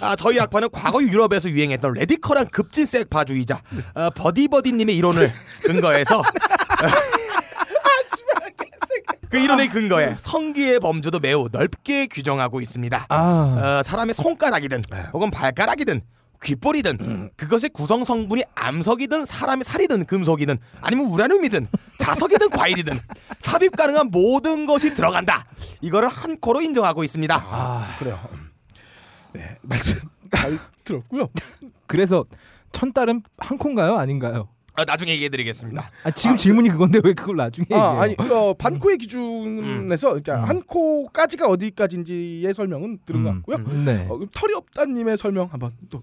아, 0.00 0.14
저희 0.14 0.38
학파는 0.38 0.68
과거 0.70 1.02
유럽에서 1.02 1.50
유행했던 1.50 1.94
레디컬한 1.94 2.50
급진 2.50 2.86
섹파주의자 2.86 3.60
어, 3.94 4.10
버디버디님의 4.10 4.96
이론을 4.96 5.32
근거해서 5.64 6.22
그 9.28 9.38
이론의 9.38 9.68
근거에 9.70 10.16
성기의 10.18 10.78
범주도 10.78 11.18
매우 11.18 11.48
넓게 11.50 12.06
규정하고 12.06 12.60
있습니다. 12.60 13.06
아. 13.08 13.80
어, 13.80 13.82
사람의 13.82 14.14
손가락이든 14.14 14.82
혹은 15.12 15.30
발가락이든 15.32 16.02
귓볼이든 16.40 17.30
그것의 17.36 17.70
구성 17.72 18.04
성분이 18.04 18.42
암석이든 18.54 19.26
사람의 19.26 19.64
살이든 19.64 20.06
금속이든 20.06 20.58
아니면 20.80 21.06
우라늄이든 21.06 21.66
자석이든 21.98 22.50
과일이든 22.50 22.98
삽입 23.38 23.76
가능한 23.76 24.08
모든 24.10 24.66
것이 24.66 24.94
들어간다. 24.94 25.46
이거를 25.80 26.08
한 26.08 26.38
코로 26.38 26.62
인정하고 26.62 27.04
있습니다. 27.04 27.44
아, 27.46 27.96
그래요. 27.98 28.18
네, 29.32 29.56
말씀 29.62 30.08
잘 30.34 30.58
들었고요. 30.84 31.28
그래서 31.86 32.24
천 32.72 32.92
달은 32.92 33.22
한 33.38 33.58
콘가요? 33.58 33.96
아닌가요? 33.96 34.48
어, 34.78 34.84
나중에 34.84 35.12
얘기해드리겠습니다. 35.12 35.90
아, 36.04 36.10
지금 36.12 36.36
질문이 36.36 36.70
그건데 36.70 37.00
왜 37.04 37.12
그걸 37.12 37.36
나중에 37.36 37.64
얘기해요? 37.64 37.82
아, 37.84 38.00
아니 38.02 38.14
어, 38.18 38.54
반코의 38.54 38.96
기준에서 38.98 40.08
그러니까 40.10 40.36
음. 40.38 40.44
한 40.44 40.62
코까지가 40.62 41.48
어디까지인지의 41.48 42.54
설명은 42.54 43.00
들은 43.04 43.24
것 43.24 43.30
음, 43.30 43.34
같고요. 43.42 43.56
음. 43.56 43.84
네. 43.84 44.06
어, 44.08 44.18
털이 44.32 44.54
없다님의 44.54 45.18
설명 45.18 45.48
한번 45.50 45.72
또 45.90 46.02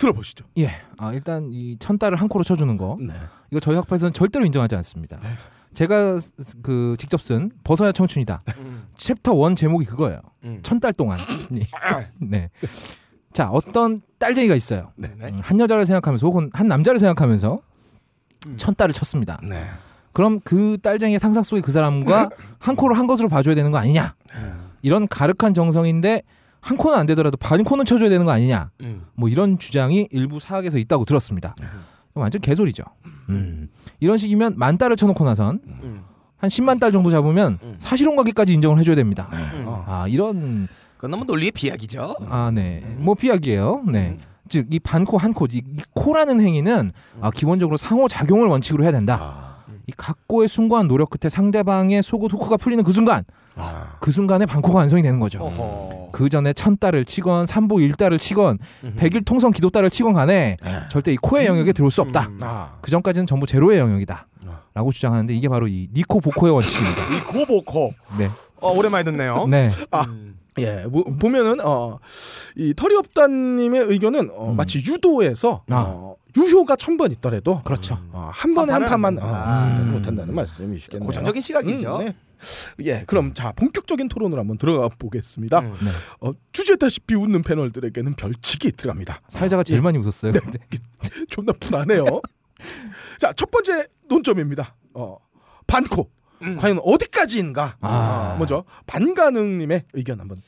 들어보시죠. 0.00 0.44
예. 0.58 0.70
아, 0.98 1.12
일단 1.12 1.50
이 1.52 1.76
천 1.78 1.98
달을 1.98 2.20
한 2.20 2.28
코로 2.28 2.42
쳐주는 2.44 2.76
거 2.76 2.96
네. 3.00 3.12
이거 3.50 3.60
저희 3.60 3.76
학파에서는 3.76 4.12
절대로 4.12 4.44
인정하지 4.46 4.74
않습니다. 4.76 5.18
제가 5.74 6.18
쓰- 6.18 6.60
그 6.62 6.94
직접 6.98 7.20
쓴 7.20 7.50
벗어야 7.64 7.92
청춘이다. 7.92 8.42
챕터 8.96 9.34
원 9.34 9.54
제목이 9.56 9.84
그거예요. 9.86 10.20
음. 10.44 10.58
천달 10.62 10.92
동안. 10.92 11.18
네. 12.20 12.50
자, 13.32 13.48
어떤 13.50 14.02
딸쟁이가 14.18 14.54
있어요. 14.56 14.92
네. 14.96 15.08
음, 15.20 15.38
한 15.40 15.60
여자를 15.60 15.86
생각하면서 15.86 16.26
혹은 16.26 16.50
한 16.52 16.66
남자를 16.66 16.98
생각하면서 16.98 17.60
음. 18.48 18.54
천 18.56 18.74
달을 18.74 18.92
쳤습니다. 18.92 19.38
네. 19.48 19.66
그럼 20.12 20.40
그 20.42 20.76
딸쟁이의 20.82 21.20
상상 21.20 21.42
속의 21.44 21.62
그 21.62 21.70
사람과 21.70 22.30
한 22.58 22.74
코를 22.74 22.98
한 22.98 23.06
것으로 23.06 23.28
봐줘야 23.28 23.54
되는 23.54 23.70
거 23.70 23.78
아니냐? 23.78 24.14
이런 24.82 25.06
가륵한 25.06 25.54
정성인데 25.54 26.22
한 26.60 26.76
코는 26.76 26.98
안 26.98 27.06
되더라도 27.06 27.36
반 27.36 27.64
코는 27.64 27.84
쳐줘야 27.84 28.08
되는 28.08 28.24
거 28.26 28.32
아니냐? 28.32 28.70
음. 28.82 29.02
뭐 29.14 29.28
이런 29.28 29.58
주장이 29.58 30.08
일부 30.10 30.40
사학에서 30.40 30.78
있다고 30.78 31.04
들었습니다. 31.04 31.54
완전 32.14 32.40
개소리죠. 32.40 32.82
음. 33.28 33.68
이런 34.00 34.16
식이면 34.16 34.54
만 34.58 34.76
달을 34.76 34.96
쳐놓고 34.96 35.24
나선 35.24 35.60
음. 35.66 36.02
한 36.36 36.48
10만 36.50 36.80
달 36.80 36.92
정도 36.92 37.10
잡으면 37.10 37.58
음. 37.62 37.74
사실혼 37.78 38.16
관계까지 38.16 38.52
인정을 38.54 38.78
해줘야 38.78 38.96
됩니다. 38.96 39.28
음. 39.32 39.64
아 39.86 40.06
이런 40.08 40.68
그건 40.96 41.12
너무 41.12 41.24
논리의 41.24 41.52
비약이죠. 41.52 42.16
아 42.28 42.50
네. 42.52 42.80
뭐 42.98 43.14
비약이에요. 43.14 43.84
네. 43.86 44.18
즉 44.48 44.66
이 44.72 44.80
반코 44.80 45.16
한코 45.16 45.46
이, 45.46 45.58
이 45.58 45.62
코라는 45.94 46.40
행위는 46.40 46.90
아, 47.20 47.30
기본적으로 47.30 47.76
상호 47.76 48.08
작용을 48.08 48.48
원칙으로 48.48 48.82
해야 48.82 48.90
된다. 48.90 49.49
이 49.90 49.92
각고의 49.96 50.48
숭고한 50.48 50.86
노력 50.86 51.10
끝에 51.10 51.28
상대방의 51.28 52.02
속옷 52.02 52.32
후크가 52.32 52.56
풀리는 52.56 52.84
그 52.84 52.92
순간 52.92 53.24
그 53.98 54.10
순간에 54.12 54.46
반코가 54.46 54.78
완성이 54.78 55.02
되는 55.02 55.18
거죠. 55.18 55.40
어허. 55.40 56.10
그 56.12 56.28
전에 56.28 56.52
천 56.52 56.78
달을 56.78 57.04
치건 57.04 57.46
삼보 57.46 57.80
일달을 57.80 58.18
치건 58.18 58.58
백일 58.96 59.24
통성 59.24 59.50
기도달을 59.50 59.90
치건 59.90 60.12
간에 60.12 60.56
절대 60.90 61.12
이 61.12 61.16
코의 61.16 61.46
영역에 61.46 61.72
들어올 61.72 61.90
수 61.90 62.00
없다. 62.02 62.30
아. 62.40 62.78
그 62.80 62.90
전까지는 62.90 63.26
전부 63.26 63.46
제로의 63.46 63.78
영역이다. 63.78 64.28
라고 64.72 64.92
주장하는데 64.92 65.34
이게 65.34 65.48
바로 65.48 65.66
이 65.66 65.88
니코 65.92 66.20
보코의 66.20 66.54
원칙입니다. 66.54 67.02
이코 67.16 67.44
보코. 67.44 67.92
네. 68.18 68.28
어, 68.60 68.70
오랜만에 68.70 69.02
듣네요. 69.02 69.46
네. 69.48 69.68
아. 69.90 70.06
예, 70.58 70.84
뭐, 70.88 71.02
보면은 71.18 71.58
어이 71.60 72.74
털이 72.76 72.94
없다님의 72.96 73.82
의견은 73.82 74.30
어, 74.32 74.50
음. 74.50 74.56
마치 74.56 74.78
유도에서 74.78 75.64
아. 75.68 75.84
어, 75.88 76.16
유효가 76.36 76.76
천 76.76 76.96
번 76.96 77.12
있더라도 77.12 77.62
그렇죠. 77.64 77.98
어, 78.12 78.30
한 78.32 78.54
번에 78.54 78.72
한한 78.72 78.88
판만 78.90 79.18
어, 79.18 79.26
안 79.26 79.76
된다. 79.78 79.92
못한다는 79.92 80.34
말씀이시겠네요. 80.34 81.06
고전적인 81.06 81.40
시각이죠. 81.40 81.96
음, 81.96 82.04
네. 82.06 82.16
예, 82.80 83.04
그럼 83.06 83.32
자 83.34 83.52
본격적인 83.52 84.08
토론으로 84.08 84.40
한번 84.40 84.56
들어가 84.58 84.88
보겠습니다. 84.88 85.60
음. 85.60 85.74
네. 85.80 85.90
어, 86.20 86.32
주제다시피 86.52 87.14
웃는 87.14 87.42
패널들에게는 87.42 88.14
별칙이 88.14 88.72
들어갑니다. 88.72 89.20
사회자가 89.28 89.62
제일 89.62 89.82
많이 89.82 89.98
웃었어요. 89.98 90.32
근데. 90.32 90.58
존나 91.30 91.52
불안해요. 91.52 92.04
자, 93.18 93.32
첫 93.34 93.50
번째 93.50 93.86
논점입니다. 94.08 94.74
어, 94.94 95.16
반코. 95.66 96.10
과연 96.58 96.78
어디까지인가? 96.82 97.76
아. 97.82 98.32
어, 98.34 98.38
먼저 98.38 98.64
반가능님의 98.86 99.84
의견 99.92 100.20
한번 100.20 100.38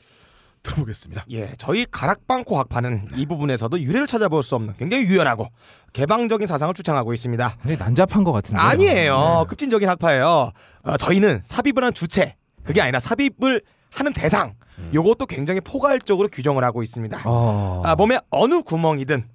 들어보겠습니다. 0.63 1.25
예, 1.31 1.51
저희 1.57 1.85
가락방코 1.89 2.57
학파는 2.57 3.09
이 3.15 3.25
부분에서도 3.25 3.79
유래를 3.79 4.07
찾아볼 4.07 4.41
수 4.43 4.55
없는 4.55 4.73
굉장히 4.77 5.03
유연하고 5.03 5.47
개방적인 5.91 6.47
사상을 6.47 6.73
주창하고 6.73 7.13
있습니다. 7.13 7.57
굉장히 7.61 7.77
난잡한 7.77 8.23
것 8.23 8.31
같은데. 8.31 8.59
아니에요. 8.59 9.45
급진적인 9.49 9.87
학파예요. 9.89 10.51
어, 10.83 10.97
저희는 10.97 11.41
삽입을 11.43 11.83
한 11.83 11.93
주체, 11.93 12.35
그게 12.63 12.81
아니라 12.81 12.99
삽입을 12.99 13.61
하는 13.91 14.13
대상, 14.13 14.53
요것도 14.93 15.27
굉장히 15.27 15.61
포괄적으로 15.61 16.29
규정을 16.29 16.63
하고 16.63 16.81
있습니다. 16.81 17.21
어. 17.25 17.83
아, 17.85 17.95
몸에 17.95 18.17
어느 18.31 18.61
구멍이든 18.63 19.27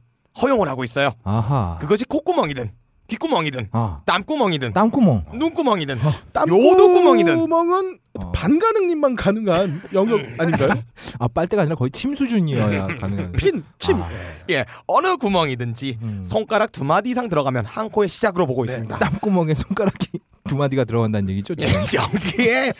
허용을 0.42 0.68
하고 0.68 0.82
있어요. 0.82 1.10
아하. 1.24 1.78
그것이 1.80 2.04
콧구멍이든 2.06 2.72
귓구멍이든 3.08 3.68
아. 3.72 4.00
땀구멍이든 4.04 4.72
땀구멍. 4.72 5.24
눈구멍이든 5.32 5.96
땀 6.32 6.48
요도 6.48 6.92
구멍이든 6.92 7.38
구멍은 7.40 7.98
어. 8.14 8.32
반가능님만 8.32 9.16
가능한 9.16 9.82
영역 9.94 10.20
아닌가요? 10.38 10.70
아 11.18 11.28
빨대가 11.28 11.62
아니라 11.62 11.76
거의 11.76 11.90
침 11.90 12.14
수준이어야 12.14 12.86
가능한. 12.98 13.32
핀, 13.32 13.64
침. 13.78 13.96
아. 14.00 14.08
예 14.50 14.64
어느 14.86 15.16
구멍이든지 15.16 15.98
음. 16.02 16.22
손가락 16.24 16.72
두 16.72 16.84
마디 16.84 17.10
이상 17.10 17.28
들어가면 17.28 17.66
한 17.66 17.88
코의 17.90 18.08
시작으로 18.08 18.46
보고 18.46 18.64
있습니다. 18.64 18.98
땀구멍에 18.98 19.54
손가락이 19.54 20.06
두 20.44 20.56
마디가 20.56 20.84
들어간다는 20.84 21.28
얘기죠. 21.30 21.54
예? 21.60 21.66
여기에 21.66 22.72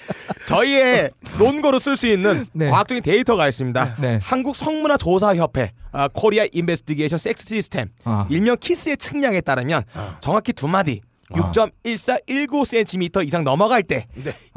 저희의 0.47 1.11
논거로 1.39 1.79
쓸 1.79 1.97
수 1.97 2.07
있는 2.07 2.47
네. 2.53 2.69
과학적인 2.69 3.03
데이터가 3.03 3.47
있습니다. 3.47 3.97
네. 4.01 4.19
한국 4.23 4.57
성문화 4.57 4.97
조사 4.97 5.35
협회 5.35 5.73
아, 5.93 6.09
Korea 6.09 6.47
Investigation 6.51 7.19
Sex 7.19 7.47
System 7.47 7.89
아. 8.05 8.27
일명 8.31 8.57
KISS의 8.59 8.97
측량에 8.97 9.43
따르면 9.43 9.85
정확히 10.21 10.53
두 10.55 10.67
마디 10.67 11.01
아. 11.05 11.08
6.1419cm 11.31 13.27
이상 13.27 13.45
넘어갈 13.45 13.83
때 13.83 14.07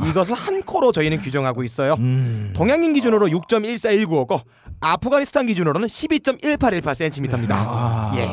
이것을 0.07 0.35
한 0.35 0.61
코로 0.63 0.91
저희는 0.91 1.19
규정하고 1.19 1.63
있어요. 1.63 1.95
음. 1.99 2.53
동양인 2.55 2.93
기준으로 2.93 3.27
6.1419고 3.27 4.41
아프가니스탄 4.79 5.45
기준으로는 5.47 5.87
12.1818cm입니다. 5.87 7.51
아. 7.51 8.13
예. 8.15 8.29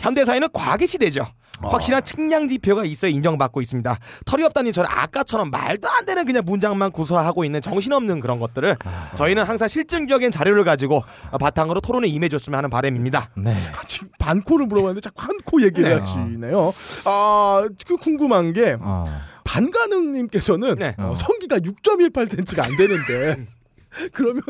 현대 0.00 0.24
사회는 0.24 0.48
과학의 0.52 0.88
시대죠. 0.88 1.24
확실한 1.70 2.04
측량 2.04 2.48
지표가 2.48 2.84
있어 2.84 3.08
인정받고 3.08 3.60
있습니다. 3.60 3.98
털이 4.26 4.44
없다니 4.44 4.72
저는 4.72 4.88
아까처럼 4.90 5.50
말도 5.50 5.88
안 5.88 6.04
되는 6.04 6.24
그냥 6.24 6.42
문장만 6.44 6.90
구사하고 6.92 7.44
있는 7.44 7.60
정신없는 7.60 8.20
그런 8.20 8.38
것들을 8.38 8.76
저희는 9.14 9.44
항상 9.44 9.68
실증적인 9.68 10.30
자료를 10.30 10.64
가지고 10.64 11.02
바탕으로 11.38 11.80
토론에 11.80 12.08
임해줬으면 12.08 12.58
하는 12.58 12.70
바람입니다. 12.70 13.30
네. 13.36 13.52
지금 13.86 14.08
반코를 14.18 14.66
물어봤는데 14.66 15.00
자꾸 15.00 15.22
한코 15.22 15.62
얘기를 15.62 15.90
네. 15.90 15.98
하시네요. 15.98 16.72
아, 17.06 17.68
그 17.86 17.96
궁금한 17.96 18.52
게 18.52 18.76
아. 18.80 19.22
반가능님께서는 19.44 20.76
네. 20.78 20.94
어, 20.98 21.14
성기가 21.16 21.58
6.18cm가 21.58 22.70
안 22.70 22.76
되는데 22.76 23.46
그러면 24.12 24.42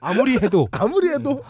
아무리 0.00 0.36
해도 0.38 0.68
아무리 0.70 1.08
해도 1.08 1.42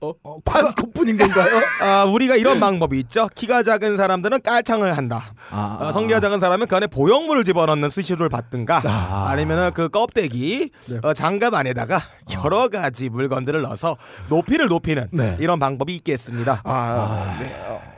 어, 0.00 0.12
반코뿐인 0.44 1.16
건가요? 1.16 1.62
아, 1.80 2.04
우리가 2.04 2.36
이런 2.36 2.60
방법이 2.60 2.98
있죠. 3.00 3.28
키가 3.34 3.62
작은 3.62 3.96
사람들은 3.96 4.42
깔창을 4.42 4.96
한다. 4.96 5.32
아, 5.50 5.78
어, 5.80 5.92
성기가 5.92 6.20
작은 6.20 6.38
사람은 6.38 6.66
그 6.66 6.76
안에 6.76 6.86
보형물을 6.86 7.44
집어넣는 7.44 7.88
수시로를 7.88 8.28
받든가 8.28 8.82
아. 8.84 9.28
아니면은 9.30 9.72
그 9.72 9.88
껍데기 9.88 10.70
네. 10.90 10.98
어, 11.02 11.14
장갑 11.14 11.54
안에다가 11.54 12.00
여러 12.44 12.68
가지 12.68 13.08
물건들을 13.08 13.62
넣어서 13.62 13.96
높이를 14.28 14.66
높이는 14.66 15.08
네. 15.12 15.36
이런 15.40 15.58
방법이 15.58 15.94
있겠습니다. 15.96 16.60
아, 16.64 17.38
네. 17.40 17.56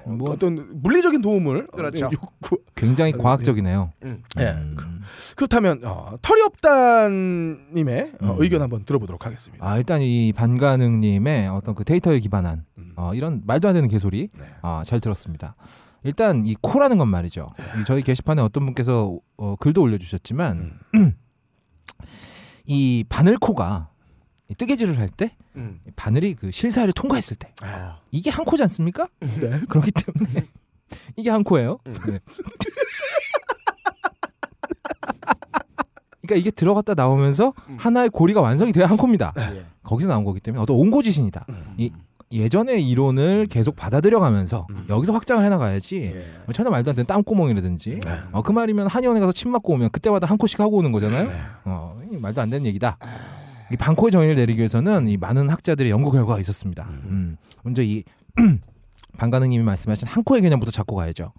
어, 0.09 0.13
뭐 0.17 0.31
어떤 0.31 0.81
물리적인 0.83 1.23
도움을 1.23 1.67
그렇죠. 1.69 2.07
어, 2.07 2.09
네, 2.11 2.17
요구. 2.17 2.59
굉장히 2.75 3.13
과학적이네요. 3.13 3.93
음. 4.05 4.23
예. 4.39 4.49
음. 4.51 5.03
그렇다면 5.37 5.81
어, 5.85 6.17
털이 6.23 6.43
없다님의 6.43 8.13
어, 8.21 8.33
음. 8.33 8.37
의견 8.39 8.63
한번 8.63 8.85
들어보도록 8.85 9.27
하겠습니다. 9.27 9.67
아 9.69 9.77
일단 9.77 10.03
이 10.03 10.33
반가능님의 10.33 11.49
어떤 11.49 11.75
그 11.75 11.85
데이터에 11.85 12.19
기반한 12.21 12.65
음. 12.79 12.93
어, 12.97 13.15
이런 13.15 13.43
말도 13.45 13.69
안 13.69 13.75
되는 13.75 13.89
개소리 13.89 14.29
네. 14.39 14.45
아, 14.63 14.83
잘 14.85 15.01
들었습니다. 15.01 15.55
일단 16.05 16.47
이 16.47 16.55
코라는 16.61 16.99
건 16.99 17.09
말이죠. 17.09 17.51
이 17.81 17.85
저희 17.85 18.03
게시판에 18.03 18.41
어떤 18.41 18.65
분께서 18.65 19.19
어, 19.37 19.57
글도 19.57 19.83
올려주셨지만 19.83 20.79
이 22.67 23.05
바늘코가 23.09 23.89
이 23.89 23.98
뜨개질을 24.55 24.99
할때 24.99 25.33
음. 25.57 25.81
바늘이 25.97 26.35
그 26.35 26.51
실사를 26.51 26.91
통과했을 26.93 27.37
때 27.37 27.53
아. 27.63 27.99
이게 28.11 28.31
한 28.31 28.45
코지 28.45 28.63
않습니까? 28.63 29.09
네. 29.21 29.61
그렇기 29.69 29.91
때문에 29.91 30.47
이게 31.17 31.31
한 31.31 31.45
코예요. 31.45 31.79
음. 31.87 31.95
네. 32.09 32.19
그러니까 36.23 36.41
이게 36.41 36.51
들어갔다 36.51 36.95
나오면서 36.95 37.55
음. 37.69 37.77
하나의 37.79 38.11
고리가 38.11 38.41
완성이 38.41 38.73
돼야 38.73 38.87
한 38.87 38.97
코입니다. 38.99 39.33
예. 39.39 39.65
거기서 39.83 40.09
나온 40.11 40.25
거기 40.25 40.41
때문에 40.41 40.63
어떤 40.63 40.77
온고지신이다. 40.77 41.47
이 41.79 41.91
예전의 42.31 42.87
이론을 42.87 43.47
계속 43.47 43.77
받아들여가면서 43.77 44.67
음. 44.69 44.85
여기서 44.91 45.15
확장을 45.15 45.43
해나가야지 45.43 45.97
예. 46.15 46.27
뭐 46.45 46.53
전혀 46.53 46.69
말도 46.69 46.91
안 46.91 46.97
되는 46.97 47.07
땀구멍이라든지 47.07 48.01
네. 48.05 48.21
어, 48.33 48.43
그 48.43 48.53
말이면 48.53 48.89
한의원에 48.89 49.21
가서 49.21 49.33
침 49.33 49.51
맞고 49.53 49.73
오면 49.73 49.89
그때마다 49.91 50.27
한 50.27 50.37
코씩 50.37 50.61
하고 50.61 50.77
오는 50.77 50.93
거잖아요. 50.93 51.29
네. 51.29 51.35
어, 51.65 51.99
이 52.13 52.19
말도 52.19 52.43
안 52.43 52.51
되는 52.51 52.67
얘기다. 52.67 52.99
이 53.73 53.77
방코의 53.77 54.11
정의를 54.11 54.37
내리기 54.37 54.59
위해서는 54.59 55.09
이 55.09 55.17
많은 55.17 55.49
학자들의 55.49 55.91
연구 55.91 56.11
결과가 56.11 56.41
있었습니다. 56.41 56.89
음. 57.05 57.37
먼저 57.63 57.83
이 57.83 58.05
방가능님이 59.19 59.65
말씀하신 59.65 60.09
한 60.09 60.23
코의 60.25 60.43
개념부터 60.43 60.71
잡고 60.71 60.97
가야죠. 60.97 61.33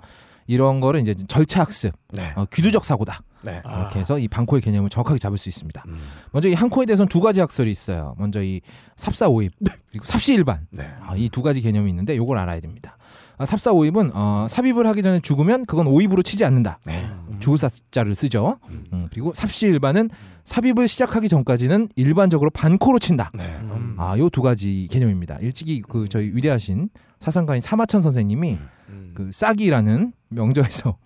이런 0.48 0.80
거를 0.80 1.00
이제 1.00 1.14
절차 1.28 1.62
학습, 1.62 1.94
네. 2.12 2.34
어, 2.36 2.46
귀두적 2.52 2.84
사고다. 2.84 3.20
네. 3.44 3.62
이렇게 3.64 4.00
해서 4.00 4.18
이 4.20 4.28
방코의 4.28 4.62
개념을 4.62 4.90
정확하게 4.90 5.20
잡을 5.20 5.38
수 5.38 5.48
있습니다. 5.48 5.84
음. 5.88 5.98
먼저 6.32 6.50
이 6.50 6.54
한 6.56 6.70
코에 6.70 6.86
대해서는 6.88 7.08
두 7.08 7.22
가지 7.22 7.40
학설이 7.40 7.70
있어요. 7.72 8.16
먼저 8.18 8.44
이 8.44 8.60
삽사오입 8.98 9.52
그리고 9.92 10.06
삽시일반 10.06 10.68
네. 10.72 10.90
아, 11.02 11.16
이두 11.16 11.44
가지 11.44 11.62
개념이 11.62 11.90
있는데 11.92 12.18
요걸 12.18 12.38
알아야 12.40 12.60
됩니다. 12.60 12.98
아, 13.38 13.46
삽사오입은 13.46 14.12
어, 14.14 14.48
삽입을 14.50 14.86
하기 14.88 15.04
전에 15.04 15.20
죽으면 15.22 15.66
그건 15.68 15.88
오입으로 15.88 16.24
치지 16.24 16.44
않는다. 16.44 16.80
네. 16.86 17.08
죽을 17.40 17.58
사자를 17.60 18.16
쓰죠. 18.16 18.58
음, 18.92 19.08
그리고 19.12 19.32
삽시일반은 19.34 20.10
삽입을 20.50 20.88
시작하기 20.88 21.30
전까지는 21.30 21.90
일반적으로 21.96 22.50
반코로 22.50 22.98
친다. 22.98 23.30
네. 23.36 23.44
음. 23.62 23.94
아, 23.98 24.18
요 24.18 24.30
두 24.30 24.42
가지 24.42 24.88
개념입니다. 24.90 25.38
일찍이 25.42 25.84
그 25.88 26.08
저희 26.10 26.32
위대하신 26.34 26.90
사상가인 27.20 27.62
사마천 27.62 28.02
선생님이 28.02 28.58
음. 28.90 29.12
그 29.14 29.30
싹이라는 29.32 30.12
명저에서 30.30 30.98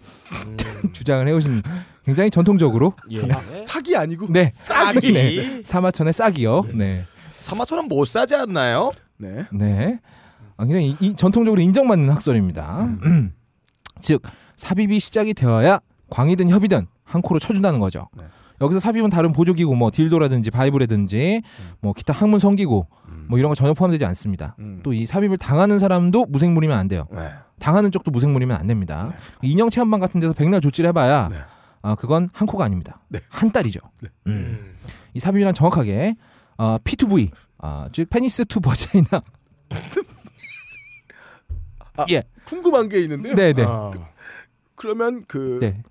음. 0.45 0.57
주장을 0.93 1.27
해오신 1.27 1.61
굉장히 2.05 2.29
전통적으로 2.29 2.93
예. 3.11 3.21
사기 3.63 3.97
아니고 3.97 4.27
네 4.29 4.47
싹이. 4.49 5.11
네. 5.11 5.61
사마천의 5.63 6.13
싹이요. 6.13 6.63
네. 6.75 7.03
사마처럼 7.33 7.89
못 7.89 8.07
사지 8.07 8.35
않나요? 8.35 8.91
네. 9.17 9.45
네. 9.51 9.99
아, 10.55 10.63
굉장히 10.63 10.91
이- 10.91 10.97
이 11.01 11.15
전통적으로 11.17 11.61
인정받는 11.61 12.09
학설입니다. 12.09 12.83
음. 13.03 13.33
즉 13.99 14.21
삽입이 14.55 14.99
시작이 15.01 15.33
되어야 15.33 15.79
광이든 16.09 16.47
협이든 16.49 16.87
한 17.03 17.21
코로 17.21 17.39
쳐준다는 17.39 17.79
거죠. 17.79 18.07
네. 18.17 18.23
여기서 18.63 18.79
삽입은 18.79 19.09
다른 19.09 19.33
보조기구 19.33 19.75
뭐 19.75 19.91
딜도라든지 19.91 20.49
바이브라든지 20.51 21.41
뭐 21.81 21.93
기타 21.93 22.13
항문 22.13 22.39
성기구 22.39 22.85
뭐 23.27 23.39
이런 23.39 23.49
거 23.49 23.55
전혀 23.55 23.73
포함되지 23.73 24.05
않습니다. 24.05 24.55
음. 24.59 24.79
또이 24.83 25.05
삽입을 25.05 25.37
당하는 25.37 25.77
사람도 25.79 26.27
무생물이면 26.27 26.77
안 26.77 26.87
돼요. 26.87 27.07
네. 27.11 27.29
당하는 27.59 27.91
쪽도 27.91 28.11
무생물이면 28.11 28.57
안 28.57 28.67
됩니다. 28.67 29.11
인형 29.41 29.69
체험관 29.69 29.99
같은 29.99 30.19
데서 30.19 30.33
백날 30.33 30.61
조치를 30.61 30.87
해봐야 30.89 31.29
네. 31.29 31.37
아 31.81 31.95
그건 31.95 32.29
한 32.33 32.47
코가 32.47 32.63
아닙니다. 32.63 33.01
네. 33.09 33.19
한 33.29 33.51
딸이죠. 33.51 33.81
네. 34.01 34.09
음. 34.27 34.75
이 35.13 35.19
삽입이란 35.19 35.53
정확하게 35.53 36.15
어, 36.57 36.77
P2V 36.83 37.31
아, 37.59 37.87
즉 37.91 38.09
penis 38.09 38.45
to 38.45 38.59
vagina 38.59 39.07
아, 41.95 42.05
예, 42.09 42.23
궁금한 42.45 42.89
게 42.89 43.01
있는데요. 43.01 43.35
네, 43.35 43.53
네, 43.53 43.63
어. 43.63 43.91
그러면 44.75 45.23
그 45.27 45.59
네, 45.61 45.81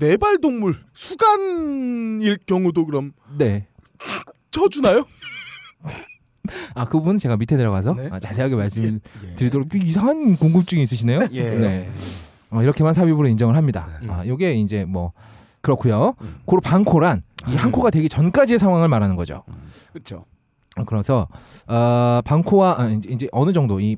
네발 0.00 0.38
동물 0.40 0.74
수간일 0.92 2.38
경우도 2.46 2.84
그럼 2.86 3.12
네. 3.38 3.66
쳐주나요? 4.50 5.04
아, 6.74 6.84
그 6.84 6.98
부분은 6.98 7.16
제가 7.16 7.36
밑에 7.36 7.56
내려가서 7.56 7.94
네. 7.94 8.08
아, 8.12 8.18
자세하게 8.18 8.54
말씀을 8.56 9.00
예. 9.24 9.34
드리도록 9.34 9.68
이상한 9.74 10.36
궁금증이 10.36 10.82
있으시네요. 10.82 11.20
예. 11.32 11.50
네. 11.50 11.90
어, 12.50 12.62
이렇게만 12.62 12.92
삽입으로 12.92 13.26
인정을 13.28 13.56
합니다. 13.56 13.88
음. 14.02 14.10
아, 14.10 14.26
요게 14.26 14.52
이제 14.54 14.84
뭐 14.84 15.12
그렇고요. 15.62 16.14
음. 16.20 16.36
고로 16.44 16.60
반코란 16.60 17.22
이 17.48 17.56
한 17.56 17.70
코가 17.72 17.90
되기 17.90 18.08
전까지의 18.08 18.58
상황을 18.58 18.88
말하는 18.88 19.16
거죠. 19.16 19.42
그렇죠. 19.92 20.24
어, 20.76 20.84
그래서 20.84 21.26
어, 21.66 22.20
방코와 22.24 22.76
아, 22.80 22.88
이제, 22.90 23.08
이제 23.10 23.28
어느 23.32 23.52
정도 23.52 23.80
이 23.80 23.96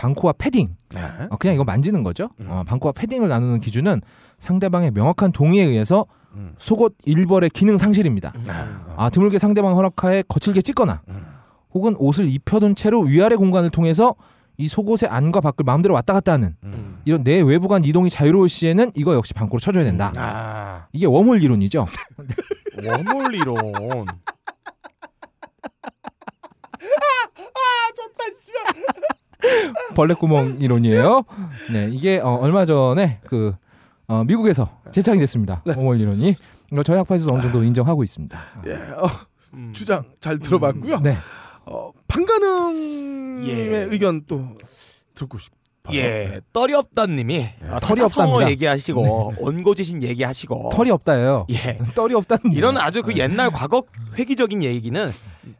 방코와 0.00 0.32
패딩 0.38 0.76
네. 0.94 1.00
어, 1.28 1.36
그냥 1.36 1.54
이거 1.54 1.64
만지는 1.64 2.02
거죠. 2.02 2.30
음. 2.40 2.46
어, 2.48 2.64
방코와 2.66 2.92
패딩을 2.92 3.28
나누는 3.28 3.60
기준은 3.60 4.00
상대방의 4.38 4.92
명확한 4.92 5.32
동의에 5.32 5.64
의해서 5.64 6.06
음. 6.34 6.54
속옷 6.56 6.96
일벌의 7.04 7.50
기능 7.50 7.76
상실입니다. 7.76 8.32
아, 8.48 8.94
아 8.96 9.10
드물게 9.10 9.36
상대방 9.38 9.76
허락하에 9.76 10.22
거칠게 10.26 10.62
찢거나 10.62 11.02
음. 11.08 11.26
혹은 11.74 11.96
옷을 11.98 12.30
입혀둔 12.30 12.76
채로 12.76 13.02
위아래 13.02 13.36
공간을 13.36 13.68
통해서 13.68 14.14
이 14.56 14.68
속옷의 14.68 15.10
안과 15.10 15.42
밖을 15.42 15.64
마음대로 15.64 15.94
왔다 15.94 16.14
갔다 16.14 16.32
하는 16.32 16.56
음. 16.64 17.02
이런 17.04 17.22
내 17.22 17.42
외부 17.42 17.68
간 17.68 17.84
이동이 17.84 18.08
자유로울 18.08 18.48
시에는 18.48 18.92
이거 18.94 19.12
역시 19.14 19.34
방코로 19.34 19.60
쳐줘야 19.60 19.84
된다. 19.84 20.14
아. 20.16 20.86
이게 20.92 21.04
웜홀 21.06 21.42
이론이죠. 21.42 21.86
원홀 22.86 23.34
이론. 23.34 23.56
벌레구멍 29.94 30.58
이론이에요. 30.60 31.22
네, 31.72 31.88
이게 31.90 32.18
어, 32.18 32.34
얼마 32.36 32.64
전에 32.64 33.20
그 33.26 33.52
어, 34.06 34.24
미국에서 34.24 34.68
제착이 34.92 35.18
됐습니다. 35.20 35.62
웜홀 35.66 36.00
이론이 36.00 36.34
이거 36.72 36.82
저희 36.82 36.96
학파에서도 36.98 37.32
어느 37.32 37.42
정도 37.42 37.62
인정하고 37.62 38.02
있습니다. 38.02 38.40
예, 38.66 38.72
어, 38.72 39.06
음. 39.54 39.72
주장 39.72 40.04
잘 40.20 40.38
들어봤고요. 40.38 41.00
네, 41.00 41.16
어, 41.66 41.92
판가능의 42.08 43.48
예. 43.48 43.88
의견 43.90 44.22
또 44.26 44.56
듣고 45.14 45.38
싶어요. 45.38 45.60
예, 45.92 46.40
떨이 46.52 46.74
없다님이 46.74 47.48
아, 47.68 47.78
털이 47.80 47.96
털이 48.00 48.08
성어 48.08 48.24
없답니다. 48.28 48.50
얘기하시고 48.50 49.34
원고지신 49.40 50.02
얘기하시고 50.02 50.70
털이 50.72 50.90
없다예요. 50.90 51.46
예. 51.50 51.78
떨이 51.94 52.14
없다는 52.14 52.52
이런? 52.52 52.76
아주 52.76 53.02
그 53.02 53.16
옛날 53.16 53.50
과거 53.50 53.82
회기적인 54.16 54.62
얘기는 54.62 55.12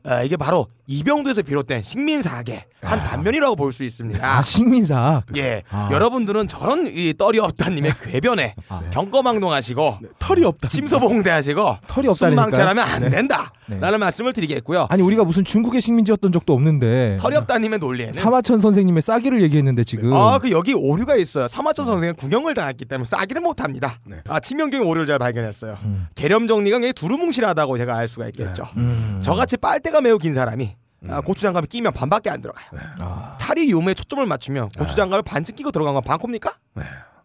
아, 0.04 0.22
이게 0.22 0.36
바로 0.36 0.66
이병도에서 0.86 1.42
비롯된 1.42 1.82
식민사학의 1.82 2.64
한 2.82 2.98
단면이라고 3.04 3.56
볼 3.56 3.70
수 3.72 3.84
있습니다. 3.84 4.26
아 4.26 4.42
식민사. 4.42 5.22
예, 5.36 5.62
아. 5.70 5.88
여러분들은 5.92 6.48
저런 6.48 6.88
이 6.88 7.14
떨이 7.16 7.38
없다님의 7.38 7.92
궤변에 8.02 8.54
아, 8.68 8.82
경거망동하시고 8.90 9.98
네, 10.02 10.08
털이 10.18 10.44
없다. 10.44 10.68
침소봉대하시고 10.68 11.76
털이 11.86 12.08
없다니까요. 12.08 12.14
순망찰하면 12.14 12.84
안 12.84 13.10
된다. 13.10 13.52
네. 13.66 13.78
라는 13.78 14.00
말씀을 14.00 14.32
드리겠고요. 14.32 14.86
아니 14.90 15.02
우리가 15.02 15.22
무슨 15.24 15.44
중국의 15.44 15.80
식민지였던 15.80 16.32
적도 16.32 16.54
없는데 16.54 17.18
털이 17.20 17.36
없다님의 17.36 17.78
논리에는 17.78 18.12
사마천 18.12 18.58
선생님의 18.58 19.02
싸기를 19.02 19.42
얘기했는데 19.42 19.84
지금 19.84 20.12
아, 20.12 20.38
그 20.38 20.50
여기 20.50 20.74
오류가 20.74 21.14
있어요. 21.16 21.46
사마천 21.46 21.86
선생은 21.86 22.14
구경을 22.16 22.54
당했기 22.54 22.86
때문에 22.86 23.04
싸기를 23.04 23.40
못 23.42 23.60
합니다. 23.62 23.98
네. 24.04 24.16
아, 24.28 24.40
치명적인 24.40 24.84
오류를 24.86 25.06
잘 25.06 25.18
발견했어요. 25.20 25.78
음. 25.84 26.06
개념 26.16 26.46
정리가 26.48 26.78
굉장히 26.78 26.92
두루뭉실하다고 26.92 27.78
제가 27.78 27.96
알 27.96 28.08
수가 28.08 28.26
있겠죠. 28.26 28.64
음. 28.76 29.20
저같이 29.22 29.56
빨대가 29.70 30.00
매우 30.00 30.18
긴 30.18 30.35
사람이 30.35 30.74
아, 31.09 31.20
고추장갑이 31.20 31.68
끼면 31.68 31.92
반밖에 31.92 32.28
안 32.28 32.40
들어가요. 32.40 32.66
아, 33.00 33.37
탈이 33.40 33.70
유무에 33.70 33.94
초점을 33.94 34.26
맞추면 34.26 34.70
고추장갑을 34.70 35.22
반쯤 35.22 35.54
끼고 35.54 35.70
들어간 35.70 35.94
건 35.94 36.02
반컵니까? 36.02 36.50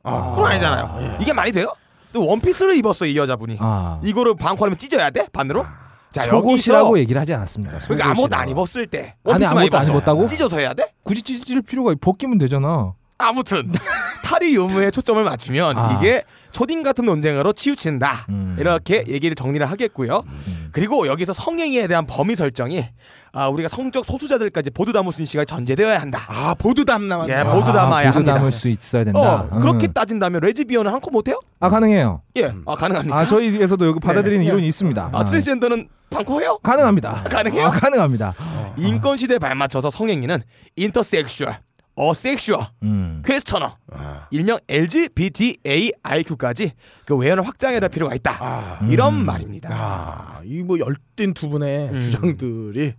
아. 0.03 0.35
그건 0.35 0.51
아니잖아요. 0.51 1.17
이게 1.19 1.33
말이 1.33 1.51
돼요? 1.51 1.67
또 2.13 2.25
원피스를 2.27 2.75
입었어 2.75 3.07
이 3.07 3.17
여자분이. 3.17 3.57
아. 3.59 3.99
이거를 4.03 4.35
반컵하면 4.35 4.77
찢어야 4.77 5.09
돼? 5.09 5.27
반으로? 5.33 5.65
자 6.11 6.23
속옷이라고 6.25 6.99
얘기를 6.99 7.19
하지 7.19 7.33
않았습니까? 7.33 7.79
그러니까 7.79 8.09
아무것도. 8.11 8.35
안 8.37 8.47
입었을 8.47 8.85
때 8.87 9.15
안에 9.25 9.31
원피스만 9.33 9.57
아무것도 9.57 9.77
안 9.77 9.83
입었어. 9.83 9.97
입었다고? 9.97 10.25
찢어서 10.27 10.59
해야 10.59 10.73
돼? 10.75 10.93
굳이 11.03 11.23
찢을 11.23 11.63
필요가 11.63 11.93
벗기면 11.99 12.37
되잖아. 12.37 12.93
아무튼 13.17 13.71
탈이 14.23 14.55
유무에 14.55 14.91
초점을 14.91 15.21
맞추면 15.23 15.77
아. 15.77 15.97
이게 15.97 16.23
초딩 16.55 16.83
같은 16.83 17.05
논쟁으로 17.05 17.51
치우친다 17.51 18.27
음. 18.29 18.55
이렇게 18.57 19.03
얘기를 19.09 19.35
정리를 19.35 19.65
하겠고요. 19.65 20.23
그리고 20.71 21.05
여기서 21.05 21.33
성행위에 21.33 21.87
대한 21.87 22.07
범위 22.07 22.33
설정이 22.33 22.87
아, 23.33 23.49
우리가 23.49 23.67
성적 23.67 24.05
소수자들까지 24.05 24.69
보도 24.69 24.93
담을 24.93 25.11
수 25.11 25.19
있는 25.19 25.25
시간이 25.25 25.47
전제되어야 25.47 25.99
한다. 25.99 26.21
아 26.29 26.53
보드담 26.53 27.09
남았. 27.09 27.27
예, 27.27 27.43
보도 27.43 27.73
담아야 27.73 28.07
보드 28.07 28.19
합니다. 28.19 28.35
담을 28.35 28.53
수 28.53 28.69
있어야 28.69 29.03
된다. 29.03 29.49
어, 29.51 29.59
그렇게 29.59 29.87
음. 29.87 29.91
따진다면 29.91 30.39
레즈비언은 30.39 30.89
한코 30.93 31.11
못해요? 31.11 31.41
아 31.59 31.67
가능해요. 31.67 32.21
예, 32.37 32.53
아 32.65 32.75
가능합니까? 32.75 33.17
아 33.17 33.27
저희에서도 33.27 33.85
여기 33.85 33.99
받아들이는 33.99 34.39
네. 34.45 34.47
이론이 34.47 34.65
있습니다. 34.65 35.09
아, 35.11 35.25
트랜스젠더는 35.25 35.89
반코 36.09 36.39
해요? 36.39 36.57
가능합니다. 36.63 37.23
가능해요? 37.29 37.65
아, 37.67 37.71
가능합니다. 37.71 38.33
인권 38.77 39.17
시대에 39.17 39.39
발맞춰서 39.39 39.89
성행위는 39.89 40.41
intersexual, 40.77 41.57
asexual, 41.95 42.59
음. 42.83 43.21
questioner, 43.25 43.77
아. 43.91 44.27
일명 44.31 44.57
LGBTAIQ까지 44.67 46.73
그 47.05 47.15
외연을 47.15 47.47
확장해야 47.47 47.79
될 47.79 47.89
필요가 47.89 48.13
있다. 48.15 48.31
아. 48.39 48.79
이런 48.89 49.13
음. 49.13 49.25
말입니다. 49.25 49.69
아, 49.71 50.41
이뭐 50.43 50.79
열띤 50.79 51.33
두 51.33 51.47
분의 51.49 51.89
음. 51.93 51.99
주장들이 52.01 52.93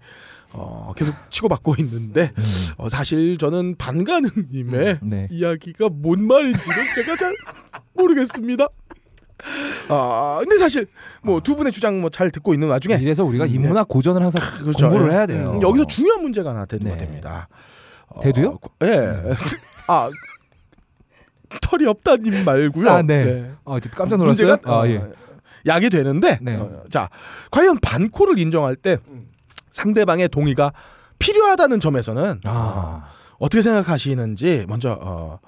어, 0.52 0.94
계속 0.96 1.14
치고받고 1.30 1.74
있는데 1.80 2.32
음. 2.36 2.42
어, 2.78 2.88
사실 2.88 3.36
저는 3.36 3.76
반가능님의 3.76 5.00
네. 5.02 5.28
이야기가 5.30 5.90
뭔 5.92 6.26
말인지는 6.26 6.76
제가 6.94 7.16
잘 7.16 7.34
모르겠습니다. 7.94 8.66
아 9.90 10.38
근데 10.40 10.56
사실 10.56 10.86
뭐 11.22 11.40
두 11.40 11.56
분의 11.56 11.70
주장 11.70 12.00
뭐 12.00 12.08
잘 12.08 12.30
듣고 12.30 12.54
있는 12.54 12.68
와중에 12.68 12.94
이래서 12.94 13.22
우리가 13.22 13.44
인문학 13.44 13.86
고전을 13.86 14.22
항상 14.22 14.40
그렇죠. 14.62 14.88
공부를 14.88 15.12
예. 15.12 15.16
해야 15.16 15.26
돼요. 15.26 15.52
음, 15.56 15.62
여기서 15.62 15.84
중요한 15.84 16.22
문제가 16.22 16.50
하나 16.50 16.64
되는 16.64 16.90
네. 16.90 16.96
됩니다. 16.96 17.46
어, 18.08 18.20
대두요? 18.20 18.58
예. 18.82 19.32
아 19.88 20.10
털이 21.62 21.86
없다님 21.86 22.44
말고요. 22.44 22.90
아, 22.90 23.02
네. 23.02 23.52
아, 23.64 23.78
깜짝 23.94 24.16
놀랐어요. 24.16 24.48
문제가 24.48 24.72
아, 24.72 24.80
어, 24.80 24.88
예. 24.88 25.02
약이 25.66 25.90
되는데 25.90 26.38
네. 26.40 26.56
어, 26.56 26.84
자 26.88 27.08
과연 27.50 27.78
반코를 27.80 28.38
인정할 28.38 28.76
때 28.76 28.98
음. 29.08 29.28
상대방의 29.70 30.28
동의가 30.28 30.72
필요하다는 31.18 31.80
점에서는 31.80 32.40
아. 32.44 33.08
어떻게 33.38 33.62
생각하시는지 33.62 34.64
먼저 34.68 34.98
어, 35.00 35.38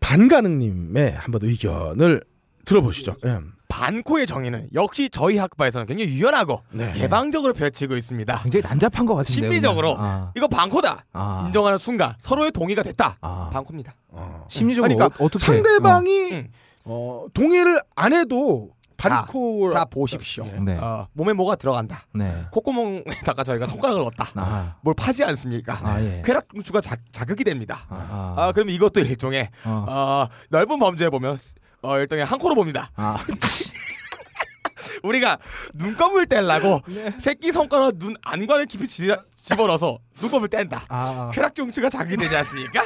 반가능님의 0.00 1.12
한번 1.12 1.40
의견을 1.44 2.24
들어보시죠. 2.64 3.16
예. 3.26 3.38
반코의 3.70 4.26
정의는 4.26 4.68
역시 4.74 5.08
저희 5.10 5.38
학파에서는 5.38 5.86
굉장히 5.86 6.10
유연하고 6.10 6.60
네. 6.72 6.92
개방적으로 6.92 7.54
펼치고 7.54 7.96
있습니다. 7.96 8.42
굉장히 8.42 8.62
난잡한 8.62 9.06
것 9.06 9.14
같은데. 9.14 9.32
심리적으로 9.32 9.94
아. 9.98 10.32
이거 10.36 10.46
반코다 10.48 11.06
아. 11.12 11.44
인정하는 11.46 11.78
순간 11.78 12.14
서로의 12.18 12.50
동의가 12.50 12.82
됐다. 12.82 13.16
아. 13.20 13.48
반코입니다. 13.52 13.94
어. 14.08 14.44
심리적으로 14.48 14.92
그러니까 14.94 15.22
어, 15.22 15.26
어떻게 15.26 15.46
상대방이 15.46 16.32
음. 16.32 16.48
어, 16.84 17.26
동의를 17.32 17.80
안 17.96 18.12
해도 18.12 18.70
반코 18.96 19.70
자 19.70 19.84
보십시오. 19.86 20.44
어. 20.44 20.60
네. 20.62 20.76
어, 20.76 21.06
몸에 21.14 21.32
뭐가 21.32 21.56
들어간다. 21.56 22.02
네. 22.12 22.44
콧구멍에다가 22.50 23.44
저희가 23.44 23.66
손가락을 23.66 24.02
넣었다. 24.02 24.28
아. 24.34 24.76
뭘 24.82 24.94
파지 24.94 25.24
않습니까? 25.24 25.78
아, 25.82 26.02
예. 26.02 26.22
쾌락 26.24 26.48
중추가 26.52 26.80
자, 26.80 26.96
자극이 27.10 27.44
됩니다. 27.44 27.78
아. 27.88 28.34
아, 28.36 28.52
그럼 28.52 28.68
이것도 28.68 29.00
일종의 29.00 29.48
어. 29.64 29.86
어, 29.88 30.28
넓은 30.50 30.78
범주에 30.78 31.08
보면 31.08 31.38
어, 31.82 31.98
일종의 31.98 32.24
한 32.24 32.38
코로 32.38 32.54
봅니다. 32.54 32.90
아. 32.96 33.18
우리가 35.02 35.38
눈꺼풀 35.74 36.26
떼려고 36.26 36.82
네. 36.86 37.14
새끼 37.18 37.52
손가락 37.52 37.98
눈 37.98 38.14
안관을 38.22 38.66
깊이 38.66 38.86
지- 38.86 39.08
집어넣어서 39.34 39.98
눈꺼풀 40.20 40.48
뗀다. 40.48 40.84
아. 40.88 41.30
쾌락중추가 41.32 41.88
자극이 41.88 42.16
되지 42.18 42.36
않습니까? 42.36 42.82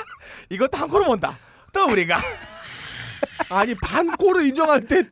이것도 0.48 0.78
한 0.78 0.88
코로 0.88 1.04
본다. 1.06 1.36
또 1.72 1.86
우리가 1.88 2.16
아니 3.50 3.74
반코를 3.74 4.46
인정할 4.46 4.84
때 4.86 5.02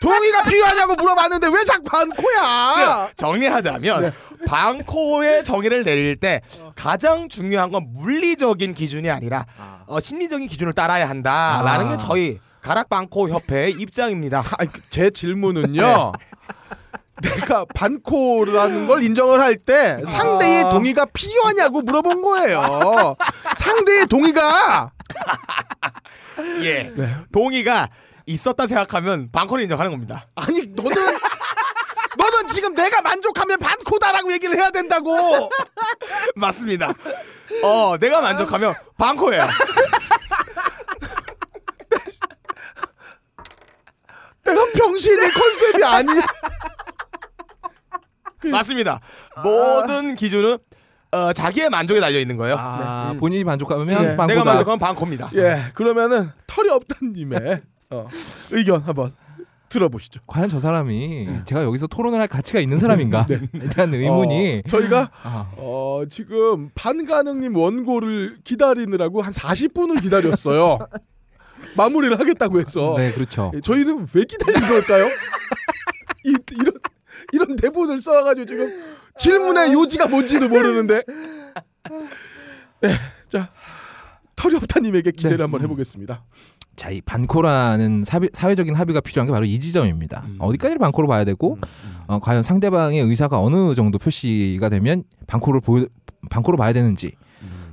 동의가 0.00 0.42
필요하냐고 0.44 0.94
물어봤는데 0.94 1.48
왜 1.48 1.64
자꾸 1.64 1.82
반코야? 1.84 3.08
즉, 3.08 3.16
정리하자면 3.16 4.12
반코의 4.46 5.44
정의를 5.44 5.84
내릴 5.84 6.16
때 6.16 6.40
가장 6.74 7.28
중요한 7.28 7.70
건 7.70 7.84
물리적인 7.92 8.72
기준이 8.74 9.10
아니라 9.10 9.44
어, 9.86 10.00
심리적인 10.00 10.48
기준을 10.48 10.72
따라야 10.72 11.08
한다라는 11.08 11.86
아. 11.86 11.90
게 11.90 11.96
저희 11.98 12.40
가락방코 12.62 13.28
협회의 13.28 13.72
입장입니다. 13.72 14.42
아니, 14.58 14.70
그제 14.72 15.10
질문은요. 15.10 16.12
내가 17.22 17.64
반코라는 17.74 18.86
걸 18.88 19.02
인정을 19.04 19.40
할 19.40 19.56
때 19.56 20.02
상대의 20.06 20.62
동의가 20.64 21.04
필요하냐고 21.04 21.82
물어본 21.82 22.20
거예요. 22.22 23.14
상대의 23.56 24.06
동의가 24.06 24.90
예. 26.64 26.92
동의가 27.30 27.88
있었다 28.26 28.66
생각하면 28.66 29.28
방코를 29.30 29.62
인정하는 29.62 29.92
겁니다. 29.92 30.22
아니 30.34 30.66
너는 30.66 30.96
너는 32.18 32.46
지금 32.48 32.74
내가 32.74 33.02
만족하면 33.02 33.58
반코다라고 33.58 34.32
얘기를 34.32 34.56
해야 34.56 34.70
된다고. 34.70 35.48
맞습니다. 36.34 36.92
어, 37.62 37.96
내가 38.00 38.20
만족하면 38.20 38.74
방코예요. 38.98 39.46
내가 44.44 44.64
병신의 44.72 45.30
컨셉이 45.30 45.84
아니. 45.84 46.08
맞습니다. 48.50 49.00
모든 49.42 50.14
기준은 50.16 50.58
어, 51.12 51.32
자기의 51.32 51.68
만족에 51.70 52.00
달려 52.00 52.18
있는 52.18 52.36
거예요. 52.36 52.56
아, 52.58 53.14
본인이 53.20 53.44
만족하면 53.44 53.86
네. 53.86 53.94
빵코다. 54.16 54.26
내가 54.26 54.44
만족하면 54.44 54.78
방코입니다. 54.78 55.30
예, 55.34 55.64
그러면은 55.74 56.30
털이 56.46 56.70
없다님의 56.70 57.62
어, 57.90 58.08
의견 58.50 58.80
한번 58.80 59.12
들어보시죠. 59.68 60.20
과연 60.26 60.48
저 60.48 60.58
사람이 60.58 61.28
제가 61.44 61.62
여기서 61.64 61.86
토론을 61.86 62.20
할 62.20 62.28
가치가 62.28 62.60
있는 62.60 62.78
사람인가? 62.78 63.26
에 63.30 63.68
대한 63.68 63.92
의문이 63.94 64.62
어, 64.64 64.68
저희가 64.68 65.10
아, 65.22 65.50
어, 65.56 66.02
지금 66.08 66.70
반가능님 66.74 67.56
원고를 67.56 68.38
기다리느라고 68.44 69.22
한 69.22 69.32
40분을 69.32 70.00
기다렸어요. 70.02 70.78
마무리를 71.76 72.18
하겠다고 72.18 72.60
해서 72.60 72.94
네 72.98 73.12
그렇죠. 73.12 73.52
예, 73.54 73.60
저희는 73.60 74.06
왜 74.14 74.24
기다린 74.24 74.60
걸까요? 74.60 75.06
이, 76.24 76.34
이런 76.60 76.74
이런 77.32 77.56
대본을 77.56 78.00
써가지고 78.00 78.46
지금 78.46 78.82
질문의 79.18 79.72
요지가 79.72 80.06
뭔지도 80.08 80.48
모르는데. 80.48 81.02
네, 82.80 82.94
자 83.28 83.50
털이 84.36 84.54
없다님에게 84.56 85.12
기대를 85.12 85.36
네. 85.38 85.42
한번 85.44 85.62
해보겠습니다. 85.62 86.24
자, 86.74 86.90
이 86.90 87.00
반코라는 87.02 88.02
사회, 88.02 88.28
사회적인 88.32 88.74
합의가 88.74 89.00
필요한 89.02 89.26
게 89.26 89.32
바로 89.32 89.44
이 89.44 89.60
지점입니다. 89.60 90.24
어디까지를 90.38 90.78
반코로 90.78 91.06
봐야 91.06 91.22
되고, 91.24 91.58
어, 92.08 92.18
과연 92.18 92.42
상대방의 92.42 92.98
의사가 93.02 93.38
어느 93.40 93.74
정도 93.74 93.98
표시가 93.98 94.68
되면 94.70 95.04
반코를 95.26 95.60
보여, 95.60 95.86
반코로 96.30 96.56
봐야 96.56 96.72
되는지. 96.72 97.12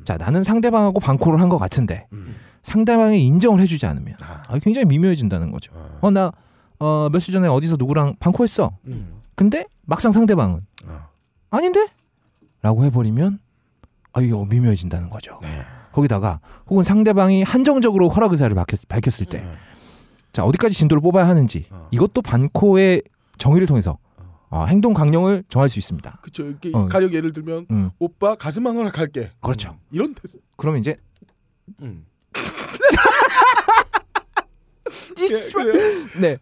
자, 0.03 0.17
나는 0.17 0.43
상대방하고 0.43 0.99
반코를 0.99 1.41
한 1.41 1.47
것 1.49 1.57
같은데, 1.57 2.07
상대방이 2.61 3.25
인정을 3.25 3.59
해주지 3.61 3.85
않으면, 3.85 4.15
아, 4.21 4.59
굉장히 4.59 4.85
미묘해진다는 4.85 5.51
거죠. 5.51 5.71
어, 6.01 6.11
나, 6.11 6.31
어, 6.79 7.09
며칠 7.11 7.33
전에 7.33 7.47
어디서 7.47 7.75
누구랑 7.77 8.15
반코했어. 8.19 8.77
근데 9.35 9.65
막상 9.85 10.11
상대방은, 10.11 10.65
아닌데? 11.49 11.87
라고 12.61 12.83
해버리면, 12.85 13.39
아, 14.13 14.21
이거 14.21 14.45
미묘해진다는 14.45 15.09
거죠. 15.09 15.39
거기다가 15.91 16.39
혹은 16.69 16.83
상대방이 16.83 17.43
한정적으로 17.43 18.09
허락 18.09 18.31
의사를 18.31 18.53
밝혔, 18.55 18.87
밝혔을 18.87 19.25
때, 19.25 19.43
자 20.31 20.43
어디까지 20.45 20.75
진도를 20.75 21.01
뽑아야 21.01 21.27
하는지 21.27 21.65
이것도 21.91 22.21
반코의 22.21 23.01
정의를 23.39 23.65
통해서 23.65 23.97
어, 24.51 24.65
행동 24.65 24.93
강령을 24.93 25.43
정할 25.49 25.69
수 25.69 25.79
있습니다. 25.79 26.19
그쵸 26.21 26.45
이렇게 26.45 26.71
어. 26.73 26.87
가령 26.87 27.13
예를 27.13 27.33
들면 27.33 27.65
음, 27.71 27.89
오빠 27.99 28.35
가슴 28.35 28.65
하나 28.67 28.89
갈게. 28.91 29.31
그렇죠. 29.41 29.77
이런 29.91 30.13
데서 30.13 30.37
그러면 30.55 30.79
이제 30.79 30.95
음. 31.81 32.05
예, 35.19 35.51
그래요. 35.53 36.07
네, 36.19 36.37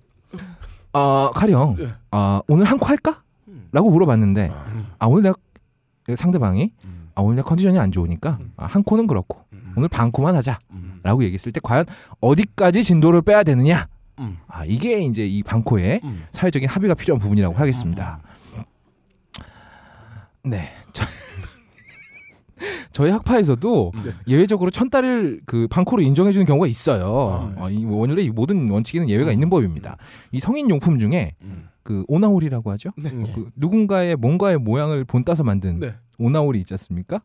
어, 0.93 1.31
가령 1.33 1.75
예. 1.79 1.93
어, 2.11 2.41
오늘 2.47 2.65
한 2.65 2.77
코 2.77 2.85
할까? 2.85 3.23
라고 3.71 3.89
물어봤는데 3.89 4.51
아 4.99 5.05
오늘 5.07 5.23
내가 5.23 5.35
상대방이 6.15 6.71
아 7.15 7.21
오늘 7.21 7.35
내 7.37 7.41
컨디션이 7.41 7.77
안 7.79 7.91
좋으니까 7.91 8.39
아, 8.55 8.65
한 8.65 8.81
코는 8.83 9.07
그렇고 9.07 9.43
오늘 9.75 9.89
반 9.89 10.11
코만 10.11 10.35
하자라고 10.35 11.23
얘기했을 11.23 11.51
때 11.51 11.59
과연 11.61 11.85
어디까지 12.21 12.83
진도를 12.83 13.21
빼야 13.23 13.43
되느냐? 13.43 13.87
음. 14.19 14.37
아 14.47 14.63
이게 14.65 14.99
이제 15.01 15.25
이 15.25 15.43
반코의 15.43 16.01
음. 16.03 16.25
사회적인 16.31 16.69
합의가 16.69 16.93
필요한 16.93 17.19
부분이라고 17.19 17.55
하겠습니다. 17.55 18.19
네. 20.43 20.69
저, 22.97 23.03
저희 23.03 23.11
학파에서도 23.11 23.91
예외적으로 24.27 24.71
천달을 24.71 25.41
그 25.45 25.67
반코로 25.69 26.01
인정해 26.01 26.31
주는 26.31 26.45
경우가 26.47 26.65
있어요. 26.67 27.53
어, 27.55 27.69
이 27.69 27.85
원래 27.85 28.21
이 28.23 28.29
모든 28.31 28.67
원칙에는 28.69 29.07
예외가 29.07 29.31
있는 29.31 29.49
법입니다. 29.51 29.97
이 30.31 30.39
성인 30.39 30.67
용품 30.69 30.97
중에 30.97 31.35
그 31.83 32.03
오나홀이라고 32.07 32.71
하죠. 32.71 32.89
그 33.35 33.49
누군가의 33.55 34.15
뭔가의 34.15 34.57
모양을 34.57 35.05
본따서 35.05 35.43
만든 35.43 35.79
네. 35.79 35.93
오나홀이 36.17 36.59
있지 36.59 36.73
않습니까? 36.73 37.19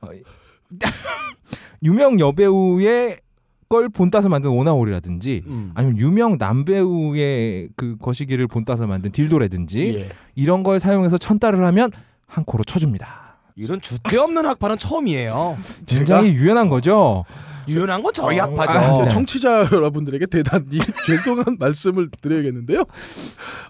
어, 0.00 0.08
이- 0.12 0.22
유명 1.84 2.18
여배우의 2.18 3.20
걸 3.68 3.88
본따서 3.88 4.28
만든 4.28 4.50
오나홀이라든지 4.50 5.42
음. 5.46 5.70
아니면 5.74 5.98
유명 5.98 6.36
남배우의 6.38 7.70
그 7.76 7.96
거시기를 7.98 8.46
본따서 8.46 8.86
만든 8.86 9.10
딜도라든지 9.10 10.00
예. 10.00 10.08
이런 10.34 10.62
걸 10.62 10.80
사용해서 10.80 11.18
천달을 11.18 11.64
하면 11.66 11.90
한 12.26 12.44
코로 12.44 12.64
쳐줍니다. 12.64 13.23
이런 13.56 13.80
주대 13.80 14.18
없는 14.18 14.44
학파는 14.46 14.78
처음이에요. 14.78 15.56
굉장히 15.86 16.32
유연한 16.34 16.68
거죠. 16.68 17.24
유연한 17.66 18.02
건 18.02 18.12
저희 18.12 18.38
아, 18.40 18.42
학파죠. 18.44 18.94
이제 18.94 19.02
네. 19.04 19.08
청취자 19.08 19.68
여러분들에게 19.72 20.26
대단히 20.26 20.78
죄송한 21.06 21.56
말씀을 21.58 22.10
드려야겠는데요. 22.20 22.84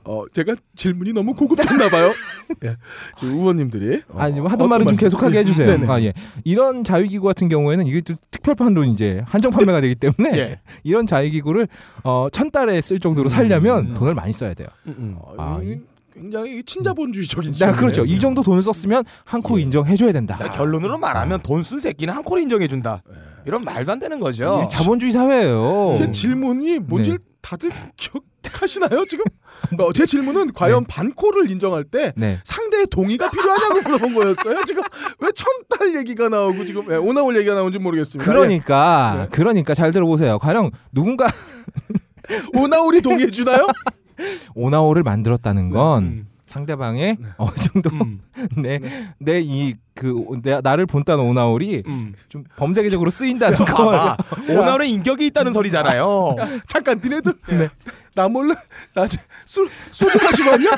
어, 0.04 0.22
제가 0.32 0.54
질문이 0.74 1.12
너무 1.12 1.34
고급졌나 1.34 1.88
봐요. 1.90 2.12
예. 2.64 2.76
지금 3.16 3.34
의원님들이 3.38 4.02
어, 4.08 4.18
아니 4.18 4.40
뭐 4.40 4.48
하던 4.50 4.68
말은 4.68 4.86
좀 4.86 4.96
계속하게 4.96 5.38
해주세요. 5.40 5.70
네네. 5.78 5.92
아, 5.92 6.00
예. 6.00 6.12
이런 6.42 6.82
자위기구 6.82 7.24
같은 7.24 7.48
경우에는 7.48 7.86
이게 7.86 8.00
또 8.00 8.14
특별판로 8.32 8.82
이제 8.84 9.22
한정 9.26 9.52
판매가 9.52 9.80
되기 9.82 9.94
때문에 9.94 10.38
예. 10.38 10.60
이런 10.82 11.06
자위기구를 11.06 11.68
어, 12.02 12.26
천 12.32 12.50
달에 12.50 12.80
쓸 12.80 12.98
정도로 12.98 13.28
살려면 13.28 13.90
음. 13.90 13.94
돈을 13.94 14.14
많이 14.14 14.32
써야 14.32 14.54
돼요. 14.54 14.66
음, 14.88 15.14
어, 15.20 15.34
아, 15.38 15.60
이- 15.62 15.78
굉장히 16.14 16.62
친자본주의적인 16.62 17.52
자, 17.54 17.72
그렇죠. 17.72 18.04
이 18.04 18.18
정도 18.20 18.42
돈을 18.42 18.62
썼으면 18.62 19.04
한코 19.24 19.58
인정해줘야 19.58 20.12
된다. 20.12 20.38
음. 20.40 20.48
결론으로 20.54 20.96
말하면 20.98 21.40
돈 21.42 21.62
쓴 21.62 21.80
새끼는 21.80 22.14
한 22.14 22.22
코를 22.22 22.42
인정해준다. 22.42 23.02
이런 23.46 23.64
말도 23.64 23.90
안 23.92 23.98
되는 23.98 24.20
거죠. 24.20 24.60
이게 24.60 24.68
자본주의 24.68 25.10
사회예요. 25.12 25.94
제 25.96 26.10
질문이 26.10 26.78
뭔지 26.80 27.10
네. 27.12 27.18
다들 27.42 27.70
기억하시나요 27.96 29.04
지금? 29.06 29.24
어, 29.78 29.92
제 29.92 30.06
질문은 30.06 30.52
과연 30.54 30.84
반코를 30.86 31.50
인정할 31.50 31.84
때 31.84 32.12
네. 32.16 32.38
상대의 32.44 32.86
동의가 32.86 33.30
필요하냐고 33.30 33.82
물어본 33.82 34.14
거였어요. 34.14 34.64
지금 34.66 34.82
왜 35.20 35.28
천달 35.34 35.96
얘기가 35.98 36.28
나오고 36.28 36.64
지금 36.64 36.86
왜 36.88 36.96
오나올 36.96 37.36
얘기가 37.36 37.54
나온지 37.54 37.78
모르겠습니다. 37.78 38.30
그러니까 38.30 39.14
네. 39.18 39.28
그러니까 39.30 39.74
잘 39.74 39.90
들어보세요. 39.90 40.38
가령 40.38 40.70
누군가 40.92 41.26
예. 42.30 42.42
오나올이 42.58 43.02
동의해 43.02 43.30
주나요? 43.30 43.66
오나오를 44.54 45.02
만들었다는 45.02 45.70
건 45.70 46.02
음. 46.04 46.26
상대방의 46.44 47.16
어느 47.38 47.54
정도 47.56 47.90
음. 47.90 48.20
내내이그 49.18 50.40
나를 50.62 50.86
본딴 50.86 51.18
오나올이 51.18 51.82
음. 51.86 52.12
좀 52.28 52.44
범세계적으로 52.56 53.10
쓰인다는 53.10 53.56
걸 53.58 53.66
봐봐. 53.66 54.16
오나울은 54.50 54.86
인격이 54.86 55.26
있다는 55.26 55.52
소리잖아요. 55.52 56.36
잠깐 56.68 57.00
니네들 57.02 57.34
나 58.14 58.28
몰래 58.28 58.54
나술 58.94 59.68
소주 59.90 60.18
마시고 60.22 60.50
왔냐? 60.50 60.70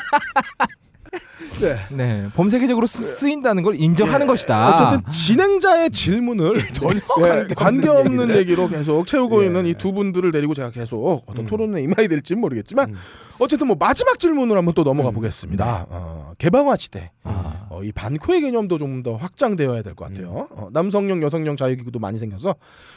네. 1.61 1.77
네, 1.91 2.29
범세계적으로 2.35 2.87
쓰, 2.87 3.03
쓰인다는 3.03 3.63
걸 3.63 3.77
인정하는 3.77 4.27
것이다. 4.27 4.75
어쨌든 4.75 5.11
진행자의 5.11 5.91
질문을 5.91 6.69
전혀 6.75 6.97
예, 6.97 7.23
관계없는 7.23 7.55
관계없는 7.55 8.23
얘기를. 8.25 8.41
얘기로 8.41 8.69
계속 8.69 9.07
채우고 9.07 9.43
예. 9.43 9.47
있는 9.47 9.67
이 9.67 9.75
두 9.75 9.93
분들을 9.93 10.33
데리고 10.33 10.55
제가 10.55 10.71
계속 10.71 11.23
어떤 11.27 11.45
음. 11.45 11.47
토론에 11.47 11.83
임하게 11.83 12.09
될지는 12.09 12.41
모르겠지만 12.41 12.91
음. 12.91 12.97
어쨌든 13.39 13.67
뭐 13.69 13.77
마지막 13.79 14.19
질문으로 14.19 14.59
한번 14.59 14.75
또 14.75 14.83
넘어가 14.85 15.11
음. 15.11 15.15
보겠습니다. 15.15 15.87
어, 15.89 16.33
개방화 16.39 16.77
시대 16.77 17.11
아, 17.25 17.67
어, 17.71 17.83
이 17.83 17.93
반코의 17.93 18.41
개념도 18.43 18.79
좀 18.79 19.03
더 19.03 19.15
확장되어야 19.17 19.83
될 19.83 19.95
것 19.95 20.09
같아요. 20.09 20.49
어, 20.51 20.69
남성용, 20.73 21.23
여성용 21.23 21.57
자유기구도 21.57 21.99
많이 21.99 22.19
생겨서 22.19 22.55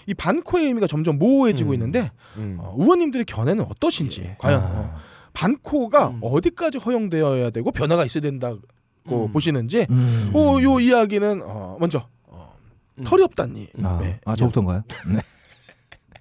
이 0.08 0.14
반코의 0.14 0.68
의미가 0.68 0.88
점점 0.88 1.18
모호해지고 1.20 1.72
음. 1.72 1.74
있는데 1.76 2.12
음. 2.38 2.58
어, 2.60 2.74
의원님들의 2.80 3.26
견해는 3.26 3.66
어떠신지 3.70 4.36
과연 4.40 4.62
어, 4.64 4.96
반코가 5.34 6.10
음. 6.10 6.20
어디까지 6.22 6.78
허용되어야 6.80 7.50
되고 7.52 7.72
변화가 7.72 8.06
있어야 8.06 8.22
된다고 8.22 8.60
음. 9.08 9.32
보시는지 9.32 9.88
음. 9.90 10.32
어, 10.34 10.62
요 10.62 10.80
이야기는 10.80 11.42
어, 11.44 11.78
먼저 11.80 12.08
어, 12.24 12.56
음. 12.98 13.04
털이 13.04 13.24
없다니. 13.24 13.70
아, 13.84 14.00
네. 14.02 14.20
아 14.26 14.36
저부터인가요? 14.36 14.84
네. 15.08 15.22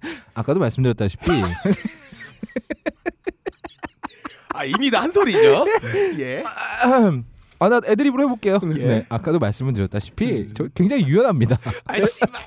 아까도 0.35 0.61
말씀드렸다시피 0.61 1.24
아 4.55 4.64
이미 4.64 4.91
다한 4.91 5.12
소리죠. 5.12 5.66
예. 6.18 6.45
아나 7.61 7.80
애드립으로 7.85 8.22
해볼게요. 8.24 8.61
예. 8.76 8.87
네, 8.87 9.07
아까도 9.09 9.39
말씀을 9.39 9.72
드렸다시피 9.72 10.51
저 10.55 10.68
굉장히 10.74 11.07
유연합니다. 11.07 11.59
아 11.85 11.99
씨발. 11.99 12.47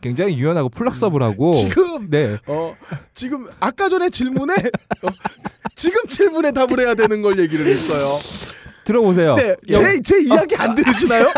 굉장히 0.00 0.38
유연하고 0.38 0.68
플렉서블하고 0.70 1.52
지금 1.52 2.10
네. 2.10 2.38
어 2.46 2.76
지금 3.12 3.48
아까 3.60 3.88
전에 3.88 4.08
질문에 4.10 4.54
어, 4.54 5.08
지금 5.74 6.06
질문에 6.06 6.52
답을 6.52 6.80
해야 6.80 6.94
되는 6.94 7.22
걸 7.22 7.38
얘기를 7.38 7.66
했어요. 7.66 8.06
들어보세요. 8.84 9.34
네, 9.36 9.54
제, 9.72 10.00
제 10.02 10.22
이야기 10.22 10.56
안 10.56 10.74
들으시나요? 10.74 11.32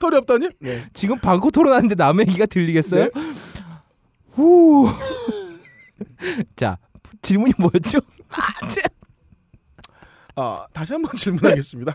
털이 0.00 0.16
없다니? 0.16 0.48
네. 0.60 0.84
지금 0.92 1.18
방코 1.18 1.50
토론하는데 1.50 1.94
남의 1.94 2.26
얘기가 2.28 2.46
들리겠어요? 2.46 3.04
네. 3.04 3.10
후. 4.32 4.88
자, 6.56 6.78
질문이 7.22 7.54
뭐였죠? 7.58 8.00
아, 10.34 10.66
다시 10.72 10.92
한번 10.92 11.12
질문하겠습니다. 11.16 11.94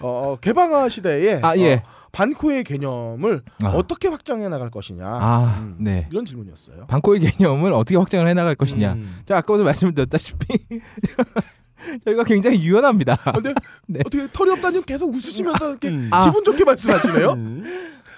어, 0.00 0.36
개방화 0.40 0.88
시대에 0.88 1.40
아, 1.42 1.56
예. 1.58 1.74
어, 1.74 1.82
반코의 2.12 2.64
개념을 2.64 3.42
아. 3.62 3.68
어떻게 3.68 4.08
확장해 4.08 4.48
나갈 4.48 4.70
것이냐 4.70 5.06
아, 5.06 5.58
음, 5.60 5.76
네. 5.78 6.08
이런 6.10 6.24
질문이었어요. 6.24 6.86
방코의 6.88 7.20
개념을 7.20 7.72
어떻게 7.72 7.96
확장을 7.96 8.26
해 8.26 8.34
나갈 8.34 8.54
것이냐. 8.54 8.94
음. 8.94 9.20
자, 9.24 9.38
아까도 9.38 9.64
말씀드렸다시피 9.64 10.46
저희가 12.04 12.24
굉장히 12.24 12.62
유연합니다. 12.62 13.16
아, 13.24 13.32
근데 13.32 13.54
네. 13.86 14.00
어떻게 14.04 14.26
털이 14.32 14.50
없다님 14.50 14.82
계속 14.82 15.14
웃으시면서 15.14 15.70
이렇게 15.70 15.88
음. 15.88 16.10
아. 16.12 16.24
기분 16.26 16.44
좋게 16.44 16.64
말씀하시네요. 16.64 17.36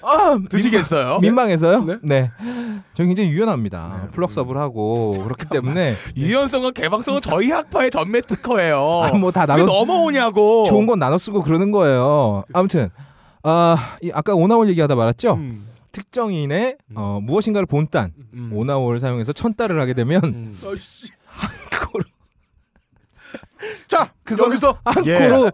아, 0.05 0.37
드시겠어요? 0.49 1.21
민망 1.21 1.51
해서요? 1.51 1.85
네. 1.85 1.99
네. 2.03 2.31
저희 2.93 3.07
굉장히 3.07 3.31
유연합니다. 3.31 4.09
플럭서블 4.13 4.57
하고 4.57 5.13
그렇기 5.13 5.47
때문에 5.51 5.97
유연성과 6.17 6.73
개방성은 6.73 7.21
저희 7.21 7.51
학파의 7.53 7.91
전매 7.91 8.21
특허예요. 8.21 8.79
아, 9.05 9.13
뭐다 9.17 9.43
왜 9.43 9.47
나눠 9.47 9.65
넘어오냐고. 9.65 10.65
좋은 10.67 10.87
건 10.87 10.99
나눠 10.99 11.19
쓰고 11.19 11.43
그러는 11.43 11.71
거예요. 11.71 12.43
아무튼 12.53 12.91
아, 13.45 13.97
이 14.03 14.11
아까 14.15 14.35
오나홀 14.35 14.69
얘기하다 14.69 14.95
말았죠. 14.95 15.35
음. 15.35 15.67
특정인의 15.93 16.77
어, 16.95 17.19
무엇인가를 17.23 17.67
본딴 17.67 18.13
음. 18.35 18.51
오나홀을 18.55 18.99
사용해서 18.99 19.33
천 19.33 19.55
달을 19.55 19.81
하게 19.81 19.93
되면 19.95 20.23
음. 20.25 20.59
그거로 21.71 22.05
자, 23.89 24.13
그거- 24.25 24.47
여기서 24.47 24.79
한코로. 24.85 25.51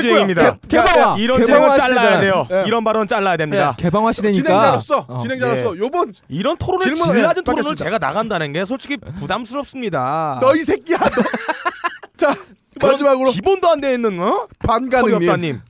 진행입니다. 0.00 0.56
개- 0.60 0.68
개방화 0.78 1.16
이런 1.18 1.44
개방화 1.44 1.74
잘라야. 1.76 2.20
돼요. 2.20 2.46
네. 2.48 2.64
이런 2.66 2.84
발언 2.84 3.06
잘라야 3.06 3.36
됩니다. 3.36 3.74
개방화 3.76 4.12
시대니까 4.12 4.42
진행자로서 4.48 5.04
어, 5.08 5.18
진행자로서 5.18 5.76
요번 5.78 6.10
이런 6.28 6.56
토론을 6.56 6.84
질문- 6.94 7.08
토론을 7.12 7.44
받겠습니다. 7.44 7.84
제가 7.84 7.98
나간다는 7.98 8.52
게 8.54 8.64
솔직히 8.64 8.96
부담스럽습니다. 8.96 10.38
너 10.40 10.52
이 10.54 10.62
새끼야. 10.62 10.98
너. 10.98 11.06
자, 12.16 12.34
마지막으로 12.80 13.30
기본도 13.30 13.68
안 13.68 13.80
돼 13.80 13.92
있는 13.92 14.18
어? 14.20 14.46
반가능님. 14.60 15.60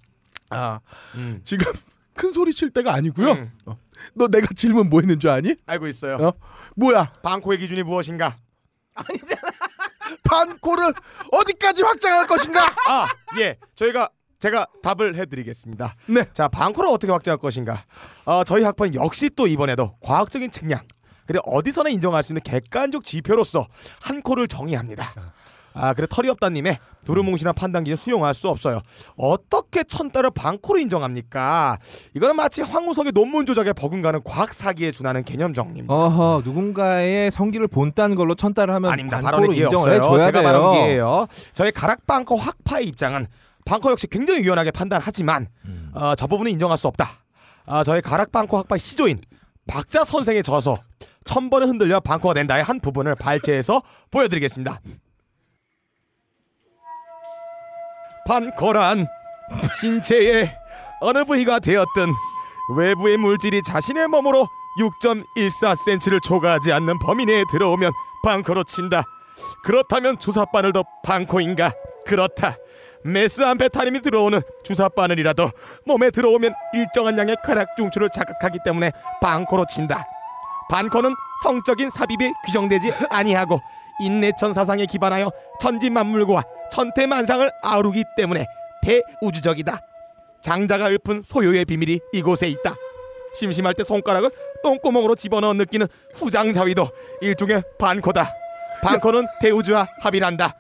아, 0.51 0.81
음. 1.15 1.41
지금 1.45 1.73
큰 2.15 2.33
소리 2.33 2.53
칠 2.53 2.71
때가 2.71 2.95
아니고요. 2.95 3.33
음. 3.33 3.53
너 4.15 4.29
내가 4.29 4.49
질문 4.55 4.89
뭐 4.91 5.01
했는 5.01 5.19
줄 5.21 5.31
아니? 5.31 5.55
알고 5.67 5.87
있어요. 5.87 6.17
어? 6.17 6.33
뭐야? 6.77 7.13
방코의 7.23 7.59
기준이 7.59 7.83
무엇인가? 7.83 8.35
반코를 10.25 10.93
어디까지 11.33 11.83
확장할 11.83 12.27
것인가? 12.27 12.65
아, 12.89 13.07
예. 13.39 13.57
저희가 13.75 14.11
제가 14.39 14.67
답을 14.83 15.17
해드리겠습니다. 15.17 15.97
네. 16.07 16.25
자, 16.33 16.49
방코를 16.49 16.91
어떻게 16.91 17.11
확장할 17.13 17.39
것인가? 17.39 17.85
어, 18.25 18.45
저희 18.45 18.63
학파는 18.63 18.95
역시 18.95 19.31
또 19.35 19.47
이번에도 19.47 19.97
과학적인 20.01 20.51
측량 20.51 20.81
그리고 21.27 21.51
어디서나 21.51 21.91
인정할 21.91 22.23
수 22.23 22.33
있는 22.33 22.43
객관적 22.43 23.05
지표로서 23.05 23.67
한 24.01 24.23
코를 24.23 24.49
정의합니다. 24.49 25.13
아, 25.75 25.95
그래 25.95 26.07
털이 26.11 26.29
없다님의 26.29 26.79
두루뭉실한 27.05 27.55
판단 27.55 27.85
기준 27.85 27.97
수용할 27.97 28.35
수 28.35 28.49
없어요. 28.49 28.81
어떻게 29.17 29.85
천 29.85 30.11
달을 30.11 30.31
방코로 30.31 30.79
인정합니까? 30.81 31.79
이거는 32.15 32.37
마치 32.37 32.63
황우석의 32.63 33.13
논문 33.13 33.47
조작에 33.47 33.73
버금가는 33.73 34.23
과학 34.25 34.53
사기에 34.53 34.91
준하는 34.91 35.25
개념 35.25 35.55
정리입니다. 35.55 35.93
어허 35.95 36.43
누군가의 36.45 37.31
성기를 37.31 37.69
본딴 37.69 38.15
걸로 38.15 38.35
천 38.35 38.55
달을 38.55 38.75
하면 38.75 38.91
아닙니다. 38.91 39.21
기회 39.53 39.65
인정을. 39.67 39.93
해줘야 39.93 40.23
제가 40.23 40.41
돼요. 40.41 40.43
말한 40.43 40.73
기회예요. 40.73 41.27
저희 41.55 41.71
가락 41.71 42.07
방커 42.07 42.35
학파의 42.35 42.87
입장은 42.87 43.27
방커 43.65 43.91
역시 43.91 44.07
굉장히 44.07 44.41
유연하게 44.41 44.71
판단하지만 44.71 45.47
음. 45.67 45.91
어, 45.95 46.15
저 46.17 46.27
부분은 46.27 46.51
인정할 46.53 46.77
수 46.79 46.89
없다. 46.89 47.09
아, 47.67 47.85
저희 47.85 48.01
가락 48.01 48.33
방커 48.33 48.57
학파의 48.59 48.79
시조인 48.81 49.21
박자 49.67 50.05
선생의 50.05 50.43
저서 50.43 50.77
천 51.25 51.51
번을 51.51 51.69
흔들려 51.69 52.01
방커가 52.01 52.33
된다의 52.35 52.63
한 52.65 52.81
부분을 52.81 53.15
발제해서 53.15 53.83
보여드리겠습니다. 54.11 54.81
반커란 58.29 59.07
신체의 59.81 60.55
어느 61.01 61.25
부위가 61.25 61.59
되었든 61.61 62.13
외부의 62.77 63.17
물질이 63.17 63.63
자신의 63.63 64.09
몸으로 64.09 64.47
6.14cm를 64.79 66.23
초과하지 66.23 66.71
않는 66.73 66.99
범위 66.99 67.25
내에 67.25 67.45
들어오면 67.51 67.91
방커로 68.23 68.65
친다. 68.65 69.03
그렇다면 69.65 70.19
주사바늘도 70.19 70.85
방코인가? 71.03 71.73
그렇다. 72.07 72.57
메스암페타민이 73.05 74.03
들어오는 74.03 74.41
주사바늘이라도 74.63 75.51
몸에 75.87 76.11
들어오면 76.11 76.53
일정한 76.75 77.17
양의 77.17 77.37
쾌락 77.45 77.77
중추를 77.77 78.11
자극하기 78.13 78.59
때문에 78.65 78.93
방코로 79.23 79.65
친다. 79.71 80.05
반코는 80.69 81.15
성적인 81.45 81.89
삽입에 81.89 82.31
규정되지 82.45 82.93
아니하고 83.09 83.59
인내천 84.01 84.53
사상에 84.53 84.85
기반하여 84.85 85.31
천지 85.61 85.89
만물과 85.89 86.43
천태만상을 86.73 87.51
아우르기 87.63 88.05
때문에 88.17 88.47
대우주적이다. 88.83 89.81
장자가 90.43 90.91
읊은 90.91 91.23
소요의 91.23 91.65
비밀이 91.65 91.99
이곳에 92.13 92.49
있다. 92.49 92.75
심심할 93.35 93.75
때 93.75 93.85
손가락을 93.85 94.31
똥구멍으로 94.63 95.15
집어넣어 95.15 95.53
느끼는 95.55 95.87
후장자위도 96.15 96.89
일종의 97.21 97.63
반코다. 97.79 98.31
반코는 98.83 99.27
대우주와 99.41 99.87
합일한다. 100.01 100.55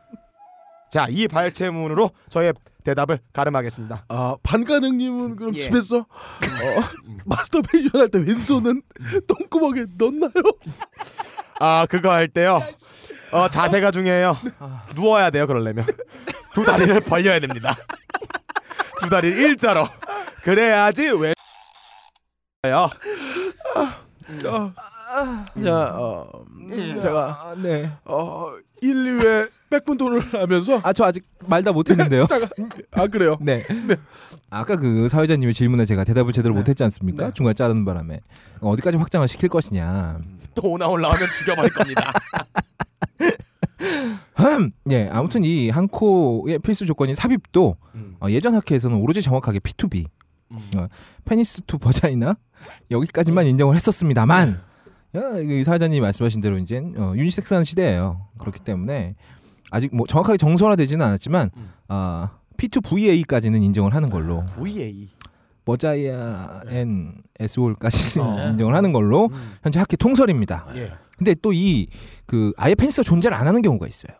자, 0.90 1.06
이 1.08 1.28
발췌문으로 1.28 2.10
저의 2.28 2.52
대답을 2.84 3.20
가름하겠습니다. 3.32 4.04
아, 4.08 4.36
반가능님은 4.42 5.36
그럼 5.36 5.54
예. 5.54 5.58
집에서 5.60 5.98
어, 5.98 6.04
마스터베이션 7.26 7.90
할 8.00 8.08
때 8.08 8.18
왼손은 8.18 8.82
똥구멍에 9.26 9.84
넣나요? 9.98 10.32
아, 11.60 11.86
그거 11.88 12.10
할 12.10 12.28
때요. 12.28 12.62
어, 13.30 13.48
자세가 13.48 13.90
중요해요. 13.90 14.36
누워야 14.94 15.30
돼요, 15.30 15.46
그러려면. 15.46 15.84
두 16.54 16.64
다리를 16.64 17.00
벌려야 17.00 17.38
됩니다. 17.40 17.74
두 19.00 19.08
다리를 19.08 19.36
일자로. 19.38 19.86
그래야지 20.42 21.10
왜 21.10 21.32
요. 22.68 22.90
자, 24.42 25.84
어, 25.94 26.30
음, 26.50 27.00
제가 27.00 27.26
아, 27.26 27.54
네. 27.56 27.90
어, 28.04 28.52
1, 28.80 28.94
2회 29.18 29.50
백분 29.70 29.96
토론을 29.98 30.40
하면서 30.42 30.80
아 30.82 30.92
저 30.92 31.04
아직 31.04 31.24
말 31.46 31.62
다 31.62 31.72
못했는데요. 31.72 32.26
잠깐 32.28 32.48
아 32.92 33.06
그래요? 33.06 33.36
네. 33.40 33.66
아까 34.50 34.76
그 34.76 35.08
사회자님의 35.08 35.54
질문에 35.54 35.84
제가 35.84 36.04
대답을 36.04 36.32
제대로 36.32 36.54
못했지 36.54 36.82
않습니까? 36.84 37.26
네. 37.26 37.32
중간에 37.34 37.54
자르는 37.54 37.84
바람에 37.84 38.20
어디까지 38.60 38.96
확장을 38.98 39.26
시킬 39.28 39.48
것이냐. 39.48 40.18
또 40.54 40.70
오나 40.72 40.86
올라오면 40.88 41.20
죽여버릴 41.38 41.72
겁니다. 41.72 42.12
예, 44.90 45.08
아무튼 45.12 45.44
이 45.44 45.70
한코의 45.70 46.58
필수 46.60 46.86
조건인 46.86 47.14
삽입도 47.14 47.76
음. 47.94 48.16
어, 48.20 48.28
예전 48.30 48.54
학회에서는 48.54 48.96
오로지 48.96 49.22
정확하게 49.22 49.60
P2V, 49.60 50.06
어, 50.76 50.88
penis 51.24 51.62
to 51.66 51.78
vagina 51.78 52.36
여기까지만 52.90 53.46
인정을 53.46 53.74
했었습니다만 53.76 54.60
어, 55.14 55.40
이 55.40 55.64
사회자님이 55.64 56.00
말씀하신 56.00 56.40
대로 56.40 56.58
이제 56.58 56.78
어, 56.96 57.12
유니섹스한 57.16 57.64
시대예요. 57.64 58.28
그렇기 58.38 58.60
때문에 58.60 59.14
아직 59.70 59.94
뭐 59.94 60.06
정확하게 60.06 60.38
정설화되지는 60.38 61.04
않았지만 61.04 61.50
음. 61.56 61.70
아 61.88 62.30
P2VA까지는 62.56 63.62
인정을 63.62 63.94
하는 63.94 64.10
걸로 64.10 64.44
VA. 64.46 65.10
버자이아 65.64 66.62
N 66.68 67.12
SOL까지는 67.38 68.26
어. 68.26 68.50
인정을 68.50 68.74
하는 68.74 68.92
걸로 68.92 69.28
현재 69.62 69.78
학회 69.78 69.96
통설입니다. 69.96 70.66
예. 70.76 70.92
근데 71.18 71.34
또 71.34 71.52
이 71.52 71.86
그 72.26 72.52
아예 72.56 72.74
펜스가 72.74 73.02
존재를 73.04 73.36
안 73.36 73.46
하는 73.46 73.60
경우가 73.62 73.86
있어요. 73.86 74.16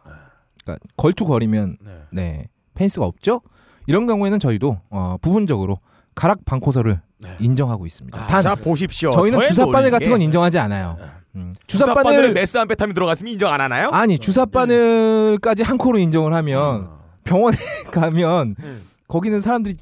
그러니까 0.64 0.84
걸투 0.96 1.24
거리면 1.26 1.76
네. 1.80 1.92
네 2.11 2.49
펜스가 2.74 3.07
없죠. 3.07 3.40
이런 3.86 4.07
경우에는 4.07 4.38
저희도 4.38 4.80
어, 4.90 5.16
부분적으로 5.22 5.78
가락 6.14 6.44
방코서를 6.44 7.01
네. 7.20 7.28
인정하고 7.40 7.86
있습니다. 7.86 8.20
아, 8.22 8.26
단 8.26 8.42
자 8.42 8.55
보십시오. 8.55 9.11
저희는 9.12 9.40
주사바늘 9.42 9.90
같은 9.90 10.11
건 10.11 10.22
인정하지 10.22 10.59
않아요. 10.59 10.96
음. 11.36 11.55
주사바늘에 11.66 12.03
주사바늘 12.05 12.32
메스 12.32 12.59
암페타민 12.59 12.94
들어갔으면 12.94 13.32
인정 13.32 13.53
안 13.53 13.61
하나요? 13.61 13.90
아니 13.90 14.18
주사바늘까지 14.18 15.62
한 15.62 15.78
코로 15.78 15.99
인정을 15.99 16.32
하면 16.34 16.88
병원에 17.24 17.57
가면 17.92 18.57
음. 18.59 18.82
거기는 19.07 19.40
사람들이 19.40 19.76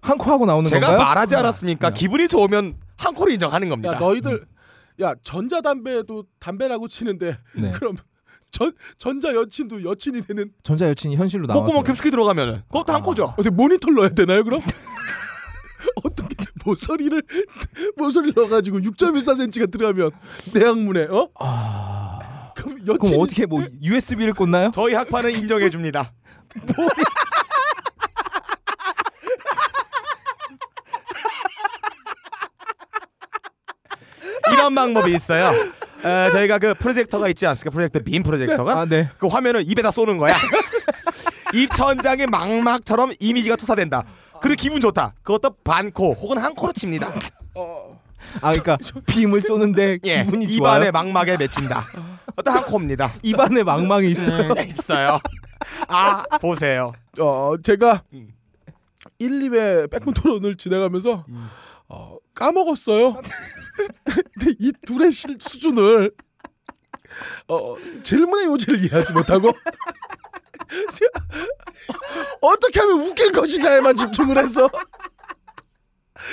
한 0.00 0.18
코 0.18 0.30
하고 0.32 0.46
나오는 0.46 0.64
제가 0.68 0.86
건가요? 0.88 1.06
말하지 1.06 1.36
않았습니까? 1.36 1.90
네. 1.90 1.94
기분이 1.98 2.26
좋으면 2.28 2.74
한 2.96 3.14
코를 3.14 3.32
인정하는 3.34 3.68
겁니다. 3.68 3.94
야 3.94 3.98
너희들 3.98 4.44
야 5.00 5.14
전자담배도 5.22 6.24
담배라고 6.38 6.88
치는데 6.88 7.36
네. 7.56 7.72
그럼 7.76 7.96
전 8.50 8.72
전자 8.98 9.32
여친도 9.34 9.82
여친이 9.82 10.22
되는 10.22 10.52
전자 10.62 10.88
여친이 10.88 11.16
현실로 11.16 11.46
나와서 11.46 11.64
콧구멍 11.64 11.84
깊숙이 11.84 12.10
들어가면은 12.10 12.62
그것도 12.68 12.92
한 12.92 13.02
코죠. 13.02 13.32
어떻게 13.32 13.50
모니터를 13.50 13.94
넣어야 13.96 14.08
되나요 14.10 14.44
그럼? 14.44 14.60
어떻게 16.04 16.34
모서리를 16.64 17.22
모서리 17.96 18.32
넣어가지고 18.36 18.80
6.14cm가 18.80 19.70
들어가면 19.70 20.10
내학문에 20.54 21.04
어? 21.04 21.28
아. 21.40 22.52
그럼 22.54 22.76
그럼 22.84 22.96
여친이 22.96 23.20
어떻게 23.20 23.46
뭐 23.46 23.64
USB를 23.82 24.34
꽂나요? 24.34 24.70
저희 24.72 24.94
학파는 24.94 25.30
인정해 25.34 25.70
줍니다. 25.70 26.12
이런 34.62 34.74
방법이 34.76 35.12
있어요. 35.12 35.50
에, 36.04 36.30
저희가 36.30 36.58
그 36.58 36.74
프로젝터가 36.74 37.28
있지 37.28 37.46
않습니까? 37.48 37.70
프로젝터 37.70 37.98
빔 38.00 38.22
프로젝터가 38.22 38.80
아, 38.80 38.84
네. 38.84 39.10
그 39.18 39.26
화면을 39.26 39.62
입에다 39.68 39.90
쏘는 39.90 40.18
거야. 40.18 40.36
입 41.52 41.70
천장에 41.74 42.26
망막처럼 42.26 43.12
이미지가 43.18 43.56
투사된다. 43.56 44.04
그리고 44.40 44.54
기분 44.60 44.80
좋다. 44.80 45.14
그것도 45.22 45.56
반 45.64 45.90
코 45.92 46.12
혹은 46.14 46.38
한 46.38 46.54
코로 46.54 46.72
칩니다. 46.72 47.08
아, 48.40 48.50
그러니까 48.52 48.78
빔을 49.06 49.40
쏘는데 49.40 49.98
예, 50.06 50.24
기분이 50.24 50.44
입안에 50.46 50.78
좋아요. 50.86 50.92
망막에 50.92 51.36
맺힌다. 51.36 51.86
어떤 52.36 52.54
한 52.56 52.64
코입니다. 52.64 53.12
입안에 53.22 53.64
망망이 53.64 54.08
있어요. 54.10 54.54
네, 54.54 54.64
있어요. 54.64 55.18
아 55.88 56.22
보세요. 56.40 56.92
어 57.18 57.54
제가 57.62 58.02
음. 58.12 58.28
1, 59.18 59.28
2회 59.50 59.90
백분 59.90 60.14
토론을 60.14 60.56
진행하면서 60.56 61.24
어, 61.88 62.16
까먹었어요. 62.34 63.20
근데 64.04 64.54
이 64.58 64.72
둘의 64.86 65.10
실, 65.10 65.36
수준을 65.40 66.12
어, 67.48 67.74
질문의 68.02 68.46
요지를 68.46 68.84
이해하지 68.84 69.12
못하고 69.12 69.52
어떻게 72.40 72.80
하면 72.80 73.02
웃길 73.02 73.32
것이냐에만 73.32 73.96
집중을 73.96 74.38
해서 74.38 74.70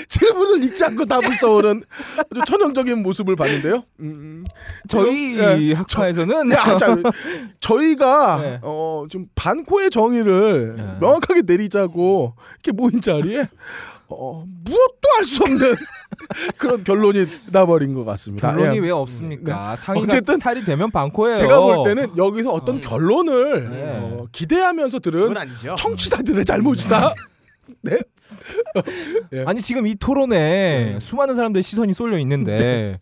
질문을 0.07 0.63
읽지 0.65 0.83
않고 0.85 1.05
답을 1.05 1.35
써오는 1.35 1.83
아주 2.17 2.41
천연적인 2.45 3.01
모습을 3.01 3.35
봤는데요. 3.35 3.83
음, 4.01 4.45
저희 4.87 5.39
예. 5.39 5.73
학파에서는 5.73 6.53
아, 6.53 6.77
자, 6.77 6.95
저희가 7.59 8.41
네. 8.41 8.59
어, 8.61 9.05
좀 9.09 9.25
반코의 9.35 9.89
정의를 9.89 10.75
네. 10.77 10.97
명확하게 10.99 11.41
내리자고 11.45 12.35
이렇게 12.63 12.71
모인 12.71 13.01
자리에 13.01 13.49
어, 14.15 14.43
무엇도 14.63 15.09
알 15.17 15.25
수 15.25 15.43
없는 15.43 15.75
그런 16.57 16.83
결론이 16.83 17.27
나버린 17.51 17.93
것 17.93 18.05
같습니다. 18.05 18.51
결론이 18.53 18.77
예. 18.77 18.79
왜 18.79 18.91
없습니까? 18.91 19.75
상의가 19.75 20.05
어쨌든 20.05 20.39
탈이 20.39 20.63
되면 20.63 20.91
반코예요. 20.91 21.35
제가 21.35 21.59
볼 21.59 21.87
때는 21.87 22.17
여기서 22.17 22.51
어떤 22.51 22.79
결론을 22.81 23.69
네. 23.69 23.99
어, 24.01 24.25
기대하면서 24.31 24.99
들은. 24.99 25.33
청취자들의 25.77 26.45
잘못이다. 26.45 27.13
네. 27.81 27.99
예. 29.33 29.43
아니 29.45 29.59
지금 29.61 29.87
이 29.87 29.95
토론에 29.95 30.97
수많은 30.99 31.35
사람들의 31.35 31.63
시선이 31.63 31.93
쏠려 31.93 32.17
있는데 32.19 32.99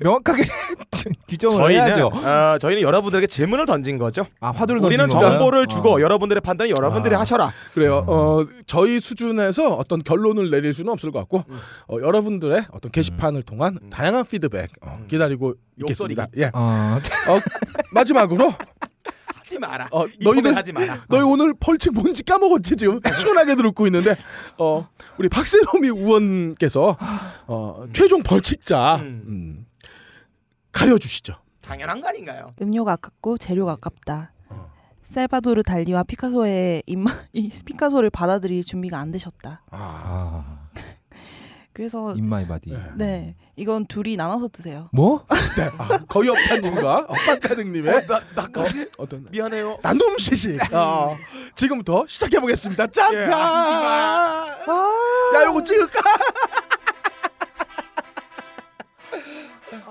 명확하게 0.00 0.42
규정을 1.28 1.56
저희는 1.56 1.86
해야죠. 1.86 2.06
어, 2.08 2.58
저희는 2.58 2.82
여러분들에게 2.82 3.26
질문을 3.26 3.66
던진 3.66 3.98
거죠. 3.98 4.26
아 4.40 4.50
화두를 4.50 4.80
우리는 4.82 4.98
던지는 5.04 5.08
건가요? 5.20 5.38
정보를 5.38 5.66
주고 5.66 5.96
어. 5.96 6.00
여러분들의 6.00 6.40
판단은 6.40 6.70
여러분들이 6.76 7.14
아. 7.14 7.20
하셔라. 7.20 7.52
그래요. 7.74 8.04
어, 8.06 8.44
저희 8.66 9.00
수준에서 9.00 9.74
어떤 9.74 10.02
결론을 10.02 10.50
내릴 10.50 10.72
수는 10.72 10.92
없을 10.92 11.10
것 11.12 11.20
같고 11.20 11.44
어, 11.88 11.96
여러분들의 12.00 12.66
어떤 12.72 12.90
게시판을 12.90 13.42
통한 13.42 13.78
다양한 13.90 14.24
피드백 14.26 14.70
어, 14.82 15.00
기다리고 15.08 15.54
있겠습니다. 15.80 16.26
예. 16.38 16.50
어, 16.54 16.98
어, 17.28 17.40
마지막으로 17.92 18.52
하지 19.48 19.58
마라. 19.58 19.88
어, 19.90 20.06
이 20.06 20.18
너희들- 20.24 20.54
하지 20.54 20.72
마라. 20.72 21.04
너희 21.08 21.22
오늘 21.22 21.54
벌칙 21.58 21.94
뭔지 21.94 22.22
까먹었지 22.22 22.76
지금 22.76 23.00
시원하게 23.18 23.56
듣고 23.56 23.86
있는데 23.86 24.14
어, 24.58 24.86
우리 25.16 25.28
박세롬이 25.30 25.88
의원께서 25.88 26.96
어, 27.46 27.84
최종 27.94 28.22
벌칙자 28.22 28.96
음. 28.96 29.22
음, 29.26 29.66
가려주시죠. 30.72 31.34
당연한 31.62 32.00
거 32.02 32.08
아닌가요? 32.08 32.52
음료가 32.60 32.92
아깝고 32.92 33.38
재료가 33.38 33.72
아깝다. 33.72 34.32
어. 34.50 34.70
살바도르 35.04 35.62
달리와 35.62 36.02
피카소의 36.02 36.82
입마, 36.86 37.10
이 37.32 37.48
피카소를 37.64 38.10
받아들일 38.10 38.62
준비가 38.64 38.98
안 38.98 39.10
되셨다. 39.12 39.62
아, 39.70 40.68
그래서 41.78 42.12
in 42.16 42.30
my 42.30 42.44
body. 42.44 42.76
네 42.96 43.36
이건 43.54 43.86
둘이 43.86 44.16
나눠서 44.16 44.48
드세요. 44.48 44.88
뭐? 44.92 45.24
네, 45.56 45.70
아, 45.78 45.98
거의 46.08 46.28
없다님과 46.28 47.06
엇박가득님의 47.08 48.06
나 48.08 48.20
나까지 48.34 48.90
어 48.98 49.06
떤 49.06 49.24
미안해요. 49.30 49.78
나눔 49.80 50.18
시식 50.18 50.58
어, 50.74 51.16
지금부터 51.54 52.04
시작해 52.08 52.40
보겠습니다. 52.40 52.88
짠짠. 52.88 53.14
예, 53.14 53.32
아, 53.32 54.56
야 55.36 55.44
요거 55.46 55.62
찍을까? 55.62 56.00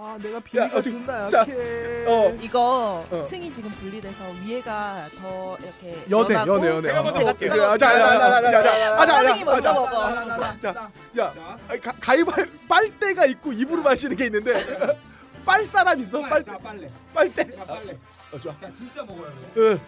아 0.08 0.18
내가 0.20 0.39
비위가 0.39 0.82
존나 0.82 1.28
자, 1.28 1.41
어 2.05 2.34
이거 2.39 3.05
어. 3.12 3.24
층이 3.24 3.53
지금 3.53 3.70
분리돼서 3.72 4.24
위에가 4.45 5.05
더 5.22 5.58
이렇게 5.60 6.01
연애 6.10 6.34
연하고 6.34 6.55
연애 6.55 6.68
연애. 6.70 6.82
제가 6.88 7.03
먼저 7.03 7.20
먹을게요. 7.20 7.38
진하고 7.51 7.62
야, 7.74 7.78
자, 7.78 7.91
자, 7.91 7.97
자, 7.97 8.18
자, 8.18 8.18
자, 8.18 8.41
자, 8.41 8.62
자, 8.62 9.05
자, 9.05 9.36
자, 9.36 9.43
먼저 9.45 9.62
자, 9.62 9.74
먹어. 9.74 9.91
자, 10.62 10.91
야, 11.20 11.58
아니, 11.68 11.82
가, 11.82 11.91
가위바위 11.99 12.45
빨대가 12.70 13.26
있고 13.26 13.51
입으로 13.51 13.82
마시는 13.82 14.16
게 14.16 14.28
있는데 14.28 14.53
빨 15.43 15.66
사람 15.66 15.99
있어? 15.99 16.22
빨 16.22 16.41
빨래. 16.41 16.89
빨대. 17.14 17.51
빨래. 17.66 17.97
어, 18.32 18.39
좋아. 18.39 18.55
자 18.62 18.72
진짜 18.72 19.03
먹어야 19.03 19.30
돼. 19.30 19.36
응. 19.58 19.80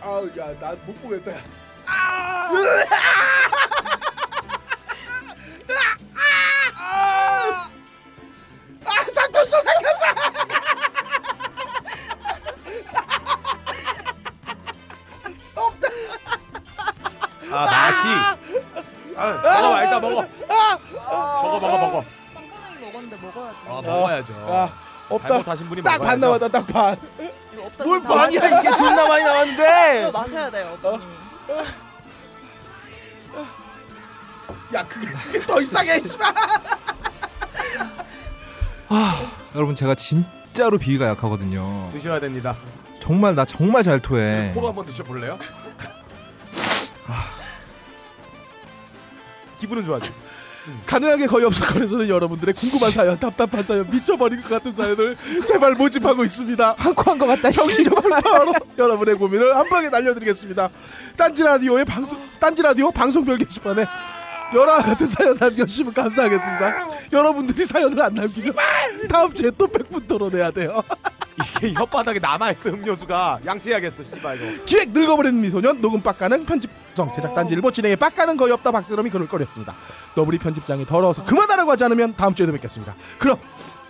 아우 0.00 0.28
야 0.36 0.46
나 0.58 0.74
못 0.84 1.00
보겠다. 1.02 1.30
야. 1.30 1.40
아 1.86 2.50
삼켰어 9.12 9.60
삼켰어. 9.60 10.06
아 17.52 17.64
맛이. 17.64 18.08
아, 19.16 19.32
먹어봐 19.42 19.82
일단 19.84 20.00
먹어. 20.00 20.26
먹어 21.42 21.60
먹어 21.60 21.78
먹어. 21.78 22.04
빵가능이 22.34 22.80
먹었는데 22.86 23.16
먹어야지. 23.22 23.58
아 23.68 23.80
먹어야죠. 23.82 24.34
아 24.48 24.72
없다. 25.08 25.28
잘못하신 25.28 25.68
분이 25.68 25.82
딱 25.82 25.98
반 25.98 26.20
먹어야죠. 26.20 26.48
남았다 26.48 26.48
딱 26.48 26.66
반. 26.66 27.00
이거 27.52 27.62
없다. 27.66 27.84
뭘 27.84 28.02
반이야 28.02 28.60
이게 28.60 28.70
존나 28.76 29.08
많이 29.08 29.24
나왔는데. 29.24 30.10
마셔야 30.12 30.50
돼요, 30.50 30.76
오빠님이. 30.82 31.12
야 34.74 34.86
그게, 34.88 35.06
그게 35.06 35.40
더 35.46 35.60
이상해. 35.60 35.98
씨발. 36.00 36.34
여러분 39.54 39.74
제가 39.74 39.94
진짜로 39.94 40.78
비위가 40.78 41.08
약하거든요. 41.08 41.88
드셔야 41.92 42.20
됩니다. 42.20 42.56
정말 43.00 43.34
나 43.34 43.44
정말 43.44 43.82
잘 43.82 44.00
토해. 44.00 44.52
코로 44.54 44.68
한번 44.68 44.86
드셔볼래요? 44.86 45.38
기분은 49.60 49.84
좋아지. 49.84 50.10
가능하게 50.84 51.26
거의 51.28 51.46
없을 51.46 51.64
거라서는 51.64 52.08
여러분들의 52.08 52.52
궁금한 52.54 52.90
사연, 52.90 53.18
답답한 53.20 53.62
사연, 53.62 53.88
미쳐버릴 53.88 54.42
것 54.42 54.48
같은 54.48 54.72
사연을 54.72 55.16
제발 55.46 55.74
모집하고 55.74 56.24
있습니다. 56.24 56.74
한코 56.76 57.16
것 57.16 57.26
같다. 57.26 57.52
씨. 57.52 57.58
정신력 57.58 58.02
불타로 58.02 58.52
여러분의 58.76 59.14
고민을 59.14 59.56
한 59.56 59.68
방에 59.68 59.88
날려드리겠습니다. 59.88 60.68
딴지 61.16 61.44
라디오의 61.44 61.84
방송, 61.84 62.18
딴지 62.40 62.62
라디오 62.62 62.90
방송별 62.90 63.38
게시판에 63.38 63.84
열화 64.54 64.78
같은 64.82 65.06
사연 65.06 65.36
남겨주시면 65.36 65.92
감사하겠습니다. 65.94 66.88
여러분들이 67.12 67.64
사연을 67.66 68.00
안 68.02 68.14
남기면 68.14 68.54
다음 69.08 69.32
주에 69.32 69.50
또 69.56 69.66
100분 69.66 70.06
토론해야 70.06 70.50
돼요. 70.50 70.82
이게 71.60 71.74
혓바닥에 71.74 72.20
남아있어 72.20 72.70
음료수가 72.70 73.40
양치해야겠어 73.44 74.02
씨발 74.04 74.36
이거. 74.36 74.64
기획 74.64 74.90
늙어버린 74.90 75.38
미소년 75.40 75.80
녹음 75.82 76.00
빡가는 76.00 76.46
편집성 76.46 77.12
제작 77.12 77.34
단지 77.34 77.54
일보 77.54 77.70
진행에 77.70 77.96
빡가는 77.96 78.36
거의 78.36 78.52
없다 78.52 78.70
박세롬이 78.72 79.10
글을 79.10 79.28
꺼렸습니다. 79.28 79.74
너브리 80.14 80.38
편집장이 80.38 80.86
더러워서 80.86 81.24
그만하라고 81.24 81.70
하지 81.72 81.84
않으면 81.84 82.14
다음 82.16 82.34
주에도 82.34 82.52
뵙겠습니다. 82.52 82.94
그럼 83.18 83.38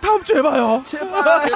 다음 0.01 0.23
주에 0.23 0.41
봐요. 0.41 0.81
제발. 0.83 1.49